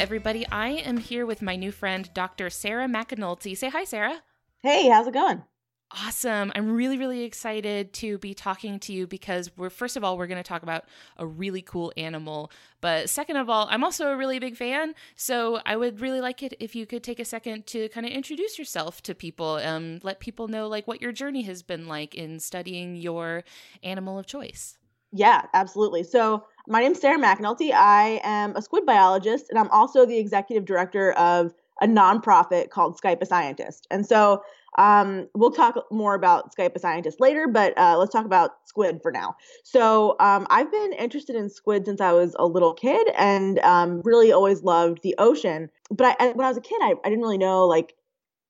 Everybody. 0.00 0.46
I 0.50 0.68
am 0.68 0.96
here 0.96 1.26
with 1.26 1.42
my 1.42 1.56
new 1.56 1.70
friend, 1.70 2.08
Dr. 2.14 2.48
Sarah 2.48 2.88
McAnulty. 2.88 3.54
Say 3.54 3.68
hi, 3.68 3.84
Sarah. 3.84 4.22
Hey, 4.62 4.88
how's 4.88 5.06
it 5.06 5.12
going? 5.12 5.42
Awesome. 5.90 6.50
I'm 6.54 6.72
really, 6.72 6.96
really 6.96 7.22
excited 7.24 7.92
to 7.94 8.16
be 8.16 8.32
talking 8.32 8.78
to 8.80 8.94
you 8.94 9.06
because 9.06 9.50
we're, 9.58 9.68
first 9.68 9.98
of 9.98 10.02
all, 10.02 10.16
we're 10.16 10.26
going 10.26 10.42
to 10.42 10.48
talk 10.48 10.62
about 10.62 10.86
a 11.18 11.26
really 11.26 11.60
cool 11.60 11.92
animal. 11.98 12.50
But 12.80 13.10
second 13.10 13.36
of 13.36 13.50
all, 13.50 13.68
I'm 13.70 13.84
also 13.84 14.10
a 14.10 14.16
really 14.16 14.38
big 14.38 14.56
fan. 14.56 14.94
So 15.16 15.60
I 15.66 15.76
would 15.76 16.00
really 16.00 16.22
like 16.22 16.42
it 16.42 16.54
if 16.60 16.74
you 16.74 16.86
could 16.86 17.04
take 17.04 17.20
a 17.20 17.24
second 17.26 17.66
to 17.66 17.90
kind 17.90 18.06
of 18.06 18.12
introduce 18.12 18.58
yourself 18.58 19.02
to 19.02 19.14
people, 19.14 19.56
um, 19.62 20.00
let 20.02 20.18
people 20.18 20.48
know 20.48 20.66
like 20.66 20.88
what 20.88 21.02
your 21.02 21.12
journey 21.12 21.42
has 21.42 21.62
been 21.62 21.86
like 21.86 22.14
in 22.14 22.40
studying 22.40 22.96
your 22.96 23.44
animal 23.82 24.18
of 24.18 24.24
choice. 24.24 24.78
Yeah, 25.12 25.42
absolutely. 25.54 26.04
So 26.04 26.44
my 26.68 26.80
name's 26.80 27.00
Sarah 27.00 27.18
McAnulty. 27.18 27.72
I 27.72 28.20
am 28.22 28.54
a 28.56 28.62
squid 28.62 28.86
biologist, 28.86 29.46
and 29.50 29.58
I'm 29.58 29.70
also 29.70 30.06
the 30.06 30.18
executive 30.18 30.64
director 30.64 31.12
of 31.12 31.52
a 31.80 31.86
nonprofit 31.86 32.70
called 32.70 33.00
Skype 33.00 33.20
a 33.22 33.26
Scientist. 33.26 33.86
And 33.90 34.06
so 34.06 34.42
um, 34.78 35.28
we'll 35.34 35.50
talk 35.50 35.84
more 35.90 36.14
about 36.14 36.54
Skype 36.54 36.76
a 36.76 36.78
Scientist 36.78 37.20
later, 37.20 37.48
but 37.48 37.76
uh, 37.76 37.96
let's 37.98 38.12
talk 38.12 38.24
about 38.24 38.52
squid 38.66 39.00
for 39.02 39.10
now. 39.10 39.34
So 39.64 40.14
um, 40.20 40.46
I've 40.50 40.70
been 40.70 40.92
interested 40.92 41.34
in 41.34 41.48
squid 41.48 41.86
since 41.86 42.00
I 42.00 42.12
was 42.12 42.36
a 42.38 42.46
little 42.46 42.74
kid, 42.74 43.08
and 43.16 43.58
um, 43.60 44.02
really 44.04 44.30
always 44.30 44.62
loved 44.62 45.02
the 45.02 45.14
ocean. 45.18 45.70
But 45.90 46.16
I, 46.20 46.28
when 46.28 46.44
I 46.44 46.48
was 46.48 46.58
a 46.58 46.62
kid, 46.62 46.78
I, 46.82 46.94
I 47.04 47.08
didn't 47.08 47.22
really 47.22 47.38
know 47.38 47.66
like 47.66 47.94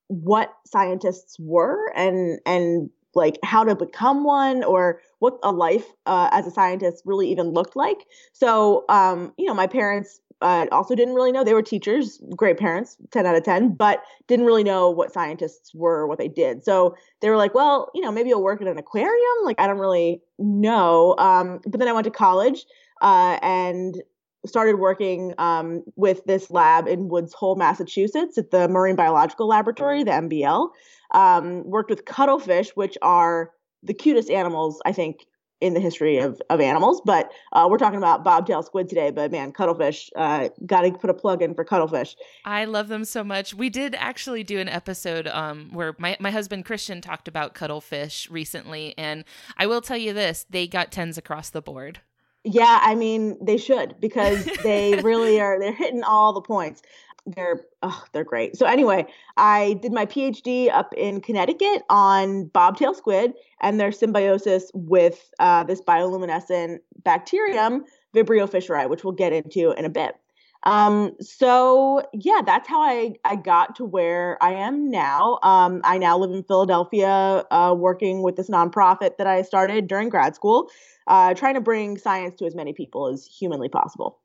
what 0.08 0.52
scientists 0.66 1.38
were 1.38 1.92
and 1.94 2.40
and 2.44 2.90
like 3.14 3.38
how 3.44 3.64
to 3.64 3.74
become 3.74 4.24
one 4.24 4.62
or 4.64 5.00
what 5.20 5.38
a 5.42 5.52
life 5.52 5.86
uh, 6.06 6.28
as 6.32 6.46
a 6.46 6.50
scientist 6.50 7.02
really 7.06 7.30
even 7.30 7.50
looked 7.50 7.76
like. 7.76 8.06
So, 8.32 8.84
um, 8.88 9.32
you 9.38 9.46
know, 9.46 9.54
my 9.54 9.66
parents 9.66 10.20
uh, 10.42 10.66
also 10.72 10.94
didn't 10.94 11.14
really 11.14 11.32
know. 11.32 11.44
They 11.44 11.54
were 11.54 11.62
teachers, 11.62 12.20
great 12.34 12.58
parents, 12.58 12.96
10 13.10 13.26
out 13.26 13.36
of 13.36 13.44
10, 13.44 13.74
but 13.74 14.02
didn't 14.26 14.46
really 14.46 14.64
know 14.64 14.90
what 14.90 15.12
scientists 15.12 15.74
were, 15.74 16.06
what 16.06 16.18
they 16.18 16.28
did. 16.28 16.64
So 16.64 16.96
they 17.20 17.28
were 17.28 17.36
like, 17.36 17.54
well, 17.54 17.90
you 17.94 18.00
know, 18.00 18.10
maybe 18.10 18.30
you'll 18.30 18.42
work 18.42 18.62
at 18.62 18.66
an 18.68 18.78
aquarium. 18.78 19.44
Like, 19.44 19.60
I 19.60 19.66
don't 19.66 19.78
really 19.78 20.22
know. 20.38 21.14
Um, 21.18 21.60
but 21.66 21.78
then 21.78 21.88
I 21.88 21.92
went 21.92 22.04
to 22.04 22.10
college 22.10 22.64
uh, 23.02 23.38
and 23.42 24.02
started 24.46 24.76
working 24.76 25.34
um, 25.36 25.84
with 25.96 26.24
this 26.24 26.50
lab 26.50 26.88
in 26.88 27.08
Woods 27.08 27.34
Hole, 27.34 27.56
Massachusetts 27.56 28.38
at 28.38 28.50
the 28.50 28.68
Marine 28.68 28.96
Biological 28.96 29.46
Laboratory, 29.46 30.02
the 30.02 30.12
MBL. 30.12 30.70
Um, 31.12 31.64
worked 31.64 31.90
with 31.90 32.06
cuttlefish, 32.06 32.70
which 32.70 32.96
are 33.02 33.50
the 33.82 33.94
cutest 33.94 34.30
animals, 34.30 34.80
I 34.84 34.92
think, 34.92 35.26
in 35.60 35.74
the 35.74 35.80
history 35.80 36.18
of, 36.18 36.40
of 36.48 36.60
animals. 36.60 37.02
But 37.04 37.30
uh, 37.52 37.68
we're 37.70 37.78
talking 37.78 37.98
about 37.98 38.24
bobtail 38.24 38.62
squid 38.62 38.88
today. 38.88 39.10
But 39.10 39.30
man, 39.30 39.52
cuttlefish, 39.52 40.10
uh, 40.16 40.48
got 40.64 40.82
to 40.82 40.92
put 40.92 41.10
a 41.10 41.14
plug 41.14 41.42
in 41.42 41.54
for 41.54 41.64
cuttlefish. 41.64 42.16
I 42.44 42.64
love 42.64 42.88
them 42.88 43.04
so 43.04 43.22
much. 43.22 43.54
We 43.54 43.68
did 43.68 43.94
actually 43.96 44.42
do 44.42 44.58
an 44.58 44.68
episode 44.68 45.26
um, 45.28 45.70
where 45.72 45.94
my, 45.98 46.16
my 46.18 46.30
husband 46.30 46.64
Christian 46.64 47.00
talked 47.00 47.28
about 47.28 47.54
cuttlefish 47.54 48.30
recently. 48.30 48.94
And 48.96 49.24
I 49.56 49.66
will 49.66 49.80
tell 49.80 49.98
you 49.98 50.12
this 50.12 50.46
they 50.48 50.66
got 50.66 50.90
tens 50.90 51.18
across 51.18 51.50
the 51.50 51.62
board. 51.62 52.00
Yeah, 52.42 52.78
I 52.80 52.94
mean 52.94 53.36
they 53.44 53.58
should 53.58 53.96
because 54.00 54.44
they 54.62 54.98
really 55.02 55.40
are. 55.40 55.58
They're 55.58 55.74
hitting 55.74 56.02
all 56.02 56.32
the 56.32 56.40
points. 56.40 56.80
They're 57.26 57.64
oh, 57.82 58.04
they're 58.12 58.24
great. 58.24 58.56
So 58.56 58.66
anyway, 58.66 59.06
I 59.36 59.74
did 59.82 59.92
my 59.92 60.06
PhD 60.06 60.72
up 60.72 60.92
in 60.96 61.20
Connecticut 61.20 61.82
on 61.90 62.46
bobtail 62.46 62.94
squid 62.94 63.34
and 63.60 63.78
their 63.78 63.92
symbiosis 63.92 64.70
with 64.74 65.30
uh, 65.38 65.64
this 65.64 65.80
bioluminescent 65.80 66.78
bacterium, 67.04 67.84
Vibrio 68.14 68.48
fischeri, 68.48 68.88
which 68.88 69.04
we'll 69.04 69.12
get 69.12 69.32
into 69.32 69.72
in 69.72 69.84
a 69.84 69.90
bit. 69.90 70.16
Um, 70.64 71.16
so 71.20 72.02
yeah, 72.12 72.42
that's 72.44 72.68
how 72.68 72.82
I, 72.82 73.14
I 73.24 73.36
got 73.36 73.76
to 73.76 73.84
where 73.84 74.36
I 74.42 74.52
am 74.52 74.90
now. 74.90 75.38
Um, 75.42 75.80
I 75.84 75.96
now 75.96 76.18
live 76.18 76.32
in 76.32 76.42
Philadelphia, 76.42 77.44
uh, 77.50 77.74
working 77.76 78.22
with 78.22 78.36
this 78.36 78.50
nonprofit 78.50 79.16
that 79.16 79.26
I 79.26 79.42
started 79.42 79.86
during 79.86 80.10
grad 80.10 80.34
school, 80.34 80.70
uh, 81.06 81.32
trying 81.34 81.54
to 81.54 81.60
bring 81.62 81.96
science 81.96 82.36
to 82.40 82.44
as 82.44 82.54
many 82.54 82.72
people 82.74 83.06
as 83.06 83.24
humanly 83.24 83.68
possible. 83.68 84.19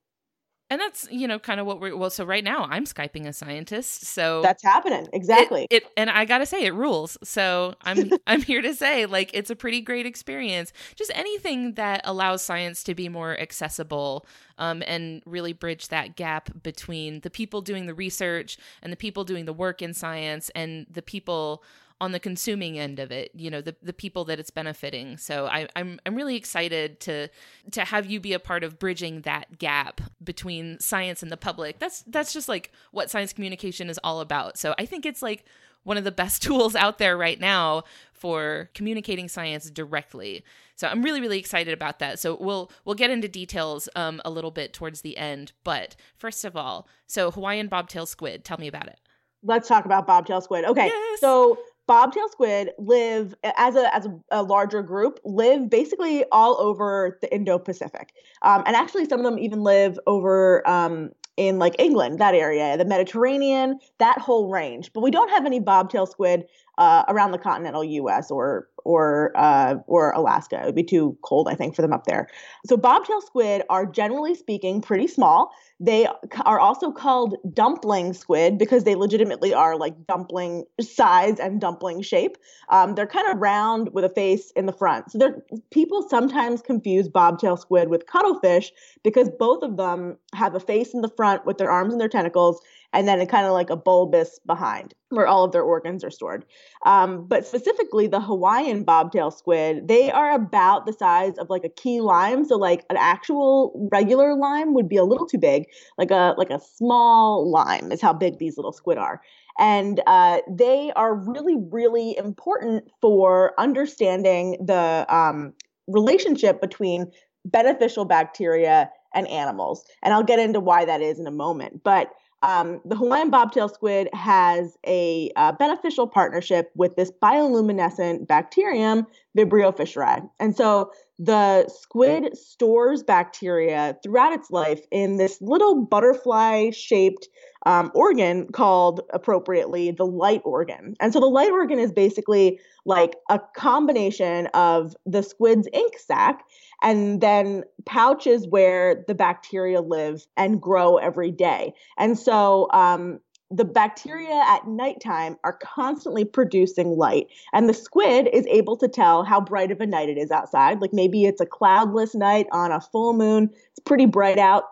And 0.75 0.81
that's, 0.81 1.08
you 1.09 1.25
know, 1.25 1.40
kind 1.40 1.62
of 1.62 1.66
what 1.66 1.80
we're 1.80 1.96
well, 1.96 2.09
so 2.09 2.25
right 2.25 2.44
now 2.44 2.68
I'm 2.69 2.84
Skyping 2.84 3.25
a 3.25 3.31
scientist. 3.31 4.03
So 4.08 4.41
That's 4.41 4.62
happening. 4.62 5.08
Exactly. 5.13 5.68
It, 5.69 5.84
it 5.84 5.91
and 5.96 6.09
I 6.09 6.25
gotta 6.25 6.46
say 6.46 6.66
it 6.66 6.74
rules. 6.74 7.18
So 7.24 7.75
I'm 7.84 8.12
I'm 8.28 8.41
here 8.41 8.62
to 8.62 8.75
say, 8.75 9.06
like, 9.06 9.31
it's 9.34 9.50
a 9.50 9.56
pretty 9.56 9.80
great 9.80 10.06
experience. 10.06 10.74
Just 10.97 11.14
anything 11.16 11.75
that 11.75 12.02
allows 12.03 12.41
science 12.41 12.84
to 12.84 12.94
be 12.94 13.08
more 13.08 13.40
accessible 13.40 14.25
um, 14.58 14.84
and 14.85 15.24
really 15.25 15.53
bridge 15.53 15.88
that 15.88 16.18
gap 16.18 16.50
between 16.62 17.22
the 17.22 17.30
people 17.30 17.62
doing 17.62 17.85
the 17.85 17.94
research 17.94 18.58
and 18.81 18.91
the 18.91 18.97
people 18.97 19.24
doing 19.24 19.46
the 19.46 19.53
work 19.53 19.81
in 19.81 19.94
science 19.94 20.52
and 20.56 20.88
the 20.91 21.02
people 21.02 21.64
on 22.02 22.12
the 22.12 22.20
consuming 22.20 22.78
end 22.78 23.00
of 23.00 23.12
it 23.12 23.32
you 23.34 23.50
know 23.50 23.62
the, 23.62 23.76
the 23.82 23.94
people 23.94 24.26
that 24.26 24.40
it's 24.40 24.50
benefiting 24.50 25.18
so 25.18 25.46
I, 25.46 25.68
I'm, 25.76 26.00
I'm 26.06 26.16
really 26.16 26.36
excited 26.36 27.00
to 27.02 27.30
to 27.72 27.86
have 27.86 28.06
you 28.06 28.20
be 28.20 28.34
a 28.34 28.40
part 28.40 28.64
of 28.64 28.78
bridging 28.78 29.22
that 29.22 29.58
gap 29.60 30.02
between 30.24 30.80
science 30.80 31.24
and 31.24 31.32
the 31.32 31.38
public 31.38 31.80
that's 31.80 32.04
that's 32.08 32.34
just 32.34 32.50
like 32.50 32.72
what 32.92 33.10
science 33.10 33.34
communication 33.34 33.90
is 33.90 34.00
all 34.04 34.20
about 34.20 34.58
so 34.58 34.76
i 34.78 34.86
think 34.86 35.06
it's 35.06 35.22
like 35.22 35.46
one 35.86 35.98
of 35.98 36.04
the 36.04 36.12
best 36.12 36.42
tools 36.42 36.76
out 36.76 36.98
there 36.98 37.16
right 37.16 37.40
now 37.40 37.84
for 38.12 38.70
communicating 38.74 39.28
science 39.30 39.70
directly. 39.70 40.44
So 40.76 40.88
I'm 40.88 41.02
really 41.02 41.22
really 41.22 41.40
excited 41.40 41.74
about 41.74 42.00
that. 42.00 42.20
So 42.20 42.36
we'll 42.36 42.72
we'll 42.84 42.96
get 42.96 43.10
into 43.10 43.30
details 43.30 43.88
um, 43.96 44.22
a 44.26 44.30
little 44.30 44.52
bit 44.52 44.74
towards 44.74 45.02
the 45.02 45.16
end. 45.18 45.54
But 45.64 45.96
first 46.18 46.44
of 46.44 46.58
all, 46.58 46.88
so 47.08 47.32
Hawaiian 47.32 47.68
bobtail 47.68 48.06
squid, 48.06 48.44
tell 48.44 48.58
me 48.58 48.68
about 48.68 48.88
it. 48.88 49.00
Let's 49.44 49.68
talk 49.68 49.86
about 49.86 50.08
bobtail 50.08 50.42
squid. 50.42 50.66
Okay, 50.66 50.88
yes. 50.88 51.20
so 51.20 51.60
bobtail 51.88 52.28
squid 52.29 52.72
live 52.78 53.35
as 53.44 53.75
a 53.75 53.96
as 53.96 54.07
a, 54.31 54.44
larger 54.44 54.81
group 54.81 55.19
live 55.23 55.69
basically 55.69 56.25
all 56.31 56.59
over 56.59 57.18
the 57.22 57.34
Indo-Pacific, 57.34 58.13
um, 58.41 58.63
and 58.66 58.75
actually 58.75 59.06
some 59.06 59.19
of 59.19 59.25
them 59.25 59.40
even 59.40 59.62
live 59.62 60.00
over 60.07 60.68
um, 60.68 61.12
in 61.38 61.59
like 61.59 61.75
England, 61.79 62.19
that 62.19 62.34
area, 62.34 62.78
the 62.78 62.85
Mediterranean, 62.85 63.79
that 63.97 64.19
whole 64.19 64.50
range. 64.50 64.91
But 64.94 65.01
we 65.01 65.12
don't 65.12 65.29
have 65.29 65.46
any 65.46 65.59
bobtail 65.59 66.06
squid 66.06 66.46
uh, 66.78 67.03
around 67.08 67.31
the 67.31 67.38
continental 67.38 67.84
U.S. 67.84 68.31
or 68.31 68.68
or 68.86 69.31
uh, 69.36 69.75
or 69.88 70.12
Alaska. 70.12 70.62
It 70.62 70.66
would 70.68 70.75
be 70.75 70.84
too 70.84 71.18
cold, 71.24 71.47
I 71.50 71.56
think, 71.56 71.75
for 71.75 71.81
them 71.81 71.91
up 71.91 72.06
there. 72.06 72.28
So 72.66 72.78
bobtail 72.78 73.19
squid 73.22 73.63
are 73.69 73.86
generally 73.86 74.36
speaking 74.36 74.81
pretty 74.81 75.08
small. 75.08 75.52
They 75.80 76.08
are 76.46 76.59
also 76.59 76.91
called 76.91 77.35
dumpling 77.53 78.14
squid 78.14 78.58
because 78.58 78.85
they 78.85 78.96
legitimately 78.96 79.53
are 79.53 79.75
like 79.75 80.08
dumpling 80.08 80.66
size 80.80 81.40
and 81.40 81.59
dumpling 81.59 82.02
shape. 82.02 82.38
Um, 82.69 82.96
they're 82.96 83.08
kind 83.08 83.28
of 83.30 83.40
round 83.40 83.94
with 83.94 84.06
a 84.06 84.09
face 84.09 84.52
in 84.52 84.68
the 84.68 84.72
front. 84.72 85.12
So 85.12 85.41
people 85.72 86.08
sometimes 86.08 86.62
confuse 86.62 87.09
bobtail 87.09 87.58
squid 87.58 87.90
with 87.90 88.06
cuttlefish 88.06 88.72
because 89.03 89.30
both 89.38 89.64
of 89.64 89.75
them 89.75 90.18
have 90.34 90.56
a 90.56 90.59
face 90.59 90.94
in 90.94 91.02
the 91.02 91.09
front 91.09 91.46
with 91.46 91.58
their 91.58 91.72
arms 91.72 91.94
and 91.94 92.00
their 92.00 92.08
tentacles 92.08 92.62
and 92.96 93.10
then 93.10 93.20
a 93.20 93.26
kind 93.28 93.46
of 93.46 93.52
like 93.52 93.70
a 93.70 93.76
bulbous 93.76 94.40
behind 94.48 94.94
where 95.10 95.28
all 95.28 95.44
of 95.44 95.52
their 95.52 95.62
organs 95.62 96.04
are 96.04 96.10
stored. 96.10 96.46
Um, 96.86 97.28
but 97.28 97.46
specifically, 97.46 98.08
the 98.08 98.22
Hawaiian 98.22 98.84
bobtail 98.84 99.32
squid, 99.32 99.88
they 99.88 100.10
are 100.12 100.32
about 100.32 100.86
the 100.86 100.94
size 100.94 101.38
of 101.38 101.50
like 101.50 101.66
a 101.66 101.70
key 101.70 102.00
lime. 102.00 102.46
So 102.46 102.56
like 102.56 102.86
an 102.90 102.96
actual 102.97 103.90
regular 103.92 104.36
lime 104.36 104.74
would 104.74 104.88
be 104.88 104.96
a 104.96 105.03
little 105.03 105.28
too 105.28 105.38
big. 105.38 105.66
Like 105.97 106.09
a 106.09 106.34
like 106.38 106.50
a 106.50 106.59
small 106.59 107.52
lime 107.52 107.92
is 107.92 108.02
how 108.02 108.14
big 108.14 108.40
these 108.40 108.58
little 108.58 108.74
squid 108.74 108.98
are. 108.98 109.22
And 109.59 110.02
uh, 110.08 110.40
they 110.50 110.91
are 110.96 111.16
really, 111.16 111.56
really 111.70 112.18
important 112.18 112.90
for 113.02 113.53
understanding 113.58 114.58
the 114.66 115.06
um, 115.14 115.53
relationship 115.88 116.62
between 116.62 117.12
beneficial 117.46 118.06
bacteria 118.06 118.90
and 119.14 119.28
animals. 119.28 119.86
And 120.03 120.14
I'll 120.14 120.24
get 120.24 120.40
into 120.40 120.59
why 120.59 120.86
that 120.86 121.02
is 121.02 121.20
in 121.20 121.28
a 121.28 121.32
moment. 121.32 121.84
But 121.84 122.12
um, 122.41 122.82
the 122.85 122.96
Hawaiian 122.96 123.29
bobtail 123.29 123.70
squid 123.70 124.09
has 124.14 124.78
a 124.85 125.32
uh, 125.35 125.52
beneficial 125.53 126.08
partnership 126.08 126.72
with 126.76 126.96
this 126.96 127.11
bioluminescent 127.22 128.28
bacterium, 128.28 129.08
Vibrio 129.35 129.76
fischeri. 129.76 130.28
And 130.40 130.55
so 130.55 130.91
the 131.17 131.67
squid 131.70 132.37
stores 132.37 133.03
bacteria 133.03 133.97
throughout 134.03 134.34
its 134.34 134.52
life 134.52 134.82
in 134.91 135.17
this 135.17 135.41
little 135.41 135.85
butterfly 135.85 136.72
shaped 136.72 137.28
um, 137.66 137.91
organ 137.96 138.47
called 138.52 139.02
appropriately 139.14 139.91
the 139.91 140.05
light 140.05 140.41
organ. 140.46 140.96
And 140.99 141.14
so 141.14 141.20
the 141.20 141.26
light 141.26 141.52
organ 141.52 141.79
is 141.79 141.91
basically 141.91 142.59
like 142.85 143.16
a 143.29 143.40
combination 143.55 144.47
of 144.47 144.96
the 145.05 145.23
squid's 145.23 145.67
ink 145.73 145.97
sac 145.97 146.43
and 146.81 147.22
then 147.22 147.64
pouches 147.85 148.47
where 148.47 149.03
the 149.08 149.16
bacteria 149.16 149.81
live 149.81 150.28
and 150.38 150.61
grow 150.61 150.97
every 150.97 151.31
day. 151.31 151.73
And 151.97 152.20
so 152.20 152.67
um, 152.72 153.20
the 153.55 153.66
bacteria 153.66 154.43
at 154.47 154.67
nighttime 154.67 155.37
are 155.43 155.57
constantly 155.61 156.25
producing 156.25 156.97
light 156.97 157.28
and 157.53 157.69
the 157.69 157.73
squid 157.73 158.28
is 158.34 158.46
able 158.47 158.75
to 158.78 158.87
tell 158.87 159.23
how 159.23 159.40
bright 159.40 159.72
of 159.72 159.79
a 159.79 159.85
night 159.85 160.09
it 160.09 160.17
is 160.17 160.31
outside. 160.31 160.81
Like 160.81 160.93
maybe 160.93 161.25
it's 161.25 161.41
a 161.41 161.46
cloudless 161.46 162.16
night 162.16 162.47
on 162.52 162.72
a 162.72 162.81
full 162.81 163.13
moon. 163.13 163.49
It's 163.72 163.79
pretty 163.85 164.07
bright 164.07 164.37
out. 164.37 164.66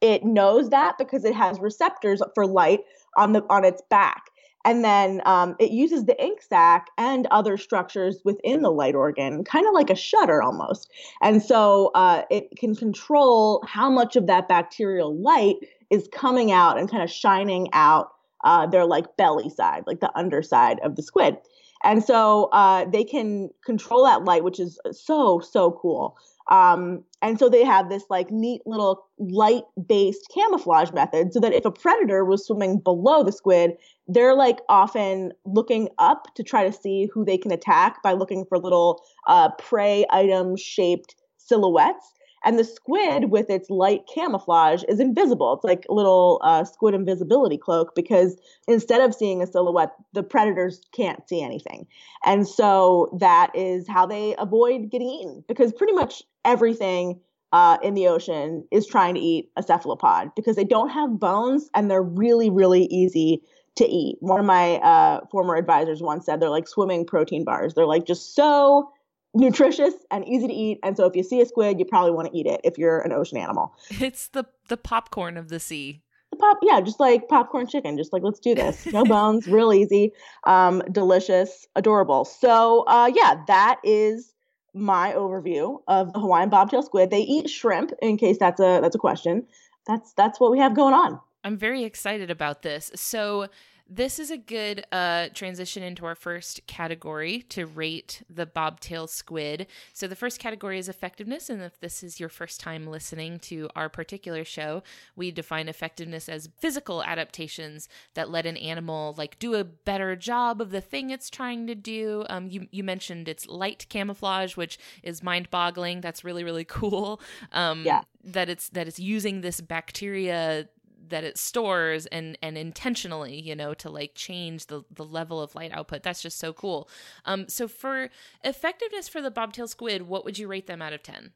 It 0.00 0.24
knows 0.24 0.70
that 0.70 0.98
because 0.98 1.24
it 1.24 1.34
has 1.34 1.60
receptors 1.60 2.20
for 2.34 2.46
light 2.46 2.80
on 3.16 3.32
the 3.32 3.44
on 3.50 3.64
its 3.64 3.82
back. 3.88 4.30
And 4.64 4.84
then 4.84 5.22
um, 5.24 5.54
it 5.60 5.70
uses 5.70 6.04
the 6.04 6.22
ink 6.22 6.42
sac 6.42 6.88
and 6.98 7.26
other 7.30 7.56
structures 7.56 8.20
within 8.24 8.62
the 8.62 8.70
light 8.70 8.94
organ, 8.94 9.44
kind 9.44 9.66
of 9.66 9.72
like 9.72 9.88
a 9.88 9.94
shutter 9.94 10.42
almost. 10.42 10.90
And 11.22 11.42
so 11.42 11.90
uh, 11.94 12.22
it 12.30 12.50
can 12.58 12.74
control 12.74 13.62
how 13.66 13.88
much 13.88 14.16
of 14.16 14.26
that 14.26 14.48
bacterial 14.48 15.16
light 15.16 15.56
is 15.90 16.08
coming 16.12 16.52
out 16.52 16.78
and 16.78 16.90
kind 16.90 17.02
of 17.02 17.10
shining 17.10 17.68
out 17.72 18.12
uh, 18.44 18.66
their 18.66 18.84
like 18.84 19.16
belly 19.16 19.50
side, 19.50 19.84
like 19.86 20.00
the 20.00 20.16
underside 20.16 20.78
of 20.80 20.96
the 20.96 21.02
squid. 21.02 21.36
And 21.84 22.02
so 22.02 22.44
uh, 22.52 22.84
they 22.86 23.04
can 23.04 23.50
control 23.64 24.04
that 24.04 24.24
light, 24.24 24.42
which 24.42 24.58
is 24.58 24.80
so, 24.90 25.40
so 25.40 25.78
cool. 25.80 26.16
Um, 26.50 27.04
and 27.20 27.38
so 27.38 27.48
they 27.48 27.62
have 27.64 27.90
this 27.90 28.04
like 28.08 28.30
neat 28.30 28.62
little 28.64 29.04
light 29.18 29.64
based 29.86 30.28
camouflage 30.34 30.92
method 30.92 31.32
so 31.32 31.40
that 31.40 31.52
if 31.52 31.64
a 31.64 31.70
predator 31.70 32.24
was 32.24 32.46
swimming 32.46 32.78
below 32.78 33.22
the 33.22 33.32
squid, 33.32 33.72
they're 34.06 34.34
like 34.34 34.60
often 34.68 35.32
looking 35.44 35.88
up 35.98 36.34
to 36.36 36.42
try 36.42 36.64
to 36.64 36.72
see 36.72 37.08
who 37.12 37.24
they 37.24 37.36
can 37.36 37.52
attack 37.52 38.02
by 38.02 38.12
looking 38.12 38.46
for 38.46 38.58
little 38.58 39.02
uh, 39.26 39.50
prey 39.58 40.06
item 40.10 40.56
shaped 40.56 41.14
silhouettes. 41.36 42.12
And 42.44 42.58
the 42.58 42.64
squid, 42.64 43.30
with 43.30 43.50
its 43.50 43.70
light 43.70 44.02
camouflage, 44.12 44.82
is 44.88 45.00
invisible. 45.00 45.54
It's 45.54 45.64
like 45.64 45.86
a 45.88 45.94
little 45.94 46.40
uh, 46.42 46.64
squid 46.64 46.94
invisibility 46.94 47.58
cloak 47.58 47.94
because 47.94 48.36
instead 48.66 49.00
of 49.00 49.14
seeing 49.14 49.42
a 49.42 49.46
silhouette, 49.46 49.92
the 50.12 50.22
predators 50.22 50.80
can't 50.92 51.28
see 51.28 51.42
anything. 51.42 51.86
And 52.24 52.46
so 52.46 53.16
that 53.18 53.50
is 53.54 53.88
how 53.88 54.06
they 54.06 54.34
avoid 54.38 54.90
getting 54.90 55.08
eaten 55.08 55.44
because 55.48 55.72
pretty 55.72 55.92
much 55.92 56.22
everything 56.44 57.20
uh, 57.52 57.78
in 57.82 57.94
the 57.94 58.06
ocean 58.08 58.66
is 58.70 58.86
trying 58.86 59.14
to 59.14 59.20
eat 59.20 59.50
a 59.56 59.62
cephalopod 59.62 60.30
because 60.36 60.56
they 60.56 60.64
don't 60.64 60.90
have 60.90 61.18
bones 61.18 61.70
and 61.74 61.90
they're 61.90 62.02
really, 62.02 62.50
really 62.50 62.84
easy 62.84 63.42
to 63.76 63.86
eat. 63.86 64.16
One 64.20 64.40
of 64.40 64.46
my 64.46 64.76
uh, 64.76 65.20
former 65.30 65.56
advisors 65.56 66.02
once 66.02 66.26
said 66.26 66.40
they're 66.40 66.50
like 66.50 66.68
swimming 66.68 67.06
protein 67.06 67.44
bars. 67.44 67.74
They're 67.74 67.86
like 67.86 68.04
just 68.04 68.34
so 68.34 68.90
nutritious 69.34 69.94
and 70.10 70.26
easy 70.26 70.46
to 70.46 70.52
eat. 70.52 70.78
And 70.82 70.96
so 70.96 71.06
if 71.06 71.14
you 71.14 71.22
see 71.22 71.40
a 71.40 71.46
squid, 71.46 71.78
you 71.78 71.84
probably 71.84 72.12
want 72.12 72.30
to 72.30 72.36
eat 72.36 72.46
it 72.46 72.60
if 72.64 72.78
you're 72.78 73.00
an 73.00 73.12
ocean 73.12 73.38
animal. 73.38 73.74
It's 74.00 74.28
the 74.28 74.44
the 74.68 74.76
popcorn 74.76 75.36
of 75.36 75.48
the 75.48 75.60
sea. 75.60 76.02
The 76.30 76.36
pop, 76.36 76.58
yeah, 76.62 76.80
just 76.80 77.00
like 77.00 77.28
popcorn 77.28 77.66
chicken. 77.66 77.96
Just 77.96 78.12
like 78.12 78.22
let's 78.22 78.40
do 78.40 78.54
this. 78.54 78.86
No 78.86 79.04
bones, 79.04 79.46
real 79.46 79.72
easy, 79.72 80.12
um, 80.44 80.82
delicious, 80.90 81.66
adorable. 81.76 82.24
So 82.24 82.84
uh, 82.86 83.10
yeah, 83.14 83.42
that 83.46 83.80
is 83.84 84.34
my 84.74 85.12
overview 85.12 85.80
of 85.88 86.12
the 86.12 86.20
Hawaiian 86.20 86.50
bobtail 86.50 86.82
squid. 86.82 87.10
They 87.10 87.20
eat 87.20 87.48
shrimp, 87.50 87.92
in 88.02 88.16
case 88.16 88.38
that's 88.38 88.60
a 88.60 88.80
that's 88.80 88.94
a 88.94 88.98
question. 88.98 89.46
That's 89.86 90.12
that's 90.14 90.38
what 90.38 90.50
we 90.50 90.58
have 90.58 90.74
going 90.74 90.94
on. 90.94 91.20
I'm 91.44 91.56
very 91.56 91.84
excited 91.84 92.30
about 92.30 92.62
this. 92.62 92.90
So 92.94 93.48
this 93.88 94.18
is 94.18 94.30
a 94.30 94.36
good 94.36 94.84
uh, 94.92 95.28
transition 95.32 95.82
into 95.82 96.04
our 96.04 96.14
first 96.14 96.66
category 96.66 97.42
to 97.48 97.64
rate 97.64 98.22
the 98.28 98.44
bobtail 98.44 99.06
squid. 99.06 99.66
So, 99.94 100.06
the 100.06 100.16
first 100.16 100.38
category 100.38 100.78
is 100.78 100.88
effectiveness. 100.88 101.48
And 101.48 101.62
if 101.62 101.80
this 101.80 102.02
is 102.02 102.20
your 102.20 102.28
first 102.28 102.60
time 102.60 102.86
listening 102.86 103.38
to 103.40 103.68
our 103.74 103.88
particular 103.88 104.44
show, 104.44 104.82
we 105.16 105.30
define 105.30 105.68
effectiveness 105.68 106.28
as 106.28 106.50
physical 106.58 107.02
adaptations 107.02 107.88
that 108.14 108.30
let 108.30 108.44
an 108.44 108.58
animal 108.58 109.14
like 109.16 109.38
do 109.38 109.54
a 109.54 109.64
better 109.64 110.14
job 110.16 110.60
of 110.60 110.70
the 110.70 110.82
thing 110.82 111.08
it's 111.10 111.30
trying 111.30 111.66
to 111.66 111.74
do. 111.74 112.26
Um, 112.28 112.48
you, 112.48 112.68
you 112.70 112.84
mentioned 112.84 113.26
it's 113.26 113.46
light 113.46 113.86
camouflage, 113.88 114.56
which 114.56 114.78
is 115.02 115.22
mind 115.22 115.50
boggling. 115.50 116.02
That's 116.02 116.24
really, 116.24 116.44
really 116.44 116.64
cool. 116.68 117.20
Um, 117.52 117.84
yeah. 117.84 118.02
That 118.24 118.50
it's 118.50 118.68
that 118.70 118.86
it's 118.86 118.98
using 118.98 119.40
this 119.40 119.60
bacteria 119.60 120.68
that 121.08 121.24
it 121.24 121.38
stores 121.38 122.06
and 122.06 122.38
and 122.42 122.56
intentionally 122.56 123.40
you 123.40 123.54
know 123.54 123.74
to 123.74 123.90
like 123.90 124.12
change 124.14 124.66
the 124.66 124.82
the 124.90 125.04
level 125.04 125.40
of 125.40 125.54
light 125.54 125.72
output. 125.72 126.02
That's 126.02 126.22
just 126.22 126.38
so 126.38 126.52
cool. 126.52 126.88
Um 127.24 127.48
so 127.48 127.68
for 127.68 128.10
effectiveness 128.44 129.08
for 129.08 129.20
the 129.20 129.30
bobtail 129.30 129.68
squid 129.68 130.02
what 130.02 130.24
would 130.24 130.38
you 130.38 130.48
rate 130.48 130.66
them 130.66 130.82
out 130.82 130.92
of 130.92 131.02
10 131.02 131.32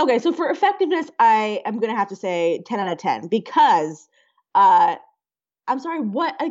okay 0.00 0.18
so 0.18 0.32
for 0.32 0.50
effectiveness 0.50 1.10
i 1.18 1.60
am 1.64 1.78
gonna 1.78 1.96
have 1.96 2.08
to 2.08 2.16
say 2.16 2.62
10 2.66 2.80
out 2.80 2.92
of 2.92 2.98
10 2.98 3.28
because 3.28 4.08
uh 4.54 4.96
i'm 5.66 5.80
sorry 5.80 6.00
what 6.00 6.34
I, 6.38 6.50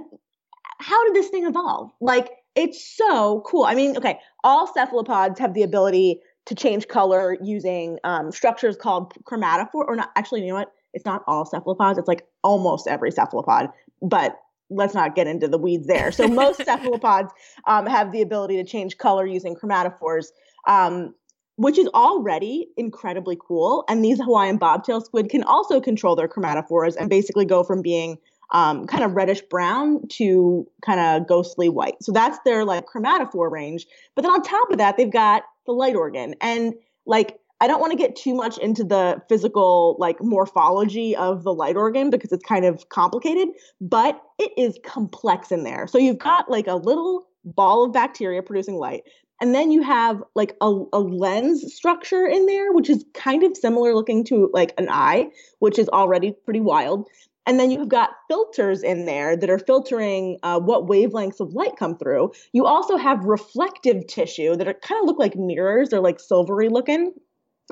how 0.79 1.05
did 1.05 1.15
this 1.15 1.29
thing 1.29 1.45
evolve? 1.45 1.91
Like 1.99 2.29
it's 2.55 2.95
so 2.95 3.43
cool. 3.45 3.65
I 3.65 3.75
mean 3.75 3.97
okay 3.97 4.19
all 4.43 4.71
cephalopods 4.71 5.39
have 5.39 5.53
the 5.53 5.63
ability 5.63 6.21
to 6.45 6.55
change 6.55 6.87
color 6.87 7.37
using 7.41 7.99
um, 8.05 8.31
structures 8.31 8.77
called 8.77 9.13
chromatophore 9.25 9.85
or 9.85 9.95
not 9.95 10.11
actually 10.15 10.41
you 10.41 10.47
know 10.47 10.55
what 10.55 10.71
it's 10.97 11.05
not 11.05 11.23
all 11.27 11.45
cephalopods, 11.45 11.97
it's 11.97 12.07
like 12.07 12.27
almost 12.43 12.87
every 12.87 13.11
cephalopod, 13.11 13.69
but 14.01 14.39
let's 14.69 14.93
not 14.93 15.15
get 15.15 15.27
into 15.27 15.47
the 15.47 15.57
weeds 15.57 15.87
there. 15.87 16.11
So 16.11 16.27
most 16.27 16.57
cephalopods 16.65 17.31
um, 17.67 17.85
have 17.85 18.11
the 18.11 18.21
ability 18.21 18.57
to 18.57 18.63
change 18.63 18.97
color 18.97 19.25
using 19.25 19.55
chromatophores. 19.55 20.27
Um, 20.67 21.13
which 21.55 21.79
is 21.79 21.87
already 21.95 22.67
incredibly 22.77 23.35
cool. 23.35 23.83
And 23.89 24.05
these 24.05 24.19
Hawaiian 24.19 24.57
bobtail 24.57 25.01
squid 25.01 25.29
can 25.29 25.43
also 25.43 25.81
control 25.81 26.15
their 26.15 26.27
chromatophores 26.27 26.95
and 26.95 27.09
basically 27.09 27.45
go 27.45 27.63
from 27.63 27.81
being 27.81 28.19
um, 28.51 28.85
kind 28.85 29.03
of 29.03 29.13
reddish 29.13 29.41
brown 29.41 30.07
to 30.09 30.67
kind 30.85 30.99
of 30.99 31.27
ghostly 31.27 31.67
white. 31.67 31.95
So 32.01 32.11
that's 32.11 32.37
their 32.45 32.63
like 32.63 32.85
chromatophore 32.85 33.49
range. 33.49 33.87
But 34.13 34.21
then 34.21 34.31
on 34.31 34.43
top 34.43 34.69
of 34.69 34.77
that, 34.77 34.97
they've 34.97 35.11
got 35.11 35.45
the 35.65 35.71
light 35.71 35.95
organ. 35.95 36.35
And 36.41 36.75
like 37.07 37.39
I 37.59 37.67
don't 37.67 37.79
want 37.79 37.91
to 37.91 37.97
get 37.97 38.15
too 38.15 38.35
much 38.35 38.57
into 38.59 38.83
the 38.83 39.21
physical 39.29 39.95
like 39.99 40.21
morphology 40.21 41.15
of 41.15 41.43
the 41.43 41.53
light 41.53 41.75
organ 41.75 42.09
because 42.09 42.31
it's 42.31 42.45
kind 42.45 42.65
of 42.65 42.87
complicated, 42.89 43.49
but 43.81 44.21
it 44.37 44.51
is 44.57 44.77
complex 44.85 45.51
in 45.51 45.63
there. 45.63 45.87
So 45.87 45.97
you've 45.97 46.19
got 46.19 46.51
like 46.51 46.67
a 46.67 46.75
little 46.75 47.27
ball 47.43 47.85
of 47.85 47.93
bacteria 47.93 48.43
producing 48.43 48.75
light. 48.75 49.03
And 49.41 49.53
then 49.53 49.71
you 49.71 49.81
have 49.83 50.23
like 50.35 50.55
a, 50.61 50.83
a 50.93 50.99
lens 50.99 51.73
structure 51.73 52.25
in 52.25 52.45
there, 52.47 52.71
which 52.73 52.89
is 52.89 53.05
kind 53.13 53.43
of 53.43 53.55
similar 53.55 53.93
looking 53.93 54.23
to 54.25 54.49
like 54.53 54.73
an 54.77 54.87
eye, 54.89 55.29
which 55.59 55.79
is 55.79 55.89
already 55.89 56.33
pretty 56.45 56.61
wild. 56.61 57.07
And 57.45 57.59
then 57.59 57.71
you've 57.71 57.87
got 57.87 58.11
filters 58.27 58.83
in 58.83 59.05
there 59.05 59.37
that 59.37 59.49
are 59.49 59.59
filtering 59.59 60.37
uh, 60.43 60.59
what 60.59 60.87
wavelengths 60.87 61.39
of 61.39 61.53
light 61.53 61.77
come 61.77 61.97
through. 61.97 62.33
You 62.51 62.65
also 62.65 62.97
have 62.97 63.23
reflective 63.23 64.05
tissue 64.07 64.55
that 64.57 64.67
are 64.67 64.73
kind 64.73 65.01
of 65.01 65.07
look 65.07 65.17
like 65.17 65.35
mirrors. 65.35 65.89
They're 65.89 66.01
like 66.01 66.19
silvery 66.19 66.67
looking 66.67 67.13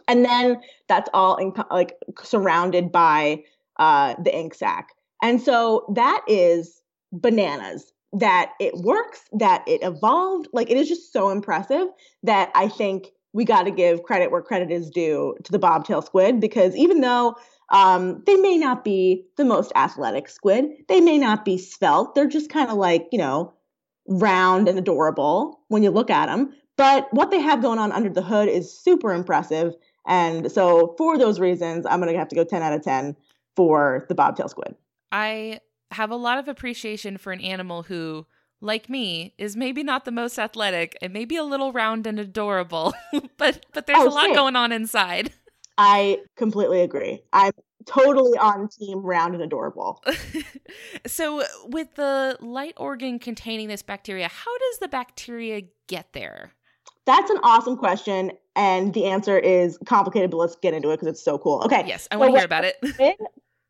and 0.08 0.25
then 0.25 0.62
that's 0.88 1.10
all 1.14 1.36
in, 1.38 1.54
like 1.72 1.96
surrounded 2.24 2.92
by 2.92 3.44
uh, 3.78 4.16
the 4.24 4.36
ink 4.36 4.54
sac. 4.54 4.90
And 5.22 5.42
so 5.42 5.86
that 5.96 6.24
is 6.28 6.82
bananas 7.12 7.92
that 8.14 8.52
it 8.60 8.74
works 8.75 9.22
that 9.34 9.64
it 9.68 9.82
evolved. 9.84 10.48
Like 10.54 10.70
it 10.70 10.78
is 10.78 10.88
just 10.88 11.12
so 11.12 11.30
impressive 11.30 11.88
that 12.24 12.52
i 12.56 12.68
think 12.68 13.08
we 13.34 13.44
got 13.44 13.64
to 13.64 13.72
give 13.72 14.04
credit 14.04 14.32
where 14.32 14.42
credit 14.42 14.72
is 14.72 14.90
due 14.90 15.36
to 15.44 15.52
the 15.52 15.60
bobtail 15.60 16.02
squid 16.02 16.40
because 16.40 16.75
even 16.75 17.02
though 17.02 17.36
um, 17.70 18.24
they 18.25 18.38
may 18.38 18.58
not 18.58 18.84
be 18.84 19.25
the 19.38 19.44
most 19.44 19.72
athletic 19.75 20.30
squid 20.30 20.66
they 20.88 21.02
may 21.02 21.18
not 21.18 21.46
be 21.46 21.58
svelte. 21.58 22.16
They're 22.16 22.28
just 22.28 22.50
kind 22.50 22.70
of 22.70 22.78
like 22.78 23.08
you 23.12 23.18
know 23.18 23.54
round 24.08 24.68
and 24.68 24.78
adorable 24.78 25.60
when 25.68 25.84
you 25.84 25.90
look 25.90 26.10
at 26.10 26.28
them 26.28 26.54
but 26.77 27.08
what 27.12 27.32
they 27.32 27.39
have 27.39 27.62
going 27.62 27.79
on 27.79 27.91
under 27.91 28.10
the 28.10 28.22
hood 28.22 28.50
is 28.50 28.77
super 28.77 29.13
impressive. 29.13 29.75
And 30.08 30.51
so, 30.51 30.94
for 30.98 31.17
those 31.17 31.39
reasons, 31.39 31.86
I'm 31.86 32.00
going 32.00 32.12
to 32.12 32.20
have 32.20 32.27
to 32.29 32.36
go 32.36 32.44
10 32.44 32.62
out 32.62 32.74
of 32.74 32.84
10 32.84 33.15
for 33.55 34.05
the 34.10 34.15
bobtail 34.15 34.48
squid. 34.48 34.75
I 35.12 35.62
have 35.91 36.12
a 36.12 36.15
lot 36.15 36.38
of 36.38 36.48
appreciation 36.48 37.17
for 37.17 37.32
an 37.32 37.41
animal 37.41 37.84
who, 37.84 38.25
like 38.62 38.89
me, 38.89 39.34
is 39.38 39.55
maybe 39.55 39.84
not 39.84 40.05
the 40.05 40.12
most 40.12 40.38
athletic 40.38 40.98
and 41.01 41.13
maybe 41.13 41.36
a 41.38 41.44
little 41.44 41.72
round 41.72 42.05
and 42.05 42.20
adorable, 42.20 42.94
but 43.38 43.65
but 43.74 43.88
there's 43.88 44.00
oh, 44.00 44.08
a 44.08 44.10
lot 44.10 44.25
same. 44.25 44.36
going 44.36 44.55
on 44.55 44.72
inside. 44.72 45.32
I 45.77 46.20
completely 46.38 46.82
agree. 46.82 47.22
I'm 47.34 47.51
totally 47.86 48.38
on 48.38 48.70
team 48.70 49.00
round 49.00 49.34
and 49.34 49.44
adorable. 49.44 50.03
so, 51.08 51.44
with 51.65 51.96
the 51.96 52.38
light 52.39 52.74
organ 52.77 53.20
containing 53.20 53.67
this 53.67 53.82
bacteria, 53.82 54.27
how 54.27 54.58
does 54.58 54.79
the 54.79 54.88
bacteria 54.88 55.63
get 55.88 56.13
there? 56.13 56.53
That's 57.06 57.30
an 57.30 57.38
awesome 57.44 57.78
question. 57.78 58.32
And 58.56 58.94
the 58.94 59.06
answer 59.06 59.38
is 59.38 59.78
complicated, 59.86 60.32
but 60.32 60.38
let's 60.38 60.56
get 60.56 60.74
into 60.74 60.90
it 60.90 60.96
because 60.96 61.08
it's 61.08 61.24
so 61.24 61.38
cool. 61.38 61.62
Okay. 61.66 61.84
Yes, 61.86 62.08
I 62.12 62.18
want 62.18 62.32
to 62.32 62.38
hear 62.38 62.46
about 62.46 62.64
it. 62.64 62.78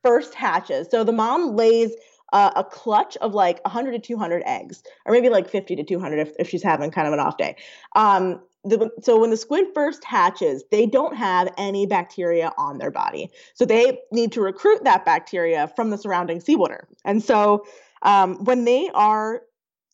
first 0.03 0.35
hatches. 0.35 0.87
So 0.91 1.03
the 1.03 1.11
mom 1.11 1.55
lays 1.55 1.91
uh, 2.31 2.51
a 2.55 2.63
clutch 2.63 3.17
of 3.17 3.33
like 3.33 3.63
100 3.65 3.91
to 3.91 3.99
200 3.99 4.43
eggs, 4.45 4.83
or 5.05 5.13
maybe 5.13 5.29
like 5.29 5.49
50 5.49 5.75
to 5.75 5.83
200 5.83 6.19
if, 6.19 6.33
if 6.37 6.49
she's 6.49 6.63
having 6.63 6.91
kind 6.91 7.07
of 7.07 7.13
an 7.13 7.19
off 7.19 7.37
day. 7.37 7.55
Um, 7.95 8.41
the, 8.63 8.89
so 9.01 9.19
when 9.19 9.29
the 9.29 9.37
squid 9.37 9.67
first 9.73 10.03
hatches, 10.03 10.63
they 10.71 10.85
don't 10.85 11.15
have 11.15 11.53
any 11.57 11.85
bacteria 11.85 12.51
on 12.57 12.77
their 12.77 12.91
body. 12.91 13.29
So 13.53 13.65
they 13.65 13.99
need 14.11 14.31
to 14.33 14.41
recruit 14.41 14.83
that 14.83 15.05
bacteria 15.05 15.71
from 15.75 15.91
the 15.91 15.97
surrounding 15.97 16.39
seawater. 16.39 16.87
And 17.03 17.23
so 17.23 17.65
um, 18.01 18.43
when 18.43 18.65
they 18.65 18.89
are 18.93 19.41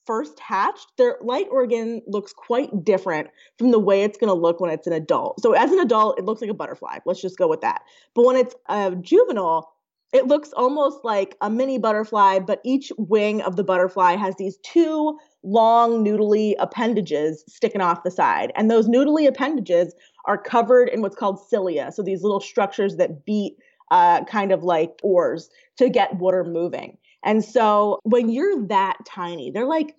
first 0.05 0.39
hatched, 0.39 0.88
their 0.98 1.17
light 1.22 1.48
organ 1.51 2.01
looks 2.08 2.34
quite 2.34 2.84
different 2.84 3.29
from 3.58 3.72
the 3.72 3.79
way 3.79 4.03
it's 4.03 4.17
going 4.17 4.29
to 4.29 4.34
look 4.34 4.60
when 4.60 4.72
it's 4.72 4.88
an 4.88 4.93
adult. 4.93 5.41
So 5.41 5.53
as 5.53 5.72
an 5.72 5.79
adult, 5.79 6.20
it 6.20 6.25
looks 6.25 6.41
like 6.41 6.50
a 6.50 6.55
butterfly. 6.55 7.00
Let's 7.05 7.22
just 7.22 7.38
go 7.38 7.48
with 7.48 7.62
that. 7.62 7.81
But 8.15 8.25
when 8.25 8.36
it's 8.36 8.55
a 8.67 8.96
juvenile, 8.96 9.72
It 10.13 10.27
looks 10.27 10.51
almost 10.53 11.05
like 11.05 11.38
a 11.39 11.50
mini 11.50 11.77
butterfly, 11.77 12.39
but 12.39 12.60
each 12.65 12.91
wing 12.98 13.41
of 13.41 13.55
the 13.55 13.63
butterfly 13.63 14.17
has 14.17 14.36
these 14.36 14.58
two 14.58 15.17
long 15.41 16.03
noodly 16.03 16.55
appendages 16.60 17.46
sticking 17.48 17.79
off 17.81 18.03
the 18.03 18.12
side. 18.12 18.51
And 18.55 18.70
those 18.70 18.89
noodly 18.89 19.25
appendages 19.25 19.93
are 20.25 20.38
covered 20.38 20.89
in 20.89 21.01
what's 21.01 21.15
called 21.15 21.39
cilia. 21.48 21.91
So 21.93 22.03
these 22.03 22.24
little 22.24 22.41
structures 22.41 22.98
that 22.98 23.25
beat 23.25 23.55
uh, 23.89 24.25
kind 24.25 24.51
of 24.51 24.63
like 24.63 25.00
oars 25.01 25.50
to 25.77 25.89
get 25.89 26.15
water 26.17 26.43
moving. 26.43 26.98
And 27.23 27.43
so 27.43 27.99
when 28.03 28.29
you're 28.29 28.65
that 28.67 28.97
tiny, 29.05 29.51
they're 29.51 29.65
like 29.65 29.95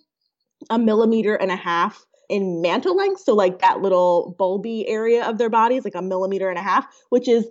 a 0.70 0.78
millimeter 0.78 1.34
and 1.34 1.50
a 1.50 1.56
half 1.56 2.04
in 2.28 2.60
mantle 2.62 2.96
length. 2.96 3.20
So 3.20 3.34
like 3.34 3.60
that 3.60 3.80
little 3.82 4.36
bulby 4.38 4.84
area 4.86 5.28
of 5.28 5.38
their 5.38 5.50
bodies, 5.50 5.84
like 5.84 5.94
a 5.94 6.02
millimeter 6.02 6.48
and 6.48 6.58
a 6.58 6.62
half, 6.62 6.86
which 7.10 7.28
is 7.28 7.46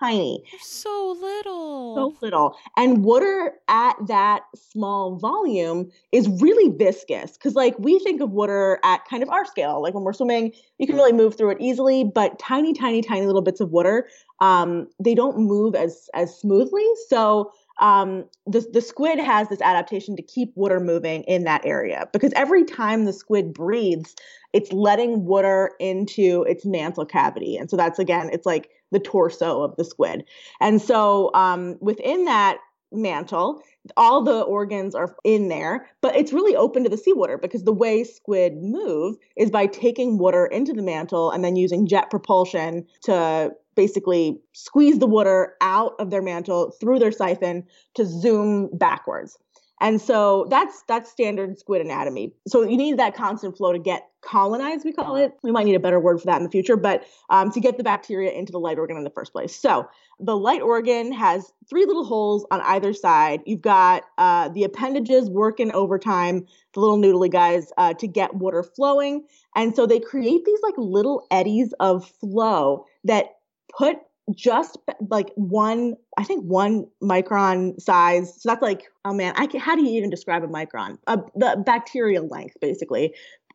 tiny. 0.00 0.42
So 0.60 1.16
little. 1.20 1.94
So 1.94 2.16
little. 2.22 2.56
And 2.76 3.04
water 3.04 3.54
at 3.68 3.94
that 4.06 4.44
small 4.54 5.16
volume 5.16 5.90
is 6.12 6.28
really 6.40 6.76
viscous 6.76 7.32
because, 7.32 7.54
like, 7.54 7.78
we 7.78 7.98
think 8.00 8.20
of 8.20 8.30
water 8.30 8.78
at 8.84 9.04
kind 9.06 9.22
of 9.22 9.28
our 9.28 9.44
scale. 9.44 9.82
Like, 9.82 9.94
when 9.94 10.04
we're 10.04 10.12
swimming, 10.12 10.52
you 10.78 10.86
can 10.86 10.96
really 10.96 11.12
move 11.12 11.36
through 11.36 11.50
it 11.50 11.58
easily, 11.60 12.04
but 12.04 12.38
tiny, 12.38 12.72
tiny, 12.72 13.02
tiny 13.02 13.26
little 13.26 13.42
bits 13.42 13.60
of 13.60 13.70
water, 13.70 14.08
um, 14.40 14.88
they 14.98 15.14
don't 15.14 15.38
move 15.38 15.74
as 15.74 16.08
as 16.14 16.36
smoothly. 16.38 16.86
So, 17.08 17.52
um, 17.78 18.24
the, 18.46 18.66
the 18.72 18.80
squid 18.80 19.18
has 19.18 19.48
this 19.48 19.60
adaptation 19.60 20.16
to 20.16 20.22
keep 20.22 20.52
water 20.54 20.80
moving 20.80 21.22
in 21.24 21.44
that 21.44 21.64
area 21.64 22.08
because 22.12 22.32
every 22.34 22.64
time 22.64 23.04
the 23.04 23.12
squid 23.12 23.52
breathes, 23.52 24.14
it's 24.52 24.72
letting 24.72 25.24
water 25.24 25.72
into 25.78 26.44
its 26.48 26.64
mantle 26.64 27.04
cavity. 27.04 27.56
And 27.56 27.70
so 27.70 27.76
that's 27.76 27.98
again, 27.98 28.30
it's 28.32 28.46
like 28.46 28.70
the 28.92 29.00
torso 29.00 29.62
of 29.62 29.76
the 29.76 29.84
squid. 29.84 30.24
And 30.60 30.80
so 30.80 31.30
um, 31.34 31.76
within 31.80 32.24
that 32.24 32.58
mantle, 32.92 33.62
all 33.96 34.22
the 34.22 34.40
organs 34.40 34.94
are 34.94 35.14
in 35.24 35.48
there, 35.48 35.88
but 36.00 36.16
it's 36.16 36.32
really 36.32 36.56
open 36.56 36.84
to 36.84 36.88
the 36.88 36.96
seawater 36.96 37.38
because 37.38 37.64
the 37.64 37.72
way 37.72 38.04
squid 38.04 38.54
move 38.56 39.16
is 39.36 39.50
by 39.50 39.66
taking 39.66 40.18
water 40.18 40.46
into 40.46 40.72
the 40.72 40.82
mantle 40.82 41.30
and 41.30 41.44
then 41.44 41.56
using 41.56 41.86
jet 41.86 42.10
propulsion 42.10 42.86
to 43.02 43.52
basically 43.76 44.40
squeeze 44.52 44.98
the 44.98 45.06
water 45.06 45.54
out 45.60 45.92
of 45.98 46.10
their 46.10 46.22
mantle 46.22 46.72
through 46.80 46.98
their 46.98 47.12
siphon 47.12 47.64
to 47.94 48.04
zoom 48.04 48.70
backwards. 48.72 49.38
And 49.80 50.00
so 50.00 50.46
that's 50.48 50.82
that's 50.88 51.10
standard 51.10 51.58
squid 51.58 51.82
anatomy. 51.82 52.32
So 52.48 52.62
you 52.62 52.78
need 52.78 52.98
that 52.98 53.14
constant 53.14 53.56
flow 53.56 53.72
to 53.72 53.78
get 53.78 54.08
colonized, 54.22 54.84
we 54.84 54.92
call 54.92 55.16
it. 55.16 55.34
We 55.42 55.52
might 55.52 55.66
need 55.66 55.74
a 55.74 55.80
better 55.80 56.00
word 56.00 56.18
for 56.18 56.26
that 56.26 56.38
in 56.38 56.42
the 56.42 56.50
future, 56.50 56.76
but 56.76 57.04
um, 57.30 57.52
to 57.52 57.60
get 57.60 57.76
the 57.76 57.84
bacteria 57.84 58.32
into 58.32 58.52
the 58.52 58.58
light 58.58 58.78
organ 58.78 58.96
in 58.96 59.04
the 59.04 59.10
first 59.10 59.32
place. 59.32 59.54
So 59.54 59.86
the 60.18 60.36
light 60.36 60.62
organ 60.62 61.12
has 61.12 61.52
three 61.68 61.84
little 61.84 62.04
holes 62.04 62.46
on 62.50 62.60
either 62.62 62.92
side. 62.92 63.42
You've 63.44 63.60
got 63.60 64.04
uh, 64.18 64.48
the 64.48 64.64
appendages 64.64 65.30
working 65.30 65.70
overtime, 65.72 66.46
the 66.72 66.80
little 66.80 66.98
noodly 66.98 67.30
guys, 67.30 67.70
uh, 67.76 67.92
to 67.94 68.06
get 68.08 68.34
water 68.34 68.62
flowing. 68.62 69.26
And 69.54 69.76
so 69.76 69.86
they 69.86 70.00
create 70.00 70.44
these 70.44 70.60
like 70.62 70.74
little 70.78 71.26
eddies 71.30 71.72
of 71.80 72.08
flow 72.20 72.86
that 73.04 73.35
put 73.76 73.96
just 74.34 74.76
like 75.08 75.30
one 75.36 75.94
i 76.18 76.24
think 76.24 76.42
one 76.44 76.84
micron 77.00 77.80
size 77.80 78.34
so 78.42 78.48
that's 78.48 78.62
like 78.62 78.90
oh 79.04 79.12
man 79.12 79.32
i 79.36 79.46
can 79.46 79.60
how 79.60 79.76
do 79.76 79.84
you 79.84 79.96
even 79.96 80.10
describe 80.10 80.42
a 80.42 80.48
micron? 80.48 80.98
The 81.06 81.62
bacterial 81.64 82.26
length 82.28 82.56
basically. 82.60 83.14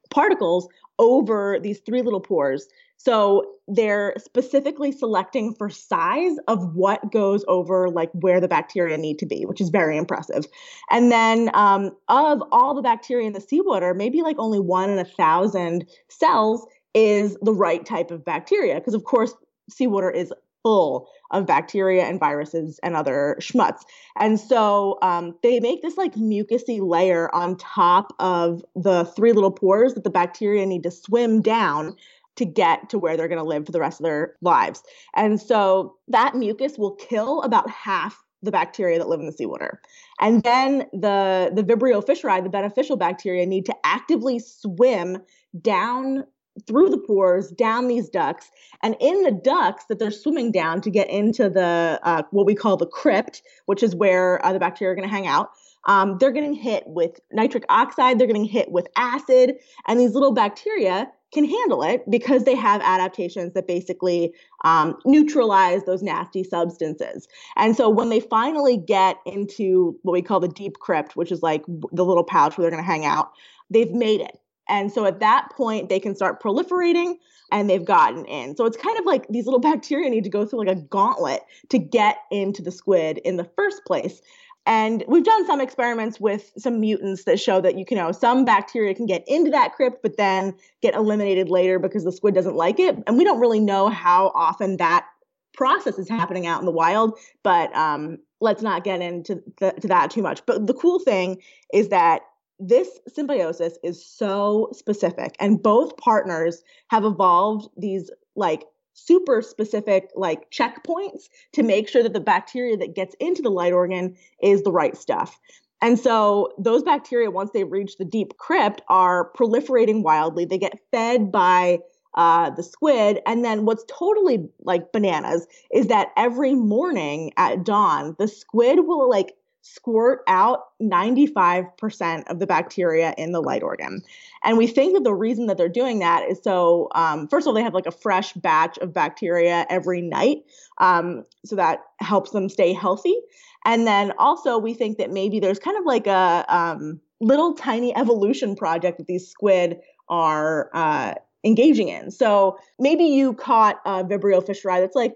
Particles 0.10 0.68
over 1.00 1.58
these 1.62 1.80
three 1.80 2.02
little 2.02 2.20
pores. 2.20 2.68
So 2.98 3.46
they're 3.70 4.14
specifically 4.18 4.92
selecting 4.92 5.56
for 5.56 5.70
size 5.70 6.36
of 6.50 6.76
what 6.76 7.14
goes 7.14 7.46
over 7.48 7.90
like 7.90 8.10
where 8.12 8.42
the 8.42 8.50
bacteria 8.50 8.98
need 8.98 9.20
to 9.20 9.26
be 9.26 9.46
which 9.46 9.62
is 9.62 9.70
very 9.70 9.98
impressive. 9.98 10.46
And 10.90 11.12
then 11.12 11.50
um, 11.54 11.92
of 12.10 12.44
all 12.52 12.76
the 12.76 12.82
bacteria 12.82 13.26
in 13.26 13.34
the 13.34 13.42
seawater 13.42 13.94
maybe 13.94 14.22
like 14.22 14.38
only 14.38 14.60
one 14.60 14.90
in 14.90 15.00
a 15.00 15.06
thousand 15.06 15.86
cells 16.10 16.66
is 16.94 17.38
the 17.42 17.54
right 17.54 17.86
type 17.86 18.12
of 18.12 18.26
bacteria 18.26 18.76
because 18.76 18.94
of 18.94 19.06
course 19.06 19.34
seawater 19.72 20.14
is 20.14 20.34
full 20.64 21.10
of 21.32 21.46
bacteria 21.46 22.04
and 22.04 22.20
viruses 22.20 22.80
and 22.84 22.96
other 22.96 23.36
schmutz. 23.40 23.82
And 24.20 24.40
so 24.40 24.98
um, 25.02 25.36
they 25.44 25.60
make 25.60 25.82
this 25.82 25.98
like 25.98 26.14
mucousy 26.16 26.80
layer 26.82 27.34
on 27.34 27.58
top 27.58 28.14
of 28.20 28.64
the 28.76 29.06
three 29.06 29.32
little 29.32 29.52
pores 29.52 29.94
that 29.96 30.04
the 30.04 30.10
bacteria 30.10 30.66
need 30.66 30.84
to 30.84 30.92
swim 30.92 31.42
down 31.42 31.96
to 32.36 32.46
get 32.46 32.90
to 32.90 33.00
where 33.00 33.18
they're 33.18 33.28
going 33.28 33.42
to 33.42 33.48
live 33.48 33.66
for 33.66 33.72
the 33.72 33.80
rest 33.80 34.00
of 34.00 34.06
their 34.06 34.36
lives. 34.42 34.84
And 35.16 35.42
so 35.42 35.96
that 36.08 36.36
mucus 36.36 36.78
will 36.78 36.96
kill 36.96 37.42
about 37.42 37.70
half 37.70 38.24
the 38.42 38.52
bacteria 38.52 38.98
that 38.98 39.08
live 39.08 39.20
in 39.20 39.26
the 39.26 39.32
seawater. 39.32 39.82
And 40.20 40.42
then 40.44 40.88
the 40.94 41.52
the 41.54 41.64
Vibrio 41.64 42.04
fischeri, 42.04 42.44
the 42.44 42.50
beneficial 42.50 42.98
bacteria, 42.98 43.46
need 43.46 43.66
to 43.66 43.76
actively 43.84 44.40
swim 44.40 45.20
down 45.62 46.24
through 46.68 46.90
the 46.90 46.98
pores 46.98 47.52
down 47.52 47.88
these 47.88 48.10
ducts 48.10 48.52
and 48.84 48.96
in 49.00 49.24
the 49.24 49.32
ducts 49.32 49.86
that 49.86 50.00
they're 50.00 50.12
swimming 50.12 50.52
down 50.52 50.82
to 50.82 50.90
get 50.90 51.10
into 51.10 51.50
the 51.50 52.00
uh, 52.04 52.24
what 52.32 52.46
we 52.46 52.56
call 52.56 52.78
the 52.78 52.86
crypt 52.86 53.42
which 53.66 53.82
is 53.82 53.96
where 53.96 54.44
uh, 54.46 54.52
the 54.52 54.60
bacteria 54.60 54.92
are 54.92 54.96
going 54.96 55.08
to 55.08 55.14
hang 55.14 55.28
out 55.28 55.52
um, 55.86 56.18
they're 56.20 56.32
getting 56.32 56.54
hit 56.54 56.84
with 56.86 57.20
nitric 57.32 57.64
oxide 57.70 58.20
they're 58.20 58.28
getting 58.28 58.46
hit 58.46 58.72
with 58.72 58.88
acid 58.98 59.56
and 59.88 60.00
these 60.00 60.14
little 60.14 60.34
bacteria 60.34 61.10
can 61.32 61.46
handle 61.46 61.82
it 61.84 62.04
because 62.10 62.44
they 62.44 62.56
have 62.56 62.82
adaptations 62.82 63.54
that 63.54 63.68
basically 63.68 64.34
um, 64.66 64.98
neutralize 65.06 65.84
those 65.86 66.04
nasty 66.04 66.44
substances. 66.44 67.28
And 67.56 67.76
so 67.76 67.90
when 67.90 68.10
they 68.10 68.20
finally 68.20 68.78
get 68.78 69.18
into 69.26 69.98
what 70.02 70.14
we 70.14 70.22
call 70.22 70.40
the 70.40 70.50
deep 70.50 70.80
crypt, 70.80 71.16
which 71.16 71.32
is 71.32 71.42
like 71.42 71.64
the 71.68 72.06
little 72.06 72.24
pouch 72.24 72.58
where 72.58 72.64
they're 72.64 72.72
going 72.72 72.84
to 72.84 72.88
hang 72.88 73.06
out, 73.06 73.32
they've 73.70 73.92
made 73.92 74.22
it. 74.22 74.41
And 74.72 74.92
so 74.92 75.06
at 75.06 75.20
that 75.20 75.50
point, 75.52 75.90
they 75.90 76.00
can 76.00 76.16
start 76.16 76.42
proliferating 76.42 77.16
and 77.52 77.70
they've 77.70 77.84
gotten 77.84 78.26
in. 78.26 78.56
So 78.56 78.66
it's 78.66 78.78
kind 78.78 78.98
of 78.98 79.06
like 79.06 79.28
these 79.28 79.46
little 79.46 79.60
bacteria 79.72 80.10
need 80.10 80.24
to 80.24 80.30
go 80.30 80.46
through 80.46 80.66
like 80.66 80.78
a 80.78 80.80
gauntlet 80.80 81.42
to 81.70 81.78
get 81.78 82.18
into 82.32 82.64
the 82.64 82.72
squid 82.72 83.20
in 83.20 83.36
the 83.36 83.44
first 83.44 83.84
place. 83.86 84.22
And 84.66 85.04
we've 85.08 85.24
done 85.24 85.46
some 85.46 85.60
experiments 85.60 86.20
with 86.20 86.52
some 86.58 86.80
mutants 86.80 87.26
that 87.26 87.40
show 87.40 87.60
that 87.62 87.78
you 87.78 87.84
can 87.84 87.98
know 87.98 88.12
some 88.12 88.46
bacteria 88.46 88.94
can 88.94 89.08
get 89.08 89.24
into 89.28 89.52
that 89.52 89.74
crypt, 89.74 90.02
but 90.04 90.18
then 90.18 90.56
get 90.82 90.94
eliminated 90.94 91.50
later 91.50 91.78
because 91.78 92.04
the 92.04 92.12
squid 92.12 92.36
doesn't 92.36 92.56
like 92.56 92.80
it. 92.80 92.96
And 93.08 93.18
we 93.18 93.24
don't 93.24 93.40
really 93.40 93.60
know 93.60 93.90
how 93.90 94.32
often 94.36 94.78
that 94.78 95.06
process 95.54 95.98
is 95.98 96.08
happening 96.08 96.46
out 96.48 96.60
in 96.60 96.66
the 96.66 96.72
wild, 96.72 97.18
but 97.44 97.76
um, 97.76 98.20
let's 98.40 98.62
not 98.62 98.84
get 98.84 99.02
into 99.02 99.42
the, 99.60 99.72
to 99.82 99.88
that 99.88 100.12
too 100.12 100.22
much. 100.22 100.46
But 100.46 100.68
the 100.68 100.74
cool 100.76 101.00
thing 101.00 101.42
is 101.74 101.90
that 101.90 102.22
this 102.62 103.00
symbiosis 103.08 103.78
is 103.84 104.06
so 104.06 104.70
specific 104.72 105.36
and 105.40 105.62
both 105.62 105.98
partners 105.98 106.64
have 106.90 107.04
evolved 107.04 107.68
these 107.76 108.12
like 108.36 108.64
super 108.94 109.42
specific 109.42 110.10
like 110.16 110.50
checkpoints 110.52 111.24
to 111.54 111.64
make 111.64 111.90
sure 111.90 112.04
that 112.04 112.14
the 112.14 112.20
bacteria 112.20 112.78
that 112.78 112.94
gets 112.96 113.16
into 113.20 113.42
the 113.42 113.50
light 113.50 113.74
organ 113.74 114.16
is 114.44 114.62
the 114.62 114.72
right 114.72 114.96
stuff. 114.96 115.40
And 115.82 116.00
so 116.00 116.54
those 116.60 116.84
bacteria 116.84 117.32
once 117.32 117.52
they 117.52 117.64
reach 117.64 117.98
the 117.98 118.06
deep 118.06 118.38
crypt 118.38 118.82
are 118.88 119.32
proliferating 119.34 120.04
wildly. 120.04 120.46
They 120.46 120.60
get 120.60 120.78
fed 120.92 121.32
by 121.32 121.80
uh, 122.14 122.52
the 122.52 122.62
squid. 122.62 123.20
And 123.26 123.44
then 123.44 123.66
what's 123.66 123.86
totally 123.88 124.48
like 124.60 124.92
bananas 124.92 125.48
is 125.74 125.88
that 125.88 126.10
every 126.16 126.54
morning 126.54 127.32
at 127.38 127.64
dawn 127.64 128.16
the 128.20 128.28
squid 128.28 128.82
will 128.82 129.10
like 129.10 129.34
squirt 129.62 130.22
out 130.28 130.64
95% 130.82 132.24
of 132.28 132.40
the 132.40 132.48
bacteria 132.48 133.14
in 133.18 133.32
the 133.32 133.42
light 133.42 133.64
organ. 133.64 134.02
And 134.44 134.58
we 134.58 134.68
think 134.68 134.94
that 134.94 135.04
the 135.04 135.14
reason 135.14 135.46
that 135.48 135.58
they're 135.58 135.70
doing 135.70 136.00
that 136.00 136.28
is 136.30 136.40
so, 136.44 136.90
um, 136.96 137.28
first 137.28 137.46
of 137.46 137.50
all, 137.50 137.54
they 137.54 137.62
have 137.62 137.74
like 137.74 137.86
a 137.86 137.92
fresh 137.92 138.34
batch 138.34 138.78
of 138.80 138.94
bacteria 138.94 139.66
every 139.70 140.02
night. 140.02 140.44
Um, 140.80 141.26
so 141.46 141.56
that 141.56 141.82
helps 142.00 142.32
them 142.32 142.50
stay 142.50 142.74
healthy. 142.74 143.16
And 143.64 143.86
then 143.86 144.14
also, 144.18 144.58
we 144.58 144.74
think 144.74 144.98
that 144.98 145.12
maybe 145.12 145.40
there's 145.40 145.60
kind 145.60 145.78
of 145.78 145.86
like 145.86 146.08
a 146.08 146.46
um, 146.50 147.00
little 147.20 147.54
tiny 147.54 147.96
evolution 147.96 148.56
project 148.56 148.98
that 148.98 149.06
these 149.06 149.28
squid 149.28 149.80
are 150.10 150.72
uh, 150.74 151.14
engaging 151.44 151.90
in. 151.90 152.12
So 152.12 152.58
maybe 152.80 153.04
you 153.04 153.34
caught 153.34 153.80
a 153.86 154.04
Vibrio 154.04 154.44
fischeri 154.46 154.80
that's 154.80 154.96
like 154.96 155.16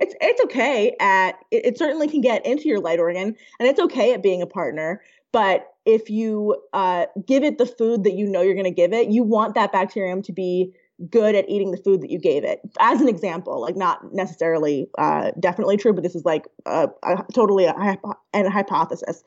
it's 0.00 0.14
it's 0.20 0.40
okay 0.42 0.96
at 1.00 1.36
it, 1.50 1.66
it, 1.66 1.78
certainly 1.78 2.08
can 2.08 2.20
get 2.20 2.44
into 2.46 2.68
your 2.68 2.80
light 2.80 2.98
organ 2.98 3.36
and 3.58 3.68
it's 3.68 3.80
okay 3.80 4.12
at 4.12 4.22
being 4.22 4.42
a 4.42 4.46
partner 4.46 5.02
but 5.32 5.74
if 5.84 6.08
you 6.08 6.56
uh, 6.72 7.06
give 7.26 7.44
it 7.44 7.58
the 7.58 7.66
food 7.66 8.04
that 8.04 8.14
you 8.14 8.26
know 8.26 8.40
you're 8.40 8.54
going 8.54 8.64
to 8.64 8.70
give 8.70 8.92
it 8.92 9.08
you 9.08 9.22
want 9.22 9.54
that 9.54 9.72
bacterium 9.72 10.22
to 10.22 10.32
be 10.32 10.72
good 11.10 11.34
at 11.34 11.48
eating 11.48 11.70
the 11.72 11.76
food 11.76 12.00
that 12.00 12.10
you 12.10 12.18
gave 12.18 12.42
it. 12.44 12.60
As 12.80 13.00
an 13.00 13.08
example 13.08 13.60
like 13.60 13.76
not 13.76 14.14
necessarily 14.14 14.88
uh, 14.98 15.32
definitely 15.38 15.76
true 15.76 15.92
but 15.92 16.02
this 16.02 16.14
is 16.14 16.24
like 16.24 16.46
a, 16.64 16.88
a 17.02 17.24
totally 17.34 17.66
a, 17.66 17.98
a 18.34 18.50
hypothesis. 18.50 19.22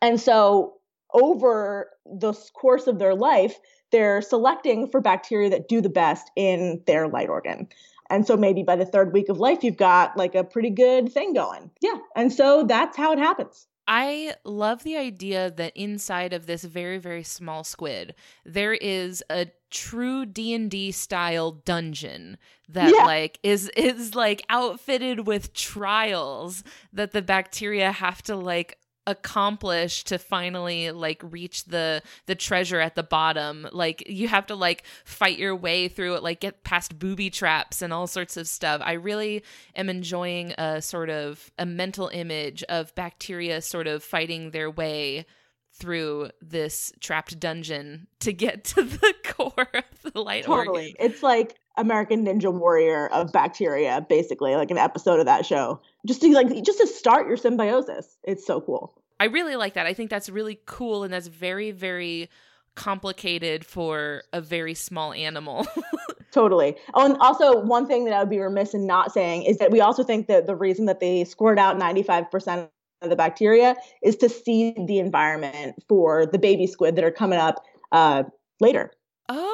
And 0.00 0.20
so 0.20 0.74
over 1.12 1.90
the 2.06 2.32
course 2.54 2.86
of 2.86 2.98
their 2.98 3.14
life 3.14 3.58
they're 3.92 4.22
selecting 4.22 4.88
for 4.88 5.00
bacteria 5.00 5.50
that 5.50 5.68
do 5.68 5.80
the 5.80 5.90
best 5.90 6.30
in 6.34 6.82
their 6.86 7.08
light 7.08 7.28
organ 7.28 7.68
And 8.12 8.26
so 8.26 8.36
maybe 8.36 8.62
by 8.62 8.76
the 8.76 8.84
third 8.84 9.14
week 9.14 9.30
of 9.30 9.40
life, 9.40 9.64
you've 9.64 9.78
got 9.78 10.18
like 10.18 10.34
a 10.34 10.44
pretty 10.44 10.68
good 10.68 11.10
thing 11.10 11.32
going. 11.32 11.70
Yeah. 11.80 11.96
And 12.14 12.30
so 12.30 12.64
that's 12.64 12.94
how 12.96 13.12
it 13.12 13.18
happens. 13.18 13.66
I 13.88 14.34
love 14.44 14.84
the 14.84 14.96
idea 14.96 15.50
that 15.50 15.72
inside 15.74 16.32
of 16.32 16.46
this 16.46 16.62
very 16.62 16.98
very 16.98 17.24
small 17.24 17.64
squid 17.64 18.14
there 18.44 18.74
is 18.74 19.24
a 19.28 19.48
true 19.70 20.24
D&D 20.24 20.92
style 20.92 21.50
dungeon 21.50 22.38
that 22.68 22.92
yeah. 22.94 23.04
like 23.04 23.40
is 23.42 23.68
is 23.76 24.14
like 24.14 24.44
outfitted 24.48 25.26
with 25.26 25.52
trials 25.52 26.62
that 26.92 27.10
the 27.10 27.22
bacteria 27.22 27.90
have 27.90 28.22
to 28.22 28.36
like 28.36 28.78
accomplish 29.06 30.04
to 30.04 30.18
finally 30.18 30.92
like 30.92 31.20
reach 31.24 31.64
the 31.64 32.00
the 32.26 32.36
treasure 32.36 32.78
at 32.78 32.94
the 32.94 33.02
bottom 33.02 33.66
like 33.72 34.08
you 34.08 34.28
have 34.28 34.46
to 34.46 34.54
like 34.54 34.84
fight 35.04 35.38
your 35.38 35.56
way 35.56 35.88
through 35.88 36.14
it 36.14 36.22
like 36.22 36.38
get 36.38 36.62
past 36.62 36.98
booby 37.00 37.28
traps 37.28 37.82
and 37.82 37.92
all 37.92 38.06
sorts 38.06 38.36
of 38.36 38.46
stuff 38.46 38.80
i 38.84 38.92
really 38.92 39.42
am 39.74 39.88
enjoying 39.88 40.52
a 40.52 40.80
sort 40.80 41.10
of 41.10 41.50
a 41.58 41.66
mental 41.66 42.08
image 42.12 42.62
of 42.64 42.94
bacteria 42.94 43.60
sort 43.60 43.88
of 43.88 44.04
fighting 44.04 44.52
their 44.52 44.70
way 44.70 45.26
through 45.72 46.30
this 46.40 46.92
trapped 47.00 47.40
dungeon 47.40 48.06
to 48.20 48.32
get 48.32 48.64
to 48.64 48.82
the 48.82 49.14
core 49.24 49.68
of 49.74 50.12
the 50.12 50.20
light 50.20 50.44
totally. 50.44 50.94
organ. 50.94 50.94
It's 51.00 51.22
like 51.22 51.56
American 51.76 52.24
Ninja 52.26 52.52
Warrior 52.52 53.08
of 53.08 53.32
bacteria, 53.32 54.04
basically, 54.08 54.54
like 54.56 54.70
an 54.70 54.78
episode 54.78 55.20
of 55.20 55.26
that 55.26 55.46
show. 55.46 55.80
Just 56.06 56.20
to 56.22 56.32
like 56.32 56.62
just 56.62 56.78
to 56.78 56.86
start 56.86 57.28
your 57.28 57.36
symbiosis. 57.36 58.16
It's 58.24 58.46
so 58.46 58.60
cool. 58.60 58.94
I 59.20 59.26
really 59.26 59.54
like 59.54 59.74
that. 59.74 59.86
I 59.86 59.94
think 59.94 60.10
that's 60.10 60.28
really 60.28 60.58
cool 60.66 61.04
and 61.04 61.12
that's 61.12 61.28
very, 61.28 61.70
very 61.70 62.28
complicated 62.74 63.64
for 63.64 64.24
a 64.32 64.40
very 64.40 64.74
small 64.74 65.12
animal. 65.12 65.64
totally. 66.32 66.76
Oh, 66.94 67.04
and 67.04 67.16
also 67.18 67.60
one 67.60 67.86
thing 67.86 68.04
that 68.06 68.14
I 68.14 68.18
would 68.18 68.30
be 68.30 68.40
remiss 68.40 68.74
in 68.74 68.86
not 68.86 69.12
saying 69.12 69.44
is 69.44 69.58
that 69.58 69.70
we 69.70 69.80
also 69.80 70.02
think 70.02 70.26
that 70.26 70.46
the 70.46 70.56
reason 70.56 70.86
that 70.86 70.98
they 70.98 71.22
squirt 71.24 71.58
out 71.58 71.78
95% 71.78 72.68
of 73.02 73.10
the 73.10 73.16
bacteria 73.16 73.76
is 74.02 74.16
to 74.16 74.28
seed 74.28 74.86
the 74.86 74.98
environment 74.98 75.76
for 75.88 76.26
the 76.26 76.38
baby 76.38 76.66
squid 76.66 76.96
that 76.96 77.04
are 77.04 77.12
coming 77.12 77.38
up 77.38 77.64
uh, 77.92 78.24
later. 78.60 78.90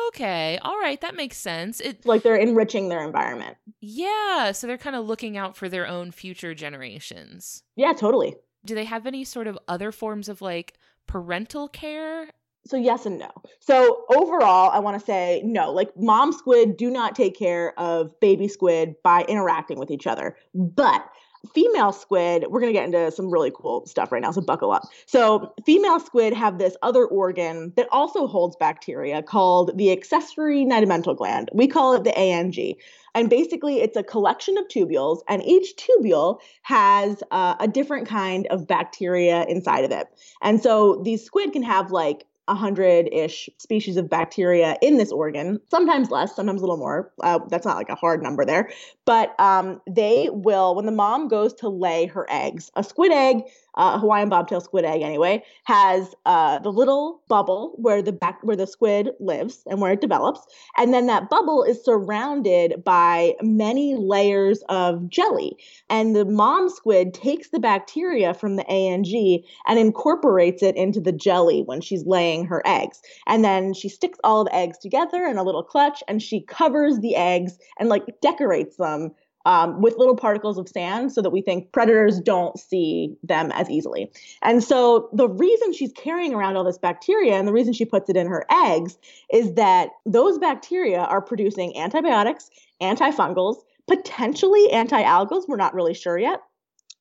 Okay. 0.08 0.58
All 0.62 0.78
right. 0.78 1.00
That 1.00 1.14
makes 1.14 1.36
sense. 1.36 1.80
It 1.80 2.04
like 2.06 2.22
they're 2.22 2.36
enriching 2.36 2.88
their 2.88 3.04
environment. 3.04 3.56
Yeah. 3.80 4.52
So 4.52 4.66
they're 4.66 4.78
kind 4.78 4.96
of 4.96 5.06
looking 5.06 5.36
out 5.36 5.56
for 5.56 5.68
their 5.68 5.86
own 5.86 6.10
future 6.10 6.54
generations. 6.54 7.62
Yeah, 7.76 7.92
totally. 7.92 8.36
Do 8.64 8.74
they 8.74 8.84
have 8.84 9.06
any 9.06 9.24
sort 9.24 9.46
of 9.46 9.58
other 9.68 9.92
forms 9.92 10.28
of 10.28 10.42
like 10.42 10.74
parental 11.06 11.68
care? 11.68 12.30
So 12.66 12.76
yes 12.76 13.06
and 13.06 13.18
no. 13.18 13.30
So 13.60 14.04
overall, 14.14 14.70
I 14.70 14.80
want 14.80 14.98
to 14.98 15.04
say 15.04 15.42
no. 15.44 15.72
Like 15.72 15.90
mom 15.96 16.32
squid 16.32 16.76
do 16.76 16.90
not 16.90 17.14
take 17.14 17.38
care 17.38 17.78
of 17.78 18.18
baby 18.20 18.48
squid 18.48 18.94
by 19.02 19.24
interacting 19.28 19.78
with 19.78 19.90
each 19.90 20.06
other. 20.06 20.36
But 20.54 21.08
female 21.54 21.92
squid, 21.92 22.46
we're 22.48 22.60
going 22.60 22.72
to 22.72 22.78
get 22.78 22.84
into 22.84 23.10
some 23.10 23.30
really 23.30 23.52
cool 23.54 23.86
stuff 23.86 24.12
right 24.12 24.22
now, 24.22 24.30
so 24.30 24.40
buckle 24.40 24.70
up. 24.70 24.82
So, 25.06 25.52
female 25.64 26.00
squid 26.00 26.32
have 26.34 26.58
this 26.58 26.76
other 26.82 27.04
organ 27.04 27.72
that 27.76 27.88
also 27.90 28.26
holds 28.26 28.56
bacteria 28.56 29.22
called 29.22 29.76
the 29.76 29.92
accessory 29.92 30.64
nidamental 30.64 31.16
gland. 31.16 31.50
We 31.52 31.66
call 31.66 31.94
it 31.94 32.04
the 32.04 32.16
ANG. 32.16 32.74
And 33.14 33.28
basically, 33.28 33.80
it's 33.80 33.96
a 33.96 34.02
collection 34.02 34.56
of 34.58 34.68
tubules, 34.68 35.22
and 35.28 35.42
each 35.42 35.74
tubule 35.76 36.40
has 36.62 37.22
uh, 37.30 37.56
a 37.58 37.66
different 37.66 38.06
kind 38.06 38.46
of 38.48 38.66
bacteria 38.66 39.44
inside 39.46 39.84
of 39.84 39.90
it. 39.90 40.06
And 40.42 40.62
so, 40.62 41.00
these 41.04 41.24
squid 41.24 41.52
can 41.52 41.62
have 41.62 41.90
like 41.90 42.26
100 42.48 43.08
ish 43.12 43.48
species 43.58 43.96
of 43.96 44.08
bacteria 44.08 44.76
in 44.82 44.96
this 44.96 45.12
organ, 45.12 45.60
sometimes 45.70 46.10
less, 46.10 46.34
sometimes 46.34 46.60
a 46.60 46.64
little 46.64 46.76
more. 46.76 47.12
Uh, 47.22 47.38
that's 47.48 47.66
not 47.66 47.76
like 47.76 47.88
a 47.88 47.94
hard 47.94 48.22
number 48.22 48.44
there. 48.44 48.70
But 49.04 49.38
um, 49.38 49.80
they 49.88 50.28
will, 50.32 50.74
when 50.74 50.86
the 50.86 50.92
mom 50.92 51.28
goes 51.28 51.54
to 51.54 51.68
lay 51.68 52.06
her 52.06 52.26
eggs, 52.28 52.70
a 52.74 52.82
squid 52.82 53.12
egg 53.12 53.42
uh, 53.78 53.98
Hawaiian 53.98 54.28
bobtail 54.28 54.60
squid 54.60 54.84
egg 54.84 55.02
anyway, 55.02 55.42
has 55.64 56.14
uh, 56.26 56.58
the 56.58 56.70
little 56.70 57.22
bubble 57.28 57.74
where 57.76 58.02
the 58.02 58.12
back 58.12 58.40
where 58.42 58.56
the 58.56 58.66
squid 58.66 59.10
lives 59.20 59.62
and 59.66 59.80
where 59.80 59.92
it 59.92 60.00
develops, 60.00 60.40
and 60.76 60.92
then 60.92 61.06
that 61.06 61.30
bubble 61.30 61.62
is 61.62 61.82
surrounded 61.82 62.82
by 62.84 63.34
many 63.40 63.94
layers 63.94 64.62
of 64.68 65.08
jelly. 65.08 65.56
And 65.88 66.14
the 66.14 66.24
mom 66.24 66.68
squid 66.68 67.14
takes 67.14 67.50
the 67.50 67.60
bacteria 67.60 68.34
from 68.34 68.56
the 68.56 68.68
ANG 68.68 69.44
and 69.66 69.78
incorporates 69.78 70.62
it 70.62 70.76
into 70.76 71.00
the 71.00 71.12
jelly 71.12 71.62
when 71.62 71.80
she's 71.80 72.04
laying 72.04 72.37
her 72.46 72.62
eggs. 72.66 73.00
And 73.26 73.44
then 73.44 73.74
she 73.74 73.88
sticks 73.88 74.18
all 74.24 74.44
the 74.44 74.54
eggs 74.54 74.78
together 74.78 75.24
in 75.26 75.38
a 75.38 75.42
little 75.42 75.62
clutch 75.62 76.02
and 76.08 76.22
she 76.22 76.40
covers 76.40 77.00
the 77.00 77.16
eggs 77.16 77.58
and 77.78 77.88
like 77.88 78.20
decorates 78.20 78.76
them 78.76 79.12
um, 79.48 79.80
with 79.80 79.96
little 79.96 80.16
particles 80.16 80.58
of 80.58 80.68
sand 80.68 81.10
so 81.10 81.22
that 81.22 81.30
we 81.30 81.40
think 81.40 81.72
predators 81.72 82.20
don't 82.20 82.58
see 82.58 83.16
them 83.22 83.50
as 83.52 83.70
easily. 83.70 84.12
And 84.42 84.62
so 84.62 85.08
the 85.12 85.28
reason 85.28 85.72
she's 85.72 85.92
carrying 85.92 86.34
around 86.34 86.56
all 86.56 86.64
this 86.64 86.76
bacteria 86.76 87.34
and 87.34 87.48
the 87.48 87.52
reason 87.52 87.72
she 87.72 87.86
puts 87.86 88.10
it 88.10 88.16
in 88.16 88.26
her 88.26 88.44
eggs 88.50 88.98
is 89.32 89.54
that 89.54 89.90
those 90.04 90.38
bacteria 90.38 91.00
are 91.00 91.22
producing 91.22 91.76
antibiotics, 91.78 92.50
antifungals, 92.82 93.56
potentially 93.86 94.70
anti-algals. 94.70 95.48
We're 95.48 95.56
not 95.56 95.74
really 95.74 95.94
sure 95.94 96.18
yet. 96.18 96.40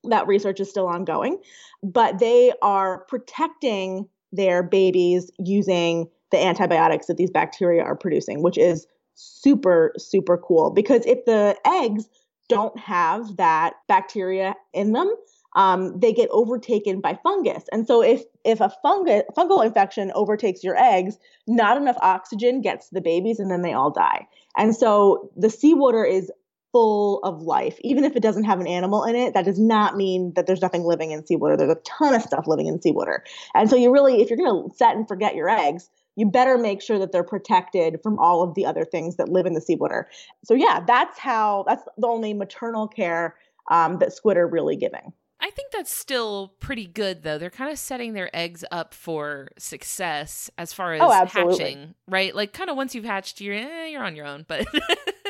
That 0.06 0.28
research 0.28 0.62
is 0.62 0.70
still 0.70 0.88
ongoing, 0.88 1.40
but 1.84 2.20
they 2.20 2.54
are 2.62 3.00
protecting 3.10 4.08
their 4.32 4.64
babies 4.64 5.32
using 5.40 6.10
the 6.32 6.44
antibiotics 6.44 7.08
that 7.08 7.18
these 7.18 7.32
bacteria 7.32 7.84
are 7.84 7.96
producing, 7.96 8.42
which 8.42 8.58
is 8.58 8.86
super, 9.16 9.94
super 9.98 10.38
cool. 10.38 10.70
Because 10.70 11.06
if 11.06 11.26
the 11.26 11.58
eggs 11.66 12.08
don't 12.50 12.78
have 12.80 13.38
that 13.38 13.74
bacteria 13.88 14.56
in 14.74 14.94
them, 14.94 15.14
um, 15.56 16.00
they 16.00 16.14
get 16.14 16.30
overtaken 16.32 17.02
by 17.02 17.18
fungus. 17.24 17.64
And 17.72 17.88
so 17.88 18.02
if 18.02 18.24
if 18.46 18.62
a 18.62 18.72
fungus 18.82 19.24
fungal 19.36 19.66
infection 19.66 20.12
overtakes 20.14 20.64
your 20.64 20.78
eggs, 20.78 21.18
not 21.48 21.78
enough 21.78 21.98
oxygen 22.02 22.62
gets 22.62 22.90
to 22.90 22.96
the 22.96 23.02
babies 23.02 23.40
and 23.40 23.50
then 23.50 23.64
they 23.64 23.74
all 23.74 23.90
die. 23.90 24.28
And 24.56 24.76
so 24.76 25.32
the 25.36 25.50
seawater 25.50 26.06
is 26.06 26.32
full 26.78 27.18
of 27.24 27.42
life. 27.42 27.76
Even 27.82 28.04
if 28.04 28.16
it 28.16 28.22
doesn't 28.22 28.44
have 28.44 28.60
an 28.60 28.68
animal 28.68 29.04
in 29.04 29.16
it, 29.16 29.34
that 29.34 29.46
does 29.46 29.60
not 29.60 29.98
mean 29.98 30.32
that 30.36 30.46
there's 30.46 30.62
nothing 30.62 30.84
living 30.84 31.10
in 31.10 31.26
seawater. 31.26 31.58
There's 31.58 31.72
a 31.72 31.82
ton 31.84 32.14
of 32.14 32.22
stuff 32.22 32.46
living 32.46 32.68
in 32.68 32.80
seawater. 32.80 33.24
And 33.56 33.68
so 33.68 33.76
you 33.76 33.92
really, 33.92 34.22
if 34.22 34.30
you're 34.30 34.38
going 34.38 34.70
to 34.70 34.76
set 34.76 34.96
and 34.96 35.08
forget 35.08 35.34
your 35.34 35.50
eggs, 35.50 35.90
you 36.16 36.30
better 36.30 36.56
make 36.56 36.84
sure 36.84 37.00
that 37.00 37.12
they're 37.12 37.24
protected 37.24 38.00
from 38.04 38.20
all 38.20 38.44
of 38.44 38.54
the 38.54 38.68
other 38.68 38.86
things 38.86 39.16
that 39.16 39.28
live 39.28 39.48
in 39.48 39.54
the 39.54 39.62
seawater. 39.62 40.08
So 40.46 40.54
yeah, 40.54 40.82
that's 40.86 41.18
how 41.18 41.64
that's 41.68 41.84
the 41.98 42.06
only 42.06 42.36
maternal 42.36 42.88
care 42.88 43.36
um, 43.72 43.98
that 43.98 44.14
squid 44.14 44.38
are 44.38 44.48
really 44.48 44.76
giving. 44.76 45.14
I 45.40 45.50
think 45.50 45.72
that's 45.72 45.92
still 45.92 46.54
pretty 46.60 46.86
good 46.86 47.24
though. 47.24 47.40
They're 47.40 47.50
kind 47.50 47.72
of 47.72 47.80
setting 47.80 48.14
their 48.14 48.30
eggs 48.36 48.64
up 48.72 48.94
for 48.94 49.48
success 49.58 50.52
as 50.60 50.74
far 50.74 50.94
as 50.94 51.02
oh, 51.02 51.10
hatching, 51.10 51.96
right? 52.08 52.36
Like 52.36 52.54
kind 52.54 52.70
of 52.70 52.78
once 52.78 52.94
you've 52.94 53.06
hatched, 53.06 53.42
you're 53.42 53.56
eh, 53.56 53.88
you're 53.88 54.04
on 54.04 54.16
your 54.16 54.28
own, 54.28 54.46
but 54.48 54.68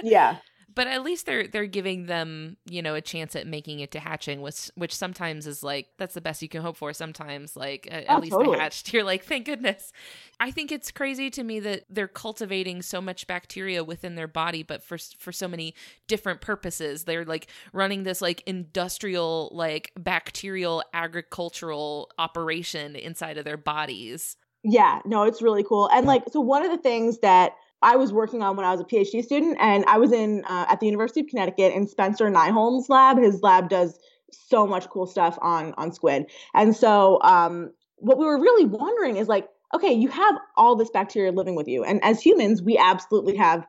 yeah 0.03 0.39
but 0.77 0.85
at 0.85 1.03
least 1.03 1.25
they're 1.25 1.47
they're 1.47 1.65
giving 1.65 2.05
them 2.05 2.55
you 2.69 2.83
know 2.83 2.93
a 2.93 3.01
chance 3.01 3.35
at 3.35 3.47
making 3.47 3.79
it 3.79 3.89
to 3.89 3.99
hatching 3.99 4.41
which 4.41 4.69
which 4.75 4.93
sometimes 4.93 5.47
is 5.47 5.63
like 5.63 5.87
that's 5.97 6.13
the 6.13 6.21
best 6.21 6.43
you 6.43 6.47
can 6.47 6.61
hope 6.61 6.77
for 6.77 6.93
sometimes 6.93 7.57
like 7.57 7.87
at, 7.89 8.05
oh, 8.07 8.19
least 8.19 8.33
totally. 8.33 8.55
they 8.55 8.61
hatched. 8.63 8.93
You're 8.93 9.03
like 9.03 9.25
thank 9.25 9.47
goodness. 9.47 9.91
I 10.39 10.51
think 10.51 10.71
it's 10.71 10.91
crazy 10.91 11.31
to 11.31 11.43
me 11.43 11.59
that 11.61 11.85
they're 11.89 12.07
cultivating 12.07 12.83
so 12.83 13.01
much 13.01 13.25
bacteria 13.25 13.83
within 13.83 14.13
their 14.13 14.27
body 14.27 14.61
but 14.61 14.83
for 14.83 14.99
for 15.17 15.31
so 15.31 15.47
many 15.47 15.73
different 16.07 16.41
purposes. 16.41 17.05
They're 17.05 17.25
like 17.25 17.47
running 17.73 18.03
this 18.03 18.21
like 18.21 18.43
industrial 18.45 19.49
like 19.53 19.91
bacterial 19.97 20.83
agricultural 20.93 22.11
operation 22.19 22.95
inside 22.95 23.39
of 23.39 23.45
their 23.45 23.57
bodies. 23.57 24.37
Yeah 24.63 25.01
no 25.05 25.23
it's 25.23 25.41
really 25.41 25.63
cool. 25.63 25.89
And 25.91 26.05
like 26.05 26.25
so 26.31 26.39
one 26.39 26.63
of 26.63 26.69
the 26.69 26.77
things 26.77 27.17
that 27.21 27.53
I 27.81 27.95
was 27.95 28.11
working 28.11 28.41
on 28.41 28.55
when 28.55 28.65
I 28.65 28.71
was 28.71 28.81
a 28.81 28.85
PhD 28.85 29.23
student, 29.23 29.57
and 29.59 29.85
I 29.85 29.97
was 29.97 30.11
in 30.11 30.43
uh, 30.45 30.65
at 30.69 30.79
the 30.79 30.85
University 30.85 31.21
of 31.21 31.27
Connecticut 31.27 31.73
in 31.73 31.87
Spencer 31.87 32.29
Nyholm's 32.29 32.89
lab. 32.89 33.17
His 33.17 33.41
lab 33.41 33.69
does 33.69 33.99
so 34.31 34.65
much 34.65 34.89
cool 34.89 35.05
stuff 35.05 35.37
on 35.41 35.73
on 35.77 35.91
squid, 35.91 36.25
and 36.53 36.75
so 36.75 37.21
um, 37.21 37.71
what 37.97 38.17
we 38.17 38.25
were 38.25 38.39
really 38.39 38.65
wondering 38.65 39.17
is 39.17 39.27
like, 39.27 39.47
okay, 39.73 39.93
you 39.93 40.09
have 40.09 40.35
all 40.55 40.75
this 40.75 40.89
bacteria 40.89 41.31
living 41.31 41.55
with 41.55 41.67
you, 41.67 41.83
and 41.83 42.03
as 42.03 42.21
humans, 42.21 42.61
we 42.61 42.77
absolutely 42.77 43.35
have 43.35 43.65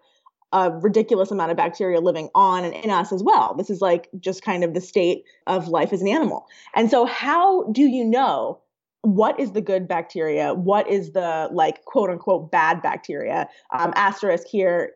a 0.52 0.70
ridiculous 0.70 1.30
amount 1.30 1.50
of 1.50 1.56
bacteria 1.56 2.00
living 2.00 2.30
on 2.34 2.64
and 2.64 2.74
in 2.74 2.90
us 2.90 3.12
as 3.12 3.22
well. 3.22 3.54
This 3.54 3.68
is 3.68 3.80
like 3.80 4.08
just 4.18 4.42
kind 4.42 4.64
of 4.64 4.72
the 4.72 4.80
state 4.80 5.24
of 5.46 5.68
life 5.68 5.92
as 5.92 6.00
an 6.00 6.08
animal. 6.08 6.46
And 6.74 6.90
so, 6.90 7.04
how 7.04 7.64
do 7.64 7.82
you 7.82 8.04
know 8.04 8.60
what 9.02 9.38
is 9.38 9.52
the 9.52 9.60
good 9.60 9.88
bacteria? 9.88 10.54
What 10.54 10.88
is 10.88 11.12
the 11.12 11.48
like 11.52 11.84
quote 11.84 12.10
unquote 12.10 12.50
bad 12.50 12.82
bacteria? 12.82 13.48
Um, 13.72 13.92
asterisk 13.96 14.46
here, 14.46 14.94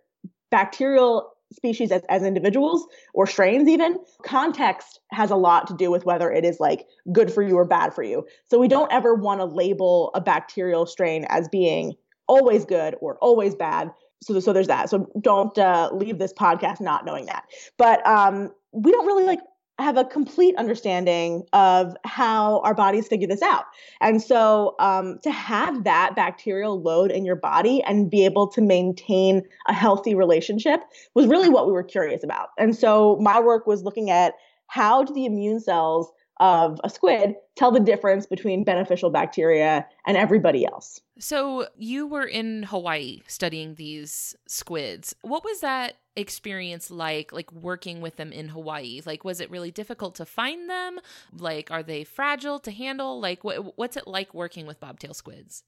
bacterial 0.50 1.30
species 1.52 1.92
as, 1.92 2.02
as 2.08 2.22
individuals 2.22 2.86
or 3.12 3.26
strains 3.26 3.68
even 3.68 3.98
context 4.24 5.00
has 5.10 5.30
a 5.30 5.36
lot 5.36 5.66
to 5.66 5.74
do 5.74 5.90
with 5.90 6.06
whether 6.06 6.32
it 6.32 6.46
is 6.46 6.58
like 6.58 6.86
good 7.12 7.30
for 7.30 7.42
you 7.42 7.58
or 7.58 7.64
bad 7.66 7.92
for 7.92 8.02
you 8.02 8.26
so 8.46 8.58
we 8.58 8.68
don't 8.68 8.90
ever 8.90 9.14
want 9.14 9.38
to 9.38 9.44
label 9.44 10.10
a 10.14 10.20
bacterial 10.22 10.86
strain 10.86 11.26
as 11.28 11.48
being 11.48 11.92
always 12.26 12.64
good 12.64 12.96
or 13.02 13.18
always 13.18 13.54
bad 13.54 13.90
so 14.22 14.38
so 14.40 14.52
there's 14.52 14.68
that. 14.68 14.88
So 14.88 15.10
don't 15.20 15.56
uh, 15.58 15.90
leave 15.92 16.18
this 16.18 16.32
podcast 16.32 16.80
not 16.80 17.04
knowing 17.04 17.26
that. 17.26 17.44
But 17.76 18.06
um, 18.06 18.52
we 18.72 18.92
don't 18.92 19.06
really 19.06 19.24
like 19.24 19.40
have 19.82 19.96
a 19.96 20.04
complete 20.04 20.56
understanding 20.56 21.44
of 21.52 21.94
how 22.04 22.60
our 22.60 22.74
bodies 22.74 23.08
figure 23.08 23.28
this 23.28 23.42
out. 23.42 23.64
And 24.00 24.22
so 24.22 24.74
um, 24.78 25.18
to 25.22 25.30
have 25.30 25.84
that 25.84 26.14
bacterial 26.16 26.80
load 26.80 27.10
in 27.10 27.24
your 27.24 27.36
body 27.36 27.82
and 27.82 28.10
be 28.10 28.24
able 28.24 28.48
to 28.48 28.60
maintain 28.60 29.42
a 29.68 29.72
healthy 29.72 30.14
relationship 30.14 30.80
was 31.14 31.26
really 31.26 31.48
what 31.48 31.66
we 31.66 31.72
were 31.72 31.82
curious 31.82 32.22
about. 32.22 32.48
And 32.58 32.76
so 32.76 33.18
my 33.20 33.40
work 33.40 33.66
was 33.66 33.82
looking 33.82 34.10
at 34.10 34.34
how 34.68 35.04
do 35.04 35.12
the 35.12 35.26
immune 35.26 35.60
cells 35.60 36.10
of 36.40 36.80
a 36.82 36.90
squid 36.90 37.34
tell 37.56 37.70
the 37.70 37.80
difference 37.80 38.26
between 38.26 38.64
beneficial 38.64 39.10
bacteria 39.10 39.86
and 40.06 40.16
everybody 40.16 40.64
else. 40.64 41.00
So, 41.18 41.68
you 41.76 42.06
were 42.06 42.24
in 42.24 42.64
Hawaii 42.64 43.20
studying 43.28 43.74
these 43.76 44.34
squids. 44.48 45.14
What 45.20 45.44
was 45.44 45.60
that 45.60 45.98
experience 46.16 46.90
like 46.90 47.32
like 47.32 47.50
working 47.52 48.00
with 48.00 48.16
them 48.16 48.32
in 48.32 48.48
Hawaii? 48.48 49.00
Like 49.04 49.24
was 49.24 49.40
it 49.40 49.50
really 49.50 49.70
difficult 49.70 50.14
to 50.16 50.26
find 50.26 50.68
them? 50.68 50.98
Like 51.36 51.70
are 51.70 51.82
they 51.82 52.04
fragile 52.04 52.58
to 52.60 52.70
handle? 52.70 53.20
Like 53.20 53.44
what 53.44 53.76
what's 53.78 53.96
it 53.96 54.06
like 54.06 54.34
working 54.34 54.66
with 54.66 54.80
bobtail 54.80 55.14
squids? 55.14 55.64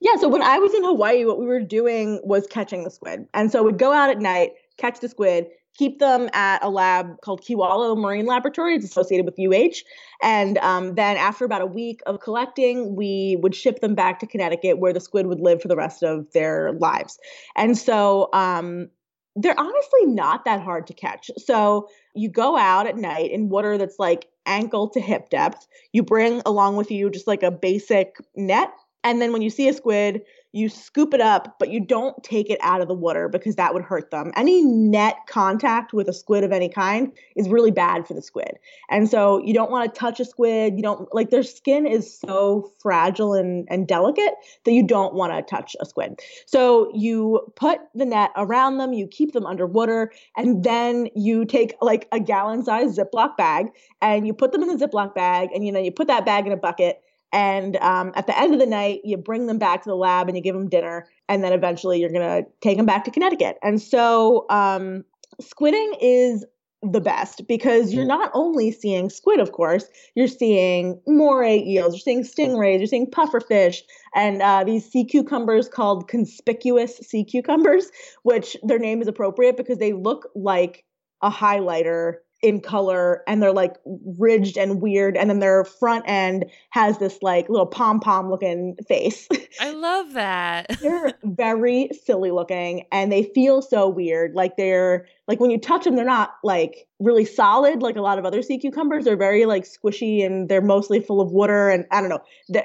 Yeah, 0.00 0.16
so 0.16 0.28
when 0.28 0.42
I 0.42 0.58
was 0.58 0.72
in 0.72 0.82
Hawaii, 0.82 1.26
what 1.26 1.38
we 1.38 1.44
were 1.44 1.60
doing 1.60 2.20
was 2.24 2.46
catching 2.46 2.84
the 2.84 2.90
squid. 2.90 3.26
And 3.34 3.52
so 3.52 3.62
we'd 3.62 3.78
go 3.78 3.92
out 3.92 4.08
at 4.08 4.18
night, 4.18 4.52
catch 4.78 5.00
the 5.00 5.10
squid, 5.10 5.48
keep 5.76 5.98
them 5.98 6.30
at 6.32 6.64
a 6.64 6.70
lab 6.70 7.20
called 7.20 7.42
Kewalo 7.42 7.96
Marine 7.98 8.26
Laboratory. 8.26 8.74
It's 8.74 8.84
associated 8.84 9.26
with 9.26 9.38
UH. 9.38 9.82
And 10.22 10.56
um, 10.58 10.94
then 10.94 11.16
after 11.18 11.44
about 11.44 11.60
a 11.60 11.66
week 11.66 12.00
of 12.06 12.20
collecting, 12.20 12.96
we 12.96 13.36
would 13.40 13.54
ship 13.54 13.80
them 13.80 13.94
back 13.94 14.20
to 14.20 14.26
Connecticut 14.26 14.78
where 14.78 14.92
the 14.92 15.00
squid 15.00 15.26
would 15.26 15.40
live 15.40 15.60
for 15.60 15.68
the 15.68 15.76
rest 15.76 16.02
of 16.02 16.30
their 16.32 16.72
lives. 16.72 17.18
And 17.54 17.76
so 17.76 18.30
um, 18.32 18.88
they're 19.36 19.58
honestly 19.58 20.06
not 20.06 20.44
that 20.44 20.60
hard 20.60 20.86
to 20.88 20.94
catch. 20.94 21.30
So 21.38 21.88
you 22.14 22.28
go 22.28 22.56
out 22.56 22.86
at 22.86 22.96
night 22.96 23.30
in 23.30 23.48
water 23.48 23.78
that's 23.78 23.98
like 23.98 24.28
ankle 24.46 24.88
to 24.90 25.00
hip 25.00 25.30
depth. 25.30 25.66
You 25.92 26.02
bring 26.02 26.42
along 26.44 26.76
with 26.76 26.90
you 26.90 27.10
just 27.10 27.26
like 27.26 27.42
a 27.42 27.50
basic 27.50 28.16
net. 28.34 28.72
And 29.04 29.20
then 29.22 29.32
when 29.32 29.42
you 29.42 29.50
see 29.50 29.68
a 29.68 29.72
squid, 29.72 30.22
you 30.52 30.68
scoop 30.68 31.14
it 31.14 31.20
up, 31.20 31.56
but 31.58 31.70
you 31.70 31.80
don't 31.80 32.22
take 32.24 32.50
it 32.50 32.58
out 32.62 32.80
of 32.80 32.88
the 32.88 32.94
water 32.94 33.28
because 33.28 33.56
that 33.56 33.72
would 33.72 33.82
hurt 33.82 34.10
them. 34.10 34.32
Any 34.36 34.62
net 34.62 35.16
contact 35.28 35.92
with 35.92 36.08
a 36.08 36.12
squid 36.12 36.42
of 36.42 36.50
any 36.50 36.68
kind 36.68 37.12
is 37.36 37.48
really 37.48 37.70
bad 37.70 38.06
for 38.06 38.14
the 38.14 38.22
squid. 38.22 38.58
And 38.88 39.08
so 39.08 39.38
you 39.44 39.54
don't 39.54 39.70
want 39.70 39.92
to 39.92 39.98
touch 39.98 40.18
a 40.18 40.24
squid. 40.24 40.74
You 40.76 40.82
don't 40.82 41.12
like 41.14 41.30
their 41.30 41.44
skin 41.44 41.86
is 41.86 42.18
so 42.18 42.72
fragile 42.80 43.34
and, 43.34 43.66
and 43.70 43.86
delicate 43.86 44.34
that 44.64 44.72
you 44.72 44.84
don't 44.84 45.14
want 45.14 45.32
to 45.32 45.42
touch 45.42 45.76
a 45.80 45.86
squid. 45.86 46.20
So 46.46 46.90
you 46.94 47.40
put 47.54 47.78
the 47.94 48.06
net 48.06 48.30
around 48.36 48.78
them, 48.78 48.92
you 48.92 49.06
keep 49.06 49.32
them 49.32 49.46
underwater, 49.46 50.12
and 50.36 50.64
then 50.64 51.08
you 51.14 51.44
take 51.44 51.74
like 51.80 52.08
a 52.10 52.18
gallon 52.18 52.64
size 52.64 52.98
Ziploc 52.98 53.36
bag 53.36 53.66
and 54.02 54.26
you 54.26 54.34
put 54.34 54.52
them 54.52 54.62
in 54.62 54.76
the 54.76 54.86
Ziploc 54.86 55.14
bag 55.14 55.50
and 55.54 55.64
you 55.64 55.70
know 55.70 55.80
you 55.80 55.92
put 55.92 56.08
that 56.08 56.24
bag 56.24 56.46
in 56.46 56.52
a 56.52 56.56
bucket 56.56 57.02
and 57.32 57.76
um, 57.76 58.12
at 58.14 58.26
the 58.26 58.38
end 58.38 58.54
of 58.54 58.60
the 58.60 58.66
night, 58.66 59.00
you 59.04 59.16
bring 59.16 59.46
them 59.46 59.58
back 59.58 59.82
to 59.82 59.88
the 59.88 59.96
lab 59.96 60.28
and 60.28 60.36
you 60.36 60.42
give 60.42 60.54
them 60.54 60.68
dinner. 60.68 61.06
And 61.28 61.44
then 61.44 61.52
eventually 61.52 62.00
you're 62.00 62.10
going 62.10 62.44
to 62.44 62.48
take 62.60 62.76
them 62.76 62.86
back 62.86 63.04
to 63.04 63.10
Connecticut. 63.10 63.58
And 63.62 63.80
so 63.80 64.46
um, 64.50 65.04
squidding 65.40 65.94
is 66.00 66.44
the 66.82 67.00
best 67.00 67.46
because 67.46 67.92
you're 67.92 68.06
not 68.06 68.30
only 68.32 68.72
seeing 68.72 69.10
squid, 69.10 69.38
of 69.38 69.52
course, 69.52 69.84
you're 70.14 70.26
seeing 70.26 71.00
moray 71.06 71.62
eels, 71.62 71.92
you're 71.92 72.00
seeing 72.00 72.22
stingrays, 72.22 72.78
you're 72.78 72.86
seeing 72.86 73.10
pufferfish, 73.10 73.82
and 74.14 74.40
uh, 74.40 74.64
these 74.64 74.90
sea 74.90 75.04
cucumbers 75.04 75.68
called 75.68 76.08
conspicuous 76.08 76.96
sea 76.96 77.22
cucumbers, 77.22 77.90
which 78.22 78.56
their 78.62 78.78
name 78.78 79.02
is 79.02 79.08
appropriate 79.08 79.58
because 79.58 79.76
they 79.76 79.92
look 79.92 80.30
like 80.34 80.84
a 81.22 81.30
highlighter 81.30 82.14
in 82.42 82.60
color 82.60 83.22
and 83.26 83.42
they're 83.42 83.52
like 83.52 83.76
ridged 83.84 84.56
and 84.56 84.80
weird 84.80 85.16
and 85.16 85.28
then 85.28 85.40
their 85.40 85.64
front 85.64 86.04
end 86.06 86.46
has 86.70 86.98
this 86.98 87.18
like 87.20 87.48
little 87.50 87.66
pom-pom 87.66 88.30
looking 88.30 88.76
face. 88.88 89.28
I 89.60 89.72
love 89.72 90.14
that. 90.14 90.68
They're 90.80 91.12
very 91.24 91.90
silly 92.04 92.30
looking 92.30 92.86
and 92.92 93.12
they 93.12 93.24
feel 93.34 93.60
so 93.60 93.88
weird. 93.88 94.34
Like 94.34 94.56
they're 94.56 95.06
like 95.28 95.38
when 95.38 95.50
you 95.50 95.58
touch 95.58 95.84
them 95.84 95.96
they're 95.96 96.04
not 96.04 96.36
like 96.42 96.88
really 96.98 97.24
solid 97.24 97.82
like 97.82 97.96
a 97.96 98.00
lot 98.00 98.18
of 98.18 98.24
other 98.24 98.42
sea 98.42 98.58
cucumbers. 98.58 99.04
They're 99.04 99.16
very 99.16 99.44
like 99.44 99.64
squishy 99.64 100.24
and 100.24 100.48
they're 100.48 100.62
mostly 100.62 101.00
full 101.00 101.20
of 101.20 101.30
water 101.30 101.68
and 101.68 101.84
i 101.90 102.00
don't 102.00 102.10
know. 102.10 102.22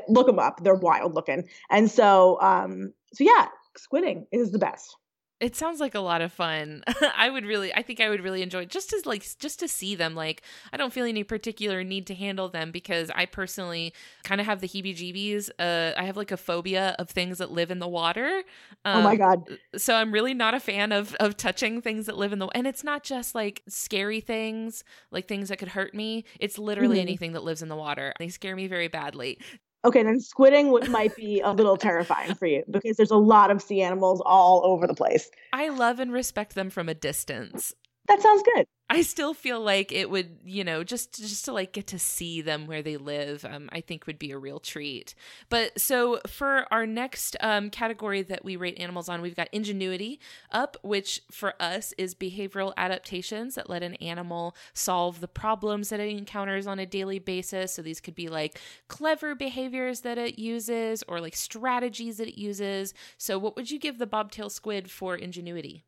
Look 0.07 0.27
them 0.27 0.39
up. 0.39 0.63
They're 0.63 0.75
wild 0.75 1.15
looking. 1.15 1.49
And 1.69 1.91
so 1.91 2.39
um 2.41 2.93
so 3.13 3.23
yeah 3.25 3.47
squidding 3.77 4.25
is 4.31 4.51
the 4.51 4.59
best 4.59 4.95
it 5.41 5.55
sounds 5.55 5.81
like 5.81 5.95
a 5.95 5.99
lot 5.99 6.21
of 6.21 6.31
fun. 6.31 6.83
I 7.15 7.29
would 7.29 7.45
really 7.45 7.73
I 7.73 7.81
think 7.81 7.99
I 7.99 8.09
would 8.09 8.21
really 8.21 8.41
enjoy 8.41 8.61
it 8.61 8.69
just 8.69 8.89
to 8.91 9.01
like 9.05 9.25
just 9.37 9.59
to 9.59 9.67
see 9.67 9.93
them. 9.95 10.15
Like 10.15 10.41
I 10.71 10.77
don't 10.77 10.93
feel 10.93 11.05
any 11.05 11.23
particular 11.23 11.83
need 11.83 12.07
to 12.07 12.15
handle 12.15 12.47
them 12.47 12.71
because 12.71 13.11
I 13.13 13.25
personally 13.25 13.93
kind 14.23 14.39
of 14.39 14.47
have 14.47 14.61
the 14.61 14.67
heebie-jeebies. 14.67 15.49
Uh 15.59 15.93
I 15.97 16.03
have 16.03 16.15
like 16.15 16.31
a 16.31 16.37
phobia 16.37 16.95
of 16.99 17.09
things 17.09 17.39
that 17.39 17.51
live 17.51 17.69
in 17.69 17.79
the 17.79 17.87
water. 17.87 18.43
Um, 18.85 18.99
oh 18.99 19.01
my 19.01 19.11
um, 19.11 19.17
god. 19.17 19.57
So 19.75 19.95
I'm 19.95 20.13
really 20.13 20.33
not 20.33 20.53
a 20.53 20.59
fan 20.59 20.91
of 20.93 21.13
of 21.15 21.35
touching 21.35 21.81
things 21.81 22.05
that 22.05 22.17
live 22.17 22.31
in 22.31 22.39
the 22.39 22.47
and 22.47 22.65
it's 22.65 22.83
not 22.83 23.03
just 23.03 23.35
like 23.35 23.61
scary 23.67 24.21
things, 24.21 24.85
like 25.11 25.27
things 25.27 25.49
that 25.49 25.57
could 25.57 25.69
hurt 25.69 25.93
me. 25.93 26.23
It's 26.39 26.57
literally 26.57 26.97
mm-hmm. 26.97 27.01
anything 27.01 27.33
that 27.33 27.43
lives 27.43 27.61
in 27.61 27.67
the 27.67 27.75
water. 27.75 28.13
They 28.19 28.29
scare 28.29 28.55
me 28.55 28.67
very 28.67 28.87
badly. 28.87 29.39
Okay, 29.85 30.01
then 30.01 30.19
squidding 30.19 30.89
might 30.89 31.15
be 31.15 31.41
a 31.41 31.51
little 31.51 31.77
terrifying 31.77 32.33
for 32.33 32.47
you 32.47 32.63
because 32.71 32.97
there's 32.97 33.11
a 33.11 33.17
lot 33.17 33.51
of 33.51 33.61
sea 33.61 33.83
animals 33.83 34.19
all 34.25 34.65
over 34.65 34.87
the 34.87 34.95
place. 34.95 35.29
I 35.53 35.69
love 35.69 35.99
and 35.99 36.11
respect 36.11 36.55
them 36.55 36.71
from 36.71 36.89
a 36.89 36.95
distance. 36.95 37.71
That 38.07 38.21
sounds 38.21 38.43
good. 38.43 38.65
I 38.87 39.01
still 39.01 39.33
feel 39.33 39.59
like 39.59 39.91
it 39.91 40.11
would, 40.11 40.37
you 40.45 40.63
know, 40.63 40.83
just 40.83 41.15
just 41.15 41.43
to 41.45 41.51
like 41.53 41.71
get 41.73 41.87
to 41.87 41.97
see 41.97 42.41
them 42.41 42.67
where 42.67 42.83
they 42.83 42.97
live, 42.97 43.43
um, 43.43 43.67
I 43.71 43.81
think 43.81 44.05
would 44.05 44.19
be 44.19 44.29
a 44.29 44.37
real 44.37 44.59
treat. 44.59 45.15
But 45.49 45.81
so 45.81 46.19
for 46.27 46.71
our 46.71 46.85
next 46.85 47.35
um, 47.41 47.71
category 47.71 48.21
that 48.21 48.45
we 48.45 48.57
rate 48.57 48.79
animals 48.79 49.09
on, 49.09 49.23
we've 49.23 49.35
got 49.35 49.49
ingenuity 49.51 50.19
up, 50.51 50.77
which 50.83 51.21
for 51.31 51.55
us 51.59 51.95
is 51.97 52.13
behavioral 52.13 52.73
adaptations 52.77 53.55
that 53.55 53.71
let 53.71 53.81
an 53.81 53.95
animal 53.95 54.55
solve 54.73 55.19
the 55.19 55.27
problems 55.27 55.89
that 55.89 55.99
it 55.99 56.09
encounters 56.09 56.67
on 56.67 56.77
a 56.77 56.85
daily 56.85 57.17
basis. 57.17 57.73
So 57.73 57.81
these 57.81 57.99
could 57.99 58.15
be 58.15 58.29
like 58.29 58.59
clever 58.87 59.33
behaviors 59.33 60.01
that 60.01 60.19
it 60.19 60.37
uses 60.37 61.03
or 61.07 61.19
like 61.19 61.35
strategies 61.35 62.17
that 62.17 62.27
it 62.27 62.39
uses. 62.39 62.93
So 63.17 63.39
what 63.39 63.55
would 63.55 63.71
you 63.71 63.79
give 63.79 63.97
the 63.97 64.05
bobtail 64.05 64.51
squid 64.51 64.91
for 64.91 65.15
ingenuity? 65.15 65.85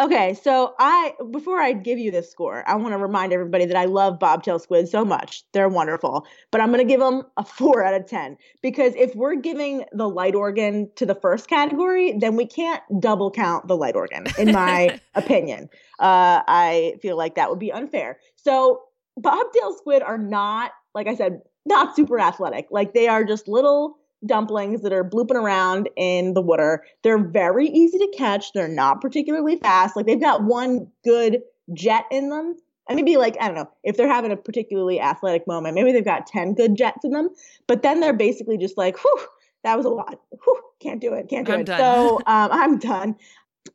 Okay, 0.00 0.34
so 0.34 0.74
I 0.80 1.14
before 1.30 1.60
I 1.60 1.72
give 1.72 2.00
you 2.00 2.10
this 2.10 2.28
score, 2.28 2.68
I 2.68 2.74
want 2.74 2.94
to 2.94 2.98
remind 2.98 3.32
everybody 3.32 3.64
that 3.64 3.76
I 3.76 3.84
love 3.84 4.18
bobtail 4.18 4.58
squid 4.58 4.88
so 4.88 5.04
much. 5.04 5.44
They're 5.52 5.68
wonderful. 5.68 6.26
But 6.50 6.60
I'm 6.60 6.72
going 6.72 6.80
to 6.80 6.92
give 6.92 6.98
them 6.98 7.22
a 7.36 7.44
4 7.44 7.84
out 7.84 7.94
of 7.94 8.06
10 8.06 8.36
because 8.60 8.94
if 8.96 9.14
we're 9.14 9.36
giving 9.36 9.84
the 9.92 10.08
light 10.08 10.34
organ 10.34 10.90
to 10.96 11.06
the 11.06 11.14
first 11.14 11.48
category, 11.48 12.12
then 12.18 12.34
we 12.34 12.44
can't 12.44 12.82
double 12.98 13.30
count 13.30 13.68
the 13.68 13.76
light 13.76 13.94
organ 13.94 14.26
in 14.36 14.50
my 14.50 14.98
opinion. 15.14 15.68
Uh, 16.00 16.42
I 16.48 16.94
feel 17.00 17.16
like 17.16 17.36
that 17.36 17.48
would 17.50 17.60
be 17.60 17.70
unfair. 17.70 18.18
So, 18.34 18.82
bobtail 19.16 19.76
squid 19.76 20.02
are 20.02 20.18
not 20.18 20.72
like 20.94 21.08
I 21.08 21.14
said, 21.14 21.42
not 21.66 21.96
super 21.96 22.20
athletic. 22.20 22.68
Like 22.70 22.94
they 22.94 23.08
are 23.08 23.24
just 23.24 23.48
little 23.48 23.98
dumplings 24.26 24.82
that 24.82 24.92
are 24.92 25.04
blooping 25.04 25.36
around 25.36 25.88
in 25.96 26.34
the 26.34 26.40
water. 26.40 26.84
They're 27.02 27.18
very 27.18 27.68
easy 27.68 27.98
to 27.98 28.12
catch. 28.16 28.52
They're 28.52 28.68
not 28.68 29.00
particularly 29.00 29.56
fast. 29.56 29.96
Like 29.96 30.06
they've 30.06 30.20
got 30.20 30.42
one 30.42 30.88
good 31.04 31.42
jet 31.72 32.04
in 32.10 32.30
them. 32.30 32.56
And 32.88 32.96
maybe 32.96 33.16
like, 33.16 33.36
I 33.40 33.46
don't 33.46 33.56
know, 33.56 33.70
if 33.82 33.96
they're 33.96 34.08
having 34.08 34.30
a 34.30 34.36
particularly 34.36 35.00
athletic 35.00 35.46
moment, 35.46 35.74
maybe 35.74 35.92
they've 35.92 36.04
got 36.04 36.26
10 36.26 36.54
good 36.54 36.76
jets 36.76 37.04
in 37.04 37.12
them. 37.12 37.30
But 37.66 37.82
then 37.82 38.00
they're 38.00 38.12
basically 38.12 38.58
just 38.58 38.76
like, 38.76 38.98
whew, 38.98 39.26
that 39.62 39.76
was 39.76 39.86
a 39.86 39.90
lot. 39.90 40.20
Whew, 40.44 40.60
can't 40.80 41.00
do 41.00 41.14
it. 41.14 41.28
Can't 41.28 41.46
do 41.46 41.54
I'm 41.54 41.60
it. 41.60 41.66
Done. 41.66 41.78
So 41.78 42.16
um, 42.26 42.50
I'm 42.52 42.78
done. 42.78 43.16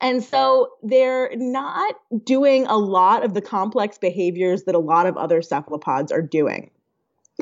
And 0.01 0.23
so 0.23 0.69
they're 0.83 1.31
not 1.35 1.95
doing 2.23 2.67
a 2.67 2.77
lot 2.77 3.25
of 3.25 3.33
the 3.33 3.41
complex 3.41 3.97
behaviors 3.97 4.63
that 4.63 4.75
a 4.75 4.79
lot 4.79 5.07
of 5.07 5.17
other 5.17 5.41
cephalopods 5.41 6.12
are 6.12 6.21
doing. 6.21 6.69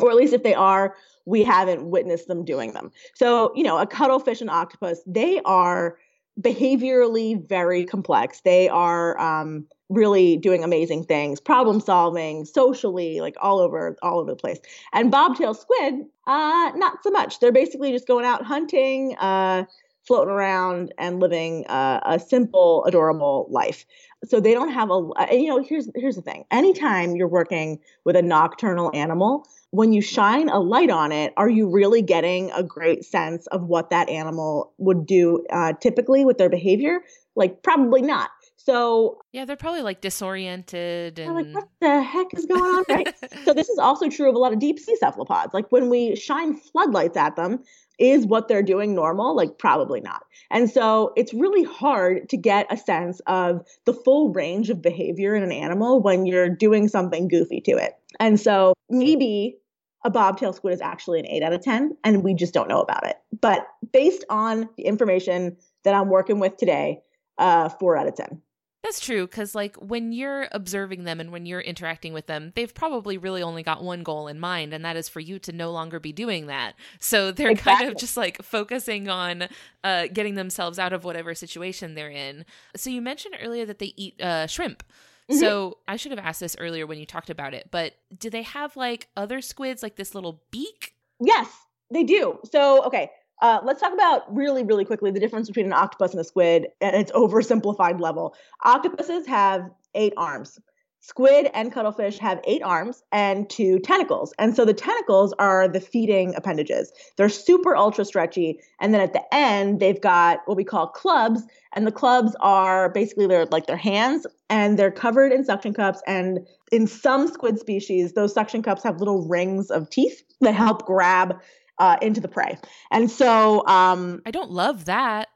Or 0.02 0.10
at 0.10 0.16
least 0.16 0.34
if 0.34 0.44
they 0.44 0.54
are, 0.54 0.96
we 1.26 1.44
haven't 1.44 1.90
witnessed 1.90 2.28
them 2.28 2.46
doing 2.46 2.74
them. 2.74 2.92
So, 3.16 3.52
you 3.56 3.64
know, 3.64 3.78
a 3.78 3.86
cuttlefish 3.86 4.42
and 4.42 4.50
octopus, 4.50 5.02
they 5.06 5.42
are 5.46 5.98
behaviorally 6.40 7.48
very 7.48 7.84
complex. 7.84 8.42
They 8.42 8.70
are 8.70 9.20
um, 9.20 9.66
really 9.90 10.38
doing 10.38 10.64
amazing 10.64 11.06
things, 11.06 11.40
problem 11.40 11.80
solving, 11.80 12.46
socially, 12.46 13.22
like 13.22 13.36
all 13.42 13.60
over, 13.60 13.98
all 14.02 14.20
over 14.20 14.32
the 14.32 14.36
place. 14.36 14.60
And 14.94 15.12
bobtail 15.12 15.54
squid, 15.54 16.06
uh, 16.28 16.72
not 16.76 17.04
so 17.04 17.10
much. 17.10 17.40
They're 17.40 17.52
basically 17.52 17.92
just 17.92 18.08
going 18.08 18.26
out 18.26 18.44
hunting, 18.44 19.16
uh, 19.18 19.66
floating 20.08 20.34
around, 20.34 20.93
and 20.98 21.20
living 21.20 21.65
uh, 21.67 22.00
a 22.06 22.20
simple, 22.20 22.86
adorable 22.86 23.48
life. 23.52 23.86
So 24.26 24.39
they 24.39 24.54
don't 24.54 24.72
have 24.72 24.89
a, 24.89 25.10
you 25.32 25.48
know, 25.48 25.63
here's 25.63 25.89
here's 25.96 26.15
the 26.15 26.22
thing. 26.22 26.46
Anytime 26.50 27.15
you're 27.15 27.28
working 27.28 27.80
with 28.06 28.15
a 28.15 28.22
nocturnal 28.22 28.89
animal, 28.93 29.46
when 29.72 29.93
you 29.93 30.02
shine 30.02 30.50
a 30.50 30.60
light 30.60 30.89
on 30.89 31.12
it, 31.12 31.34
are 31.38 31.50
you 31.50 31.70
really 31.70 32.02
getting 32.02 32.52
a 32.52 32.63
great 32.63 33.06
sense 33.06 33.46
of 33.48 33.63
what 33.63 33.89
that 33.89 34.10
animal 34.10 34.74
would 34.78 35.06
do 35.06 35.46
uh, 35.52 35.74
typically 35.74 36.26
with 36.26 36.38
their 36.38 36.50
behavior? 36.50 37.02
Like, 37.36 37.62
probably 37.62 38.02
not. 38.02 38.30
So 38.67 39.20
yeah, 39.32 39.46
they're 39.46 39.56
probably 39.56 39.82
like 39.82 40.02
disoriented 40.02 41.20
and 41.20 41.34
like, 41.34 41.48
what 41.54 41.70
the 41.80 42.02
heck 42.02 42.28
is 42.34 42.46
going 42.46 42.62
on, 42.62 42.84
right? 42.89 43.15
so 43.46 43.54
this 43.54 43.70
is 43.70 43.78
also 43.80 44.10
true 44.10 44.28
of 44.28 44.36
a 44.36 44.38
lot 44.38 44.52
of 44.52 44.60
deep 44.60 44.78
sea 44.78 44.98
cephalopods. 44.98 45.54
Like 45.54 45.72
when 45.72 45.89
we 45.89 46.17
shine 46.17 46.58
floodlights 46.58 47.15
at 47.15 47.38
them, 47.38 47.63
is 48.00 48.26
what 48.26 48.48
they're 48.48 48.64
doing 48.64 48.94
normal? 48.94 49.36
Like 49.36 49.58
probably 49.58 50.02
not. 50.02 50.24
And 50.52 50.70
so 50.70 51.14
it's 51.16 51.34
really 51.34 51.64
hard 51.64 52.30
to 52.30 52.38
get 52.38 52.72
a 52.72 52.78
sense 52.78 53.20
of 53.28 53.66
the 53.86 53.94
full 53.94 54.34
range 54.34 54.70
of 54.70 54.82
behavior 54.82 55.36
in 55.36 55.44
an 55.44 55.52
animal 55.52 56.02
when 56.02 56.26
you're 56.26 56.50
doing 56.50 56.88
something 56.88 57.28
goofy 57.28 57.62
to 57.62 57.72
it. 57.72 57.94
And 58.20 58.40
so 58.40 58.74
maybe 58.90 59.58
a 60.04 60.10
bobtail 60.10 60.54
squid 60.54 60.74
is 60.74 60.82
actually 60.82 61.20
an 61.20 61.28
8 61.28 61.44
out 61.44 61.54
of 61.54 61.62
10 61.62 61.98
and 62.04 62.24
we 62.24 62.34
just 62.34 62.54
don't 62.54 62.70
know 62.70 62.82
about 62.82 63.06
it. 63.06 63.18
But 63.42 63.68
based 63.92 64.24
on 64.30 64.70
the 64.78 64.84
information 64.84 65.58
that 65.84 65.94
I'm 65.94 66.10
working 66.10 66.40
with 66.40 66.58
today, 66.58 67.02
uh 67.38 67.70
4 67.70 67.98
out 67.98 68.08
of 68.08 68.16
10. 68.16 68.42
That's 68.88 69.02
true 69.02 69.28
because, 69.28 69.54
like, 69.54 69.76
when 69.76 70.13
you're 70.13 70.47
observing 70.54 71.04
them 71.04 71.19
and 71.19 71.30
when 71.30 71.45
you're 71.45 71.60
interacting 71.60 72.13
with 72.13 72.28
them, 72.28 72.54
they've 72.56 72.73
probably 72.73 73.17
really 73.17 73.43
only 73.43 73.62
got 73.62 73.84
one 73.84 74.02
goal 74.02 74.30
in 74.30 74.39
mind, 74.39 74.73
and 74.73 74.86
that 74.86 74.95
is 74.95 75.10
for 75.10 75.19
you 75.19 75.39
to 75.39 75.52
no 75.52 75.71
longer 75.71 76.00
be 76.00 76.13
doing 76.13 76.45
that. 76.47 76.73
So 77.02 77.34
they're 77.34 77.50
exactly. 77.50 77.73
kind 77.73 77.91
of 77.91 77.97
just 77.97 78.15
like 78.15 78.41
focusing 78.41 79.10
on 79.10 79.50
uh, 79.84 80.08
getting 80.13 80.36
themselves 80.36 80.80
out 80.80 80.93
of 80.93 81.04
whatever 81.04 81.36
situation 81.36 81.95
they're 81.95 82.10
in. 82.10 82.45
So 82.78 82.89
you 82.89 83.02
mentioned 83.02 83.36
earlier 83.43 83.65
that 83.65 83.80
they 83.80 83.91
eat 83.97 84.21
uh, 84.21 84.47
shrimp. 84.47 84.84
Mm-hmm. 85.30 85.41
So 85.41 85.80
I 85.86 85.97
should 85.97 86.13
have 86.13 86.26
asked 86.26 86.39
this 86.39 86.56
earlier 86.58 86.88
when 86.88 86.97
you 86.97 87.06
talked 87.06 87.30
about 87.30 87.54
it, 87.54 87.67
but 87.71 87.95
do 88.17 88.30
they 88.30 88.43
have 88.43 88.78
like 88.78 89.10
other 89.17 89.41
squids, 89.41 89.84
like 89.84 89.97
this 89.97 90.15
little 90.15 90.43
beak? 90.50 90.93
Yes, 91.19 91.50
they 91.91 92.06
do. 92.06 92.39
So, 92.54 92.86
okay, 92.86 93.12
uh, 93.41 93.60
let's 93.63 93.82
talk 93.82 93.93
about 93.93 94.34
really, 94.36 94.63
really 94.63 94.86
quickly 94.86 95.12
the 95.12 95.19
difference 95.19 95.47
between 95.47 95.67
an 95.67 95.73
octopus 95.73 96.12
and 96.12 96.19
a 96.19 96.23
squid 96.23 96.67
at 96.82 96.93
its 96.93 97.12
oversimplified 97.12 98.00
level. 98.00 98.36
Octopuses 98.63 99.28
have 99.28 99.69
eight 99.93 100.13
arms. 100.17 100.60
Squid 101.00 101.50
and 101.54 101.71
cuttlefish 101.71 102.17
have 102.17 102.41
eight 102.43 102.62
arms 102.63 103.04
and 103.12 103.50
two 103.50 103.80
tentacles. 103.80 104.34
And 104.39 104.56
so 104.56 104.65
the 104.65 104.73
tentacles 104.73 105.34
are 105.39 105.67
the 105.67 105.80
feeding 105.80 106.36
appendages. 106.36 106.91
They're 107.15 107.30
super 107.30 107.78
ultra 107.78 108.04
stretchy. 108.04 108.60
And 108.82 108.93
then 108.93 109.00
at 109.00 109.13
the 109.13 109.23
end, 109.34 109.80
they've 109.80 110.02
got 110.02 110.39
what 110.47 110.58
we 110.58 110.63
call 110.63 110.88
clubs. 110.88 111.43
And 111.73 111.88
the 111.88 111.91
clubs 111.91 112.36
are 112.41 112.89
basically 112.89 113.28
they're 113.28 113.45
like 113.45 113.67
their 113.67 113.78
hands 113.78 114.26
and 114.50 114.78
they're 114.78 114.91
covered 114.91 115.32
in 115.32 115.45
suction 115.45 115.73
cups. 115.73 116.02
And 116.08 116.45
in 116.71 116.88
some 116.88 117.28
squid 117.28 117.60
species, 117.60 118.13
those 118.13 118.34
suction 118.34 118.63
cups 118.63 118.84
have 118.84 118.97
little 118.97 119.26
rings 119.28 119.69
of 119.69 119.89
teeth 119.89 120.23
that 120.41 120.56
help 120.56 120.86
grab 120.86 121.39
uh, 121.80 121.98
into 122.02 122.22
the 122.22 122.28
prey. 122.28 122.58
And 122.92 123.10
so 123.10 123.66
um, 123.68 124.22
I 124.26 124.32
don't 124.32 124.52
love 124.52 124.86
that. 124.86 125.30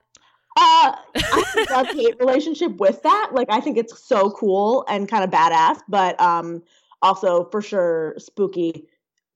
Uh, 0.57 0.95
I 1.15 1.65
love 1.71 1.87
hate 1.87 2.19
relationship 2.19 2.77
with 2.77 3.01
that. 3.03 3.31
Like 3.33 3.47
I 3.49 3.61
think 3.61 3.77
it's 3.77 3.97
so 3.99 4.31
cool 4.31 4.85
and 4.87 5.07
kind 5.07 5.23
of 5.23 5.29
badass, 5.29 5.79
but 5.87 6.19
um, 6.19 6.61
also 7.01 7.45
for 7.45 7.61
sure 7.61 8.15
spooky, 8.17 8.85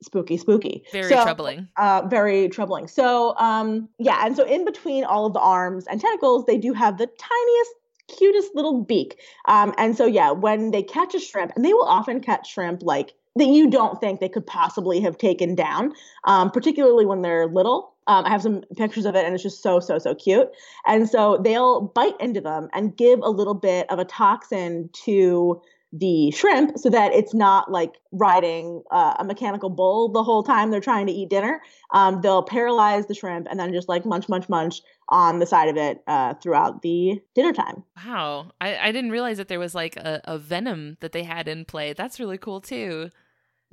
spooky, 0.01 0.37
spooky. 0.37 0.83
Very 0.91 1.09
so, 1.09 1.23
troubling. 1.23 1.69
Uh, 1.77 2.03
very 2.07 2.49
troubling. 2.49 2.87
So 2.87 3.35
um, 3.37 3.87
yeah, 3.97 4.25
and 4.25 4.35
so 4.35 4.43
in 4.43 4.65
between 4.65 5.05
all 5.05 5.25
of 5.25 5.33
the 5.33 5.39
arms 5.39 5.87
and 5.87 6.01
tentacles, 6.01 6.45
they 6.45 6.57
do 6.57 6.73
have 6.73 6.97
the 6.97 7.07
tiniest 7.07 7.71
cutest 8.07 8.53
little 8.53 8.83
beak. 8.83 9.19
Um, 9.45 9.73
and 9.77 9.95
so 9.97 10.05
yeah, 10.05 10.31
when 10.31 10.71
they 10.71 10.83
catch 10.83 11.15
a 11.15 11.19
shrimp, 11.19 11.53
and 11.55 11.63
they 11.63 11.73
will 11.73 11.85
often 11.85 12.19
catch 12.19 12.51
shrimp 12.51 12.83
like 12.83 13.13
that 13.35 13.47
you 13.47 13.69
don't 13.69 13.99
think 13.99 14.19
they 14.19 14.29
could 14.29 14.47
possibly 14.47 15.01
have 15.01 15.17
taken 15.17 15.55
down, 15.55 15.93
um, 16.23 16.51
particularly 16.51 17.05
when 17.05 17.21
they're 17.21 17.47
little. 17.47 17.93
Um, 18.07 18.23
I 18.25 18.29
have 18.29 18.41
some 18.41 18.61
pictures 18.77 19.05
of 19.05 19.15
it, 19.15 19.25
and 19.25 19.33
it's 19.33 19.43
just 19.43 19.63
so 19.63 19.79
so 19.79 19.97
so 19.97 20.13
cute. 20.15 20.49
And 20.85 21.09
so 21.09 21.39
they'll 21.43 21.81
bite 21.81 22.19
into 22.19 22.39
them 22.39 22.69
and 22.73 22.95
give 22.95 23.19
a 23.21 23.29
little 23.29 23.55
bit 23.55 23.89
of 23.89 23.99
a 23.99 24.05
toxin 24.05 24.89
to 25.05 25.61
the 25.97 26.31
shrimp 26.31 26.77
so 26.77 26.89
that 26.89 27.13
it's 27.13 27.33
not 27.33 27.71
like 27.71 27.93
riding 28.11 28.83
uh, 28.91 29.15
a 29.19 29.23
mechanical 29.23 29.69
bull 29.69 30.09
the 30.09 30.23
whole 30.23 30.43
time 30.43 30.69
they're 30.69 30.81
trying 30.81 31.07
to 31.07 31.13
eat 31.13 31.29
dinner. 31.29 31.61
Um, 31.91 32.21
they'll 32.21 32.43
paralyze 32.43 33.05
the 33.05 33.13
shrimp 33.13 33.47
and 33.49 33.59
then 33.59 33.71
just 33.71 33.87
like 33.87 34.05
munch, 34.05 34.27
munch, 34.27 34.49
munch 34.49 34.81
on 35.09 35.39
the 35.39 35.45
side 35.45 35.69
of 35.69 35.77
it 35.77 36.03
uh, 36.07 36.33
throughout 36.35 36.81
the 36.81 37.21
dinner 37.33 37.53
time. 37.53 37.83
Wow. 38.05 38.51
I, 38.59 38.77
I 38.77 38.91
didn't 38.91 39.11
realize 39.11 39.37
that 39.37 39.47
there 39.47 39.59
was 39.59 39.73
like 39.73 39.95
a, 39.95 40.21
a 40.25 40.37
venom 40.37 40.97
that 40.99 41.11
they 41.11 41.23
had 41.23 41.47
in 41.47 41.63
play. 41.63 41.93
That's 41.93 42.19
really 42.19 42.37
cool 42.37 42.59
too. 42.59 43.09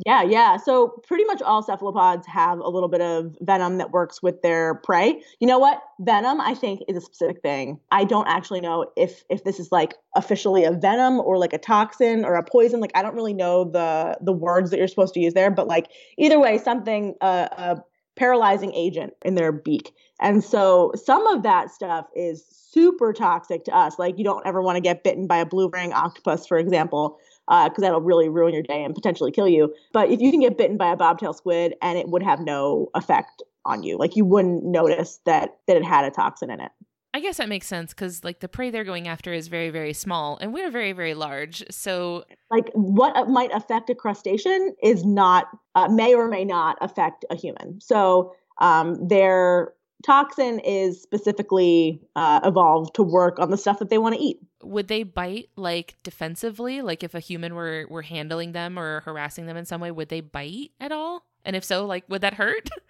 Yeah, 0.05 0.23
yeah. 0.23 0.57
So 0.57 1.01
pretty 1.07 1.25
much 1.25 1.43
all 1.43 1.62
cephalopods 1.62 2.27
have 2.27 2.59
a 2.59 2.69
little 2.69 2.88
bit 2.88 3.01
of 3.01 3.37
venom 3.41 3.79
that 3.79 3.93
works 3.93 4.21
with 4.21 4.43
their 4.43 4.75
prey. 4.77 5.23
You 5.38 5.47
know 5.47 5.61
what? 5.61 5.81
Venom, 6.01 6.41
I 6.41 6.55
think, 6.55 6.81
is 6.88 6.97
a 6.97 7.01
specific 7.01 7.41
thing. 7.41 7.79
I 7.93 8.05
don't 8.05 8.27
actually 8.27 8.61
know 8.61 8.87
if 8.97 9.23
if 9.31 9.45
this 9.45 9.61
is 9.61 9.71
like 9.71 9.95
officially 10.17 10.65
a 10.65 10.73
venom 10.73 11.21
or 11.21 11.38
like 11.38 11.53
a 11.53 11.59
toxin 11.59 12.25
or 12.25 12.35
a 12.35 12.43
poison. 12.43 12.81
Like 12.81 12.91
I 12.97 13.03
don't 13.03 13.15
really 13.15 13.35
know 13.35 13.65
the 13.65 14.17
the 14.21 14.33
words 14.33 14.71
that 14.71 14.79
you're 14.79 14.88
supposed 14.88 15.15
to 15.15 15.21
use 15.21 15.35
there, 15.35 15.51
but 15.53 15.69
like 15.69 15.87
either 16.19 16.41
way, 16.41 16.59
something 16.59 17.15
uh, 17.21 17.49
a 17.53 17.83
paralyzing 18.17 18.75
agent 18.75 19.12
in 19.25 19.37
their 19.37 19.53
beak. 19.53 19.93
And 20.21 20.43
so 20.43 20.93
some 20.97 21.27
of 21.29 21.43
that 21.45 21.71
stuff 21.71 22.07
is 22.15 22.45
super 22.51 23.12
toxic 23.12 23.65
to 23.65 23.77
us. 23.77 23.99
Like 23.99 24.19
you 24.19 24.25
don't 24.25 24.45
ever 24.47 24.62
want 24.62 24.77
to 24.77 24.81
get 24.81 25.05
bitten 25.05 25.27
by 25.27 25.38
a 25.38 25.47
blue 25.47 25.69
ring 25.73 25.93
octopus, 25.93 26.47
for 26.47 26.59
example 26.59 27.19
because 27.48 27.78
uh, 27.78 27.81
that'll 27.81 28.00
really 28.00 28.28
ruin 28.28 28.55
your 28.55 28.62
day 28.62 28.85
and 28.85 28.94
potentially 28.94 29.31
kill 29.31 29.48
you. 29.48 29.74
But 29.92 30.11
if 30.11 30.20
you 30.20 30.31
can 30.31 30.40
get 30.40 30.57
bitten 30.57 30.76
by 30.76 30.92
a 30.92 30.96
bobtail 30.96 31.33
squid 31.33 31.74
and 31.83 31.98
it 31.98 32.09
would 32.09 32.22
have 32.22 32.40
no 32.40 32.90
effect 32.94 33.42
on 33.64 33.83
you, 33.83 33.98
like 33.98 34.16
you 34.16 34.24
wouldn't 34.24 34.64
notice 34.64 35.20
that 35.26 35.59
that 35.66 35.76
it 35.76 35.85
had 35.85 36.05
a 36.05 36.11
toxin 36.11 36.50
in 36.50 36.61
it. 36.61 36.72
I 37.14 37.20
guess 37.20 37.37
that 37.37 37.48
makes 37.48 37.66
sense 37.66 37.92
because 37.92 38.24
like 38.24 38.40
the 38.40 38.48
prey 38.48 38.70
they're 38.70 38.85
going 38.85 39.07
after 39.07 39.35
is 39.35 39.48
very 39.48 39.68
very 39.68 39.92
small 39.92 40.38
and 40.40 40.55
we're 40.55 40.70
very 40.70 40.92
very 40.92 41.14
large. 41.14 41.62
So 41.70 42.24
like 42.50 42.70
what 42.72 43.28
might 43.28 43.52
affect 43.52 43.90
a 43.90 43.94
crustacean 43.94 44.74
is 44.83 45.05
not 45.05 45.48
uh, 45.74 45.88
may 45.88 46.14
or 46.14 46.28
may 46.28 46.44
not 46.44 46.78
affect 46.81 47.24
a 47.28 47.37
human. 47.37 47.81
So 47.81 48.35
um, 48.59 49.09
they're 49.09 49.72
toxin 50.03 50.59
is 50.61 51.01
specifically 51.01 52.01
uh, 52.17 52.41
evolved 52.45 52.95
to 52.97 53.03
work 53.03 53.38
on 53.38 53.51
the 53.51 53.57
stuff 53.57 53.79
that 53.79 53.91
they 53.91 53.99
want 53.99 54.15
to 54.15 54.21
eat. 54.21 54.38
Would 54.62 54.88
they 54.88 55.03
bite 55.03 55.49
like 55.57 55.97
defensively? 56.03 56.83
Like 56.83 57.03
if 57.03 57.15
a 57.15 57.21
human 57.21 57.55
were 57.55 57.87
were 57.88 58.03
handling 58.03 58.53
them 58.53 58.79
or 58.79 59.01
harassing 59.01 59.47
them 59.47 59.57
in 59.57 59.67
some 59.67 59.81
way, 59.81 59.91
would 59.91 60.09
they 60.09 60.21
bite 60.21 60.71
at 60.81 60.93
all? 60.93 61.25
And 61.45 61.57
if 61.57 61.65
so, 61.65 61.87
like 61.87 62.05
would 62.09 62.23
that 62.23 62.35
hurt? 62.35 62.71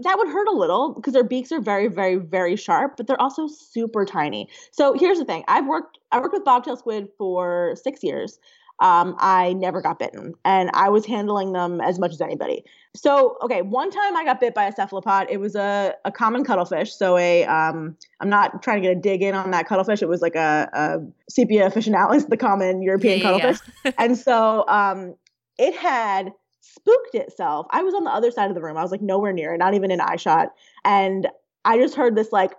that 0.00 0.16
would 0.18 0.28
hurt 0.28 0.48
a 0.48 0.56
little 0.56 0.94
because 0.94 1.12
their 1.12 1.24
beaks 1.24 1.52
are 1.52 1.60
very, 1.60 1.88
very, 1.88 2.16
very 2.16 2.56
sharp, 2.56 2.96
but 2.96 3.06
they're 3.06 3.20
also 3.20 3.46
super 3.46 4.04
tiny. 4.04 4.48
So 4.70 4.94
here's 4.94 5.18
the 5.18 5.24
thing: 5.24 5.44
I've 5.48 5.66
worked 5.66 5.98
I 6.12 6.20
worked 6.20 6.32
with 6.32 6.44
bobtail 6.44 6.76
squid 6.76 7.08
for 7.18 7.74
six 7.82 8.02
years, 8.02 8.38
um, 8.80 9.14
I 9.18 9.52
never 9.52 9.82
got 9.82 9.98
bitten 9.98 10.34
and 10.44 10.70
I 10.72 10.88
was 10.88 11.04
handling 11.06 11.52
them 11.52 11.80
as 11.80 11.98
much 11.98 12.12
as 12.12 12.20
anybody. 12.20 12.64
So, 12.94 13.36
okay, 13.42 13.62
one 13.62 13.90
time 13.90 14.16
I 14.16 14.24
got 14.24 14.40
bit 14.40 14.54
by 14.54 14.64
a 14.64 14.72
cephalopod. 14.72 15.28
It 15.30 15.38
was 15.38 15.54
a, 15.54 15.94
a 16.04 16.10
common 16.10 16.44
cuttlefish. 16.44 16.92
So, 16.92 17.16
a, 17.16 17.44
um, 17.44 17.96
I'm 18.20 18.28
not 18.28 18.62
trying 18.62 18.82
to 18.82 18.88
get 18.88 18.96
a 18.96 19.00
dig 19.00 19.22
in 19.22 19.34
on 19.34 19.52
that 19.52 19.68
cuttlefish. 19.68 20.02
It 20.02 20.08
was 20.08 20.22
like 20.22 20.34
a, 20.34 20.68
a 20.72 20.98
Sepia 21.30 21.70
officinalis, 21.70 22.28
the 22.28 22.36
common 22.36 22.82
European 22.82 23.18
yeah, 23.18 23.24
cuttlefish. 23.24 23.58
Yeah. 23.84 23.92
and 23.98 24.18
so, 24.18 24.66
um, 24.66 25.14
it 25.58 25.76
had 25.76 26.32
spooked 26.60 27.14
itself. 27.14 27.66
I 27.70 27.82
was 27.82 27.94
on 27.94 28.04
the 28.04 28.10
other 28.10 28.30
side 28.30 28.48
of 28.48 28.54
the 28.54 28.62
room. 28.62 28.76
I 28.76 28.82
was 28.82 28.90
like 28.90 29.02
nowhere 29.02 29.32
near 29.32 29.56
not 29.56 29.74
even 29.74 29.90
in 29.90 30.00
eye 30.00 30.16
shot. 30.16 30.48
And 30.84 31.28
I 31.64 31.78
just 31.78 31.94
heard 31.94 32.16
this 32.16 32.32
like, 32.32 32.52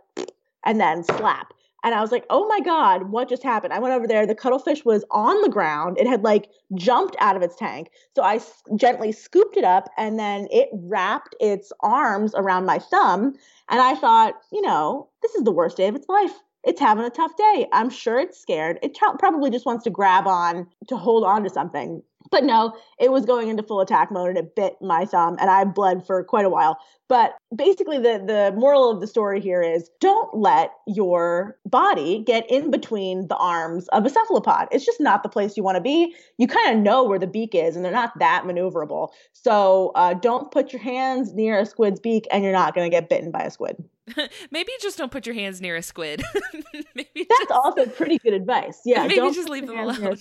and 0.66 0.80
then 0.80 1.04
slap. 1.04 1.54
And 1.84 1.96
I 1.96 2.02
was 2.02 2.12
like, 2.12 2.26
oh 2.30 2.48
my 2.48 2.60
God, 2.60 3.12
what 3.12 3.30
just 3.30 3.44
happened? 3.44 3.74
I 3.74 3.80
went 3.80 3.94
over 3.96 4.08
there. 4.08 4.26
The 4.28 4.36
cuttlefish 4.36 4.86
was 4.86 5.04
on 5.12 5.42
the 5.42 5.50
ground. 5.50 5.98
It 5.98 6.08
had 6.08 6.24
like 6.24 6.50
jumped 6.76 7.16
out 7.20 7.36
of 7.36 7.42
its 7.42 7.56
tank. 7.56 7.90
So 8.16 8.22
I 8.22 8.36
s- 8.36 8.62
gently 8.76 9.12
scooped 9.12 9.58
it 9.58 9.64
up 9.64 9.90
and 9.98 10.20
then 10.20 10.48
it 10.52 10.70
wrapped 10.74 11.36
its 11.40 11.72
arms 11.82 12.34
around 12.36 12.66
my 12.66 12.78
thumb. 12.80 13.34
And 13.70 13.82
I 13.82 13.96
thought, 13.96 14.36
you 14.52 14.62
know, 14.62 15.10
this 15.22 15.34
is 15.36 15.44
the 15.44 15.52
worst 15.52 15.78
day 15.78 15.88
of 15.88 15.96
its 15.96 16.08
life. 16.10 16.34
It's 16.64 16.80
having 16.80 17.06
a 17.06 17.10
tough 17.10 17.36
day. 17.36 17.68
I'm 17.74 17.90
sure 17.90 18.20
it's 18.20 18.40
scared. 18.40 18.78
It 18.84 18.94
t- 18.94 19.06
probably 19.18 19.50
just 19.50 19.66
wants 19.66 19.84
to 19.86 19.90
grab 19.90 20.28
on 20.28 20.68
to 20.88 20.98
hold 20.98 21.24
on 21.24 21.44
to 21.44 21.50
something. 21.50 22.04
But 22.32 22.46
no, 22.46 22.74
it 23.00 23.12
was 23.12 23.26
going 23.26 23.50
into 23.50 23.62
full 23.62 23.82
attack 23.82 24.12
mode 24.12 24.30
and 24.30 24.38
it 24.38 24.56
bit 24.56 24.76
my 24.82 25.06
thumb 25.06 25.38
and 25.40 25.50
I 25.50 25.66
bled 25.66 26.06
for 26.06 26.24
quite 26.24 26.46
a 26.46 26.50
while. 26.50 26.78
But 27.10 27.36
basically 27.54 27.98
the 27.98 28.24
the 28.26 28.54
moral 28.58 28.90
of 28.90 29.02
the 29.02 29.08
story 29.08 29.42
here 29.42 29.62
is 29.62 29.90
don't 30.00 30.34
let 30.34 30.72
your 30.88 31.58
body 31.66 32.24
get 32.26 32.50
in 32.50 32.72
between 32.72 33.28
the 33.28 33.36
arms 33.36 33.90
of 33.90 34.06
a 34.06 34.10
cephalopod. 34.10 34.70
It's 34.72 34.86
just 34.86 35.02
not 35.02 35.24
the 35.24 35.30
place 35.30 35.58
you 35.58 35.64
want 35.64 35.76
to 35.76 35.82
be. 35.82 36.16
You 36.38 36.48
kind 36.48 36.76
of 36.76 36.82
know 36.82 37.04
where 37.04 37.20
the 37.20 37.28
beak 37.28 37.54
is 37.54 37.76
and 37.76 37.84
they're 37.84 37.92
not 37.92 38.18
that 38.20 38.46
maneuverable. 38.46 39.10
So 39.34 39.92
uh, 39.96 40.14
don't 40.14 40.52
put 40.52 40.72
your 40.72 40.82
hands 40.82 41.34
near 41.34 41.60
a 41.60 41.66
squid's 41.66 42.00
beak 42.00 42.28
and 42.32 42.44
you're 42.44 42.54
not 42.54 42.74
going 42.74 42.90
to 42.90 42.96
get 42.96 43.10
bitten 43.10 43.30
by 43.30 43.42
a 43.42 43.52
squid. 43.52 43.84
maybe 44.52 44.72
just 44.82 44.98
don't 44.98 45.12
put 45.12 45.26
your 45.26 45.36
hands 45.36 45.62
near 45.62 45.76
a 45.76 45.82
squid. 45.82 46.24
maybe 46.96 47.10
that's 47.16 47.40
just... 47.40 47.52
also 47.52 47.86
pretty 47.88 48.18
good 48.20 48.34
advice. 48.34 48.80
Yeah, 48.86 49.08
maybe 49.08 49.34
just 49.34 49.50
leave 49.50 49.68
them 49.68 49.78
alone. 49.78 50.18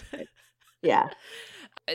Yeah. 0.83 1.09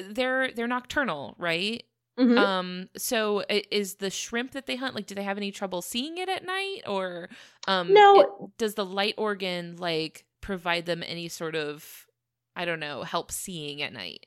They're 0.10 0.52
they're 0.52 0.68
nocturnal, 0.68 1.36
right? 1.38 1.84
Mm-hmm. 2.20 2.38
Um, 2.38 2.90
so 2.96 3.44
is 3.50 3.96
the 3.96 4.10
shrimp 4.10 4.52
that 4.52 4.68
they 4.68 4.78
hunt 4.78 4.96
like? 4.96 5.06
Do 5.06 5.16
they 5.16 5.24
have 5.24 5.38
any 5.38 5.52
trouble 5.52 5.82
seeing 5.82 6.18
it 6.18 6.30
at 6.30 6.46
night, 6.46 6.82
or 6.88 7.30
um, 7.68 7.94
no? 7.94 8.22
It, 8.22 8.58
does 8.58 8.76
the 8.76 8.86
light 8.86 9.16
organ 9.18 9.76
like 9.78 10.26
provide 10.40 10.86
them 10.86 11.04
any 11.06 11.28
sort 11.28 11.56
of, 11.56 12.08
I 12.56 12.64
don't 12.64 12.80
know, 12.80 13.04
help 13.04 13.32
seeing 13.32 13.82
at 13.82 13.92
night? 13.92 14.26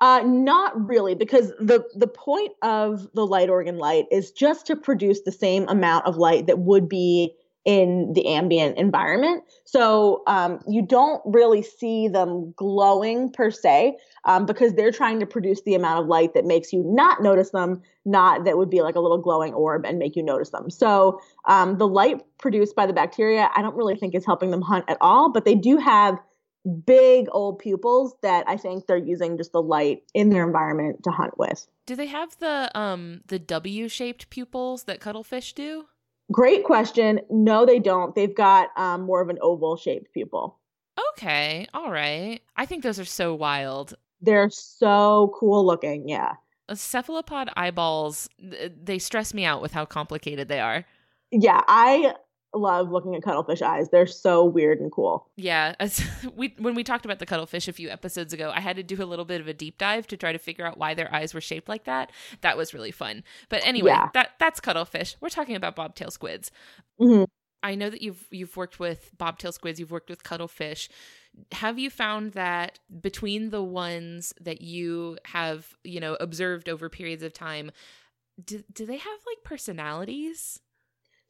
Uh, 0.00 0.22
not 0.24 0.88
really, 0.88 1.14
because 1.14 1.50
the 1.60 1.84
the 1.94 2.08
point 2.08 2.52
of 2.62 3.08
the 3.14 3.24
light 3.24 3.48
organ 3.48 3.78
light 3.78 4.06
is 4.10 4.32
just 4.32 4.66
to 4.66 4.74
produce 4.74 5.20
the 5.20 5.32
same 5.32 5.68
amount 5.68 6.06
of 6.06 6.16
light 6.16 6.48
that 6.48 6.58
would 6.58 6.88
be 6.88 7.32
in 7.64 8.12
the 8.12 8.26
ambient 8.26 8.76
environment. 8.76 9.42
So 9.64 10.22
um, 10.26 10.60
you 10.68 10.82
don't 10.82 11.22
really 11.24 11.62
see 11.62 12.08
them 12.08 12.52
glowing 12.56 13.32
per 13.32 13.50
se 13.50 13.96
um, 14.24 14.44
because 14.44 14.74
they're 14.74 14.92
trying 14.92 15.20
to 15.20 15.26
produce 15.26 15.62
the 15.62 15.74
amount 15.74 16.00
of 16.00 16.06
light 16.06 16.34
that 16.34 16.44
makes 16.44 16.72
you 16.72 16.82
not 16.86 17.22
notice 17.22 17.50
them, 17.50 17.82
not 18.04 18.44
that 18.44 18.58
would 18.58 18.70
be 18.70 18.82
like 18.82 18.96
a 18.96 19.00
little 19.00 19.18
glowing 19.18 19.54
orb 19.54 19.86
and 19.86 19.98
make 19.98 20.14
you 20.14 20.22
notice 20.22 20.50
them. 20.50 20.68
So 20.68 21.20
um, 21.48 21.78
the 21.78 21.88
light 21.88 22.22
produced 22.38 22.76
by 22.76 22.86
the 22.86 22.92
bacteria, 22.92 23.48
I 23.56 23.62
don't 23.62 23.76
really 23.76 23.96
think 23.96 24.14
is 24.14 24.26
helping 24.26 24.50
them 24.50 24.62
hunt 24.62 24.84
at 24.88 24.98
all, 25.00 25.32
but 25.32 25.44
they 25.44 25.54
do 25.54 25.78
have 25.78 26.18
big 26.86 27.26
old 27.30 27.58
pupils 27.58 28.14
that 28.22 28.44
I 28.48 28.56
think 28.56 28.86
they're 28.86 28.96
using 28.96 29.36
just 29.36 29.52
the 29.52 29.62
light 29.62 30.02
in 30.14 30.30
their 30.30 30.46
environment 30.46 31.04
to 31.04 31.10
hunt 31.10 31.36
with. 31.38 31.66
Do 31.86 31.94
they 31.94 32.06
have 32.06 32.38
the 32.38 32.70
um 32.78 33.20
the 33.26 33.38
W 33.38 33.88
shaped 33.88 34.30
pupils 34.30 34.84
that 34.84 35.00
cuttlefish 35.00 35.52
do? 35.52 35.86
Great 36.32 36.64
question. 36.64 37.20
No, 37.30 37.66
they 37.66 37.78
don't. 37.78 38.14
They've 38.14 38.34
got 38.34 38.70
um, 38.76 39.02
more 39.02 39.20
of 39.20 39.28
an 39.28 39.38
oval 39.42 39.76
shaped 39.76 40.12
pupil. 40.12 40.58
Okay, 41.12 41.66
all 41.74 41.90
right. 41.90 42.40
I 42.56 42.66
think 42.66 42.82
those 42.82 42.98
are 42.98 43.04
so 43.04 43.34
wild. 43.34 43.94
They're 44.20 44.50
so 44.50 45.34
cool 45.38 45.64
looking. 45.66 46.08
Yeah. 46.08 46.32
Cephalopod 46.72 47.50
eyeballs, 47.56 48.28
they 48.38 48.98
stress 48.98 49.34
me 49.34 49.44
out 49.44 49.60
with 49.60 49.72
how 49.72 49.84
complicated 49.84 50.48
they 50.48 50.60
are. 50.60 50.86
Yeah, 51.30 51.62
I 51.68 52.14
love 52.54 52.90
looking 52.90 53.14
at 53.14 53.22
cuttlefish 53.22 53.62
eyes. 53.62 53.88
They're 53.90 54.06
so 54.06 54.44
weird 54.44 54.80
and 54.80 54.90
cool. 54.90 55.28
Yeah, 55.36 55.74
as 55.80 56.04
we 56.36 56.54
when 56.58 56.74
we 56.74 56.84
talked 56.84 57.04
about 57.04 57.18
the 57.18 57.26
cuttlefish 57.26 57.68
a 57.68 57.72
few 57.72 57.90
episodes 57.90 58.32
ago, 58.32 58.52
I 58.54 58.60
had 58.60 58.76
to 58.76 58.82
do 58.82 59.02
a 59.02 59.06
little 59.06 59.24
bit 59.24 59.40
of 59.40 59.48
a 59.48 59.54
deep 59.54 59.78
dive 59.78 60.06
to 60.08 60.16
try 60.16 60.32
to 60.32 60.38
figure 60.38 60.66
out 60.66 60.78
why 60.78 60.94
their 60.94 61.12
eyes 61.14 61.34
were 61.34 61.40
shaped 61.40 61.68
like 61.68 61.84
that. 61.84 62.10
That 62.40 62.56
was 62.56 62.74
really 62.74 62.90
fun. 62.90 63.24
But 63.48 63.62
anyway, 63.64 63.90
yeah. 63.90 64.08
that 64.14 64.32
that's 64.38 64.60
cuttlefish. 64.60 65.16
We're 65.20 65.28
talking 65.28 65.56
about 65.56 65.76
bobtail 65.76 66.10
squids. 66.10 66.50
Mm-hmm. 67.00 67.24
I 67.64 67.74
know 67.76 67.88
that 67.88 68.02
you've 68.02 68.26
you've 68.30 68.56
worked 68.56 68.78
with 68.78 69.10
bobtail 69.16 69.50
squids, 69.50 69.80
you've 69.80 69.90
worked 69.90 70.10
with 70.10 70.22
cuttlefish. 70.22 70.90
Have 71.52 71.78
you 71.78 71.90
found 71.90 72.32
that 72.32 72.78
between 73.00 73.50
the 73.50 73.62
ones 73.62 74.32
that 74.40 74.60
you 74.60 75.18
have, 75.24 75.74
you 75.82 75.98
know, 75.98 76.16
observed 76.20 76.68
over 76.68 76.88
periods 76.88 77.24
of 77.24 77.32
time, 77.32 77.72
do, 78.42 78.62
do 78.72 78.86
they 78.86 78.98
have 78.98 79.18
like 79.26 79.42
personalities? 79.44 80.60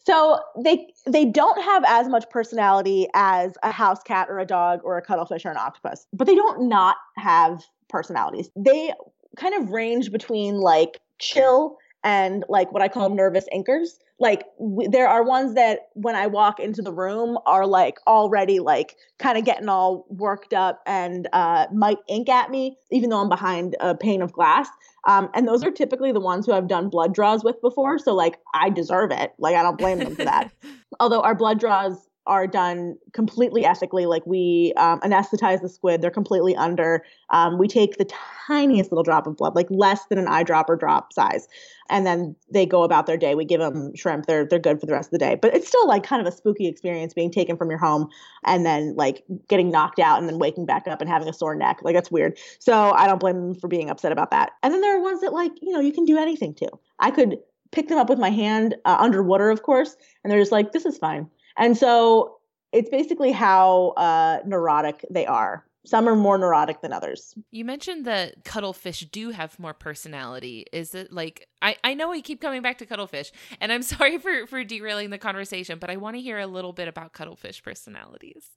So 0.06 0.38
they 0.62 0.86
they 1.06 1.24
don't 1.24 1.60
have 1.62 1.82
as 1.86 2.08
much 2.08 2.28
personality 2.30 3.08
as 3.14 3.54
a 3.62 3.70
house 3.70 4.02
cat 4.02 4.28
or 4.28 4.38
a 4.38 4.46
dog 4.46 4.80
or 4.84 4.98
a 4.98 5.02
cuttlefish 5.02 5.44
or 5.44 5.50
an 5.50 5.56
octopus, 5.56 6.06
but 6.12 6.26
they 6.26 6.34
don't 6.34 6.68
not 6.68 6.96
have 7.16 7.64
personalities. 7.88 8.50
They 8.54 8.92
kind 9.36 9.54
of 9.54 9.70
range 9.70 10.12
between 10.12 10.56
like 10.56 11.00
chill 11.18 11.78
and 12.04 12.44
like 12.48 12.70
what 12.70 12.82
I 12.82 12.88
call 12.88 13.08
nervous 13.08 13.46
inkers. 13.52 13.98
Like 14.20 14.44
w- 14.60 14.88
there 14.88 15.08
are 15.08 15.24
ones 15.24 15.54
that 15.54 15.88
when 15.94 16.14
I 16.14 16.26
walk 16.28 16.60
into 16.60 16.82
the 16.82 16.92
room 16.92 17.38
are 17.46 17.66
like 17.66 17.98
already 18.06 18.60
like 18.60 18.96
kind 19.18 19.36
of 19.36 19.44
getting 19.44 19.68
all 19.68 20.06
worked 20.10 20.52
up 20.54 20.82
and 20.86 21.26
uh, 21.32 21.66
might 21.72 21.98
ink 22.08 22.28
at 22.28 22.50
me, 22.50 22.76
even 22.92 23.10
though 23.10 23.20
I'm 23.20 23.28
behind 23.28 23.74
a 23.80 23.94
pane 23.96 24.22
of 24.22 24.32
glass. 24.32 24.68
Um, 25.08 25.30
and 25.34 25.48
those 25.48 25.64
are 25.64 25.70
typically 25.70 26.12
the 26.12 26.20
ones 26.20 26.46
who 26.46 26.52
I've 26.52 26.68
done 26.68 26.88
blood 26.90 27.14
draws 27.14 27.42
with 27.42 27.60
before. 27.60 27.98
So 27.98 28.14
like 28.14 28.38
I 28.54 28.70
deserve 28.70 29.10
it. 29.10 29.32
Like 29.38 29.56
I 29.56 29.62
don't 29.62 29.78
blame 29.78 29.98
them 29.98 30.14
for 30.14 30.24
that. 30.24 30.52
Although 31.00 31.22
our 31.22 31.34
blood 31.34 31.58
draws 31.58 31.96
are 32.26 32.46
done 32.46 32.96
completely 33.12 33.64
ethically. 33.64 34.06
Like 34.06 34.26
we 34.26 34.72
um, 34.76 35.00
anesthetize 35.00 35.60
the 35.60 35.68
squid, 35.68 36.00
they're 36.00 36.10
completely 36.10 36.56
under. 36.56 37.04
Um, 37.30 37.58
we 37.58 37.68
take 37.68 37.98
the 37.98 38.10
tiniest 38.46 38.90
little 38.90 39.02
drop 39.02 39.26
of 39.26 39.36
blood, 39.36 39.54
like 39.54 39.66
less 39.70 40.06
than 40.06 40.18
an 40.18 40.26
eyedropper 40.26 40.78
drop 40.78 41.12
size, 41.12 41.46
and 41.90 42.06
then 42.06 42.34
they 42.50 42.64
go 42.64 42.82
about 42.82 43.06
their 43.06 43.16
day. 43.16 43.34
We 43.34 43.44
give 43.44 43.60
them 43.60 43.94
shrimp; 43.94 44.26
they're 44.26 44.44
they're 44.44 44.58
good 44.58 44.80
for 44.80 44.86
the 44.86 44.92
rest 44.92 45.08
of 45.08 45.12
the 45.12 45.18
day. 45.18 45.36
But 45.40 45.54
it's 45.54 45.68
still 45.68 45.86
like 45.86 46.02
kind 46.02 46.26
of 46.26 46.32
a 46.32 46.36
spooky 46.36 46.66
experience 46.66 47.12
being 47.12 47.30
taken 47.30 47.56
from 47.56 47.68
your 47.68 47.78
home 47.78 48.08
and 48.44 48.64
then 48.64 48.94
like 48.96 49.24
getting 49.48 49.70
knocked 49.70 49.98
out 49.98 50.18
and 50.18 50.28
then 50.28 50.38
waking 50.38 50.66
back 50.66 50.86
up 50.88 51.00
and 51.00 51.10
having 51.10 51.28
a 51.28 51.32
sore 51.32 51.54
neck. 51.54 51.80
Like 51.82 51.94
that's 51.94 52.10
weird. 52.10 52.38
So 52.58 52.92
I 52.92 53.06
don't 53.06 53.20
blame 53.20 53.36
them 53.36 53.54
for 53.54 53.68
being 53.68 53.90
upset 53.90 54.12
about 54.12 54.30
that. 54.30 54.52
And 54.62 54.72
then 54.72 54.80
there 54.80 54.96
are 54.96 55.02
ones 55.02 55.20
that 55.20 55.32
like 55.32 55.52
you 55.60 55.72
know 55.72 55.80
you 55.80 55.92
can 55.92 56.04
do 56.04 56.18
anything 56.18 56.54
to. 56.54 56.70
I 57.00 57.10
could 57.10 57.38
pick 57.74 57.88
them 57.88 57.98
up 57.98 58.08
with 58.08 58.18
my 58.18 58.30
hand 58.30 58.76
uh, 58.84 58.96
underwater, 58.98 59.50
of 59.50 59.62
course, 59.62 59.96
and 60.22 60.30
they're 60.30 60.40
just 60.40 60.52
like, 60.52 60.72
this 60.72 60.86
is 60.86 60.96
fine. 60.96 61.28
And 61.56 61.76
so 61.76 62.36
it's 62.72 62.90
basically 62.90 63.32
how 63.32 63.88
uh, 63.96 64.38
neurotic 64.44 65.04
they 65.10 65.26
are. 65.26 65.64
Some 65.86 66.08
are 66.08 66.16
more 66.16 66.38
neurotic 66.38 66.80
than 66.80 66.94
others. 66.94 67.34
You 67.50 67.64
mentioned 67.64 68.06
that 68.06 68.44
cuttlefish 68.44 69.00
do 69.00 69.30
have 69.30 69.58
more 69.58 69.74
personality. 69.74 70.64
Is 70.72 70.94
it 70.94 71.12
like 71.12 71.46
I, 71.60 71.76
I 71.84 71.92
know 71.92 72.08
we 72.10 72.22
keep 72.22 72.40
coming 72.40 72.62
back 72.62 72.78
to 72.78 72.86
cuttlefish, 72.86 73.32
and 73.60 73.70
I'm 73.70 73.82
sorry 73.94 74.16
for, 74.18 74.46
for 74.46 74.64
derailing 74.64 75.10
the 75.10 75.18
conversation, 75.18 75.78
but 75.78 75.90
I 75.90 75.96
want 75.96 76.16
to 76.16 76.22
hear 76.22 76.38
a 76.38 76.46
little 76.46 76.72
bit 76.72 76.88
about 76.88 77.12
cuttlefish 77.12 77.62
personalities. 77.62 78.48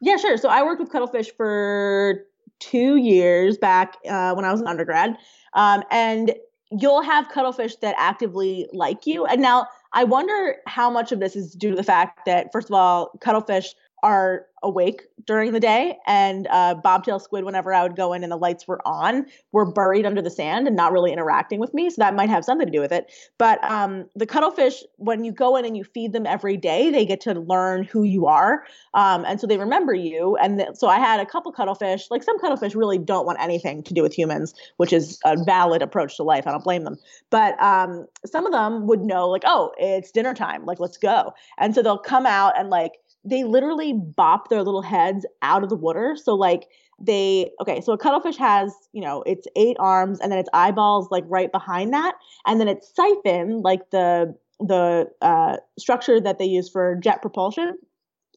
Yeah, 0.00 0.16
sure. 0.16 0.36
So 0.36 0.48
I 0.48 0.62
worked 0.62 0.80
with 0.80 0.92
cuttlefish 0.92 1.32
for 1.36 2.24
two 2.60 2.96
years 2.96 3.58
back 3.58 3.96
uh, 4.08 4.34
when 4.34 4.44
I 4.44 4.52
was 4.52 4.60
an 4.60 4.68
undergrad. 4.68 5.16
Um, 5.54 5.82
and 5.90 6.34
you'll 6.70 7.02
have 7.02 7.28
cuttlefish 7.28 7.76
that 7.76 7.94
actively 7.98 8.68
like 8.72 9.06
you. 9.06 9.26
And 9.26 9.40
now 9.40 9.66
I 9.92 10.04
wonder 10.04 10.56
how 10.66 10.90
much 10.90 11.12
of 11.12 11.20
this 11.20 11.34
is 11.34 11.54
due 11.54 11.70
to 11.70 11.76
the 11.76 11.82
fact 11.82 12.26
that, 12.26 12.52
first 12.52 12.68
of 12.68 12.74
all, 12.74 13.10
cuttlefish 13.20 13.74
are 14.02 14.46
awake 14.62 15.02
during 15.24 15.52
the 15.52 15.60
day 15.60 15.96
and 16.06 16.48
uh, 16.50 16.74
bobtail 16.74 17.20
squid 17.20 17.44
whenever 17.44 17.72
i 17.72 17.82
would 17.82 17.94
go 17.94 18.12
in 18.12 18.22
and 18.22 18.32
the 18.32 18.36
lights 18.36 18.66
were 18.66 18.80
on 18.86 19.24
were 19.52 19.70
buried 19.70 20.04
under 20.04 20.20
the 20.20 20.30
sand 20.30 20.66
and 20.66 20.74
not 20.74 20.92
really 20.92 21.12
interacting 21.12 21.60
with 21.60 21.72
me 21.72 21.88
so 21.90 21.96
that 21.98 22.14
might 22.14 22.28
have 22.28 22.44
something 22.44 22.66
to 22.66 22.72
do 22.72 22.80
with 22.80 22.92
it. 22.92 23.12
But 23.38 23.62
um, 23.62 24.06
the 24.16 24.26
cuttlefish 24.26 24.82
when 24.96 25.24
you 25.24 25.32
go 25.32 25.56
in 25.56 25.64
and 25.64 25.76
you 25.76 25.84
feed 25.84 26.12
them 26.12 26.26
every 26.26 26.56
day 26.56 26.90
they 26.90 27.06
get 27.06 27.20
to 27.22 27.34
learn 27.34 27.84
who 27.84 28.02
you 28.02 28.26
are 28.26 28.64
um, 28.94 29.24
and 29.26 29.40
so 29.40 29.46
they 29.46 29.58
remember 29.58 29.94
you 29.94 30.36
and 30.36 30.58
th- 30.58 30.70
so 30.74 30.88
i 30.88 30.98
had 30.98 31.20
a 31.20 31.26
couple 31.26 31.52
cuttlefish 31.52 32.10
like 32.10 32.22
some 32.22 32.38
cuttlefish 32.40 32.74
really 32.74 32.98
don't 32.98 33.26
want 33.26 33.40
anything 33.40 33.82
to 33.84 33.94
do 33.94 34.02
with 34.02 34.12
humans 34.12 34.54
which 34.78 34.92
is 34.92 35.18
a 35.24 35.36
valid 35.44 35.82
approach 35.82 36.16
to 36.16 36.22
life 36.22 36.46
i 36.46 36.50
don't 36.50 36.64
blame 36.64 36.84
them. 36.84 36.96
But 37.30 37.60
um, 37.62 38.06
some 38.24 38.46
of 38.46 38.52
them 38.52 38.86
would 38.86 39.00
know 39.00 39.28
like 39.28 39.42
oh 39.46 39.72
it's 39.78 40.10
dinner 40.10 40.34
time 40.34 40.64
like 40.64 40.80
let's 40.80 40.96
go. 40.96 41.32
And 41.58 41.74
so 41.74 41.82
they'll 41.82 41.98
come 41.98 42.26
out 42.26 42.58
and 42.58 42.70
like 42.70 42.92
they 43.24 43.44
literally 43.44 43.92
bop 43.92 44.48
their 44.48 44.62
little 44.62 44.82
heads 44.82 45.26
out 45.42 45.62
of 45.62 45.68
the 45.68 45.76
water. 45.76 46.16
So 46.16 46.34
like 46.34 46.68
they 47.00 47.50
okay, 47.60 47.80
so 47.80 47.92
a 47.92 47.98
cuttlefish 47.98 48.36
has, 48.36 48.72
you 48.92 49.02
know, 49.02 49.22
its 49.22 49.46
eight 49.56 49.76
arms 49.78 50.18
and 50.20 50.32
then 50.32 50.38
its 50.38 50.48
eyeballs 50.52 51.08
like 51.10 51.24
right 51.28 51.50
behind 51.52 51.92
that. 51.92 52.14
And 52.46 52.60
then 52.60 52.68
its 52.68 52.92
siphon, 52.94 53.62
like 53.62 53.90
the 53.90 54.34
the 54.60 55.08
uh, 55.22 55.58
structure 55.78 56.20
that 56.20 56.38
they 56.38 56.44
use 56.44 56.68
for 56.68 56.96
jet 56.96 57.22
propulsion, 57.22 57.78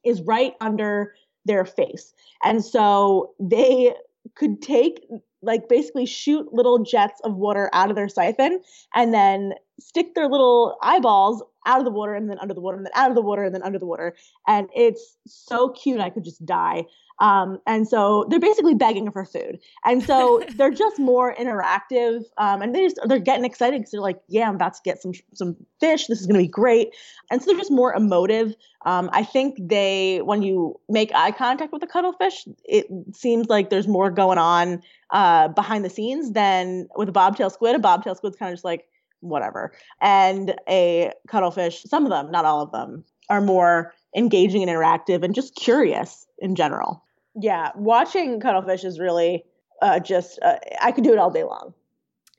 is 0.03 0.21
right 0.21 0.53
under 0.61 1.13
their 1.45 1.65
face. 1.65 2.13
And 2.43 2.63
so 2.63 3.33
they 3.39 3.93
could 4.35 4.61
take 4.61 5.03
like 5.41 5.67
basically 5.67 6.05
shoot 6.05 6.53
little 6.53 6.83
jets 6.83 7.19
of 7.23 7.35
water 7.35 7.69
out 7.73 7.89
of 7.89 7.95
their 7.95 8.09
siphon 8.09 8.61
and 8.93 9.13
then 9.13 9.53
stick 9.79 10.13
their 10.13 10.27
little 10.27 10.77
eyeballs 10.83 11.41
out 11.65 11.79
of 11.79 11.85
the 11.85 11.91
water 11.91 12.13
and 12.13 12.29
then 12.29 12.39
under 12.39 12.53
the 12.53 12.61
water 12.61 12.77
and 12.77 12.85
then 12.85 12.93
out 12.95 13.09
of 13.09 13.15
the 13.15 13.21
water 13.21 13.43
and 13.43 13.53
then 13.53 13.63
under 13.63 13.79
the 13.79 13.85
water. 13.85 14.15
And 14.47 14.69
it's 14.75 15.17
so 15.27 15.69
cute. 15.69 15.99
I 15.99 16.09
could 16.09 16.23
just 16.23 16.45
die. 16.45 16.85
Um, 17.19 17.59
and 17.67 17.87
so 17.87 18.25
they're 18.29 18.39
basically 18.39 18.73
begging 18.73 19.09
for 19.11 19.23
food. 19.25 19.59
And 19.85 20.03
so 20.03 20.43
they're 20.55 20.71
just 20.71 20.97
more 20.97 21.35
interactive. 21.35 22.23
Um, 22.37 22.63
and 22.63 22.73
they 22.73 22.85
just, 22.85 22.99
they're 23.05 23.19
getting 23.19 23.45
excited 23.45 23.79
because 23.79 23.91
they're 23.91 24.01
like, 24.01 24.19
yeah, 24.27 24.49
I'm 24.49 24.55
about 24.55 24.73
to 24.73 24.81
get 24.83 25.01
some, 25.01 25.11
some 25.33 25.55
fish. 25.79 26.07
This 26.07 26.19
is 26.19 26.25
going 26.25 26.39
to 26.39 26.43
be 26.43 26.51
great. 26.51 26.89
And 27.29 27.39
so 27.39 27.45
they're 27.45 27.59
just 27.59 27.71
more 27.71 27.93
emotive. 27.93 28.55
Um, 28.85 29.11
I 29.13 29.23
think 29.23 29.57
they, 29.59 30.21
when 30.23 30.41
you 30.41 30.79
make 30.89 31.11
eye 31.13 31.31
contact 31.31 31.71
with 31.71 31.83
a 31.83 31.87
cuttlefish, 31.87 32.47
it 32.65 32.87
seems 33.13 33.47
like 33.47 33.69
there's 33.69 33.87
more 33.87 34.09
going 34.09 34.39
on 34.39 34.81
uh, 35.11 35.49
behind 35.49 35.85
the 35.85 35.89
scenes 35.91 36.31
than 36.31 36.87
with 36.95 37.07
a 37.07 37.11
bobtail 37.11 37.51
squid. 37.51 37.75
A 37.75 37.79
bobtail 37.79 38.15
squid's 38.15 38.37
kind 38.37 38.49
of 38.49 38.55
just 38.55 38.65
like, 38.65 38.87
whatever. 39.21 39.71
And 40.01 40.55
a 40.67 41.11
cuttlefish, 41.27 41.83
some 41.83 42.05
of 42.05 42.11
them, 42.11 42.31
not 42.31 42.45
all 42.45 42.61
of 42.61 42.71
them, 42.71 43.03
are 43.29 43.41
more 43.41 43.93
engaging 44.15 44.61
and 44.61 44.69
interactive 44.69 45.23
and 45.23 45.33
just 45.33 45.55
curious 45.55 46.27
in 46.39 46.55
general. 46.55 47.03
Yeah, 47.35 47.71
watching 47.75 48.39
cuttlefish 48.39 48.83
is 48.83 48.99
really 48.99 49.45
uh, 49.81 49.99
just, 49.99 50.39
uh, 50.41 50.57
I 50.81 50.91
could 50.91 51.03
do 51.03 51.13
it 51.13 51.17
all 51.17 51.31
day 51.31 51.43
long. 51.43 51.73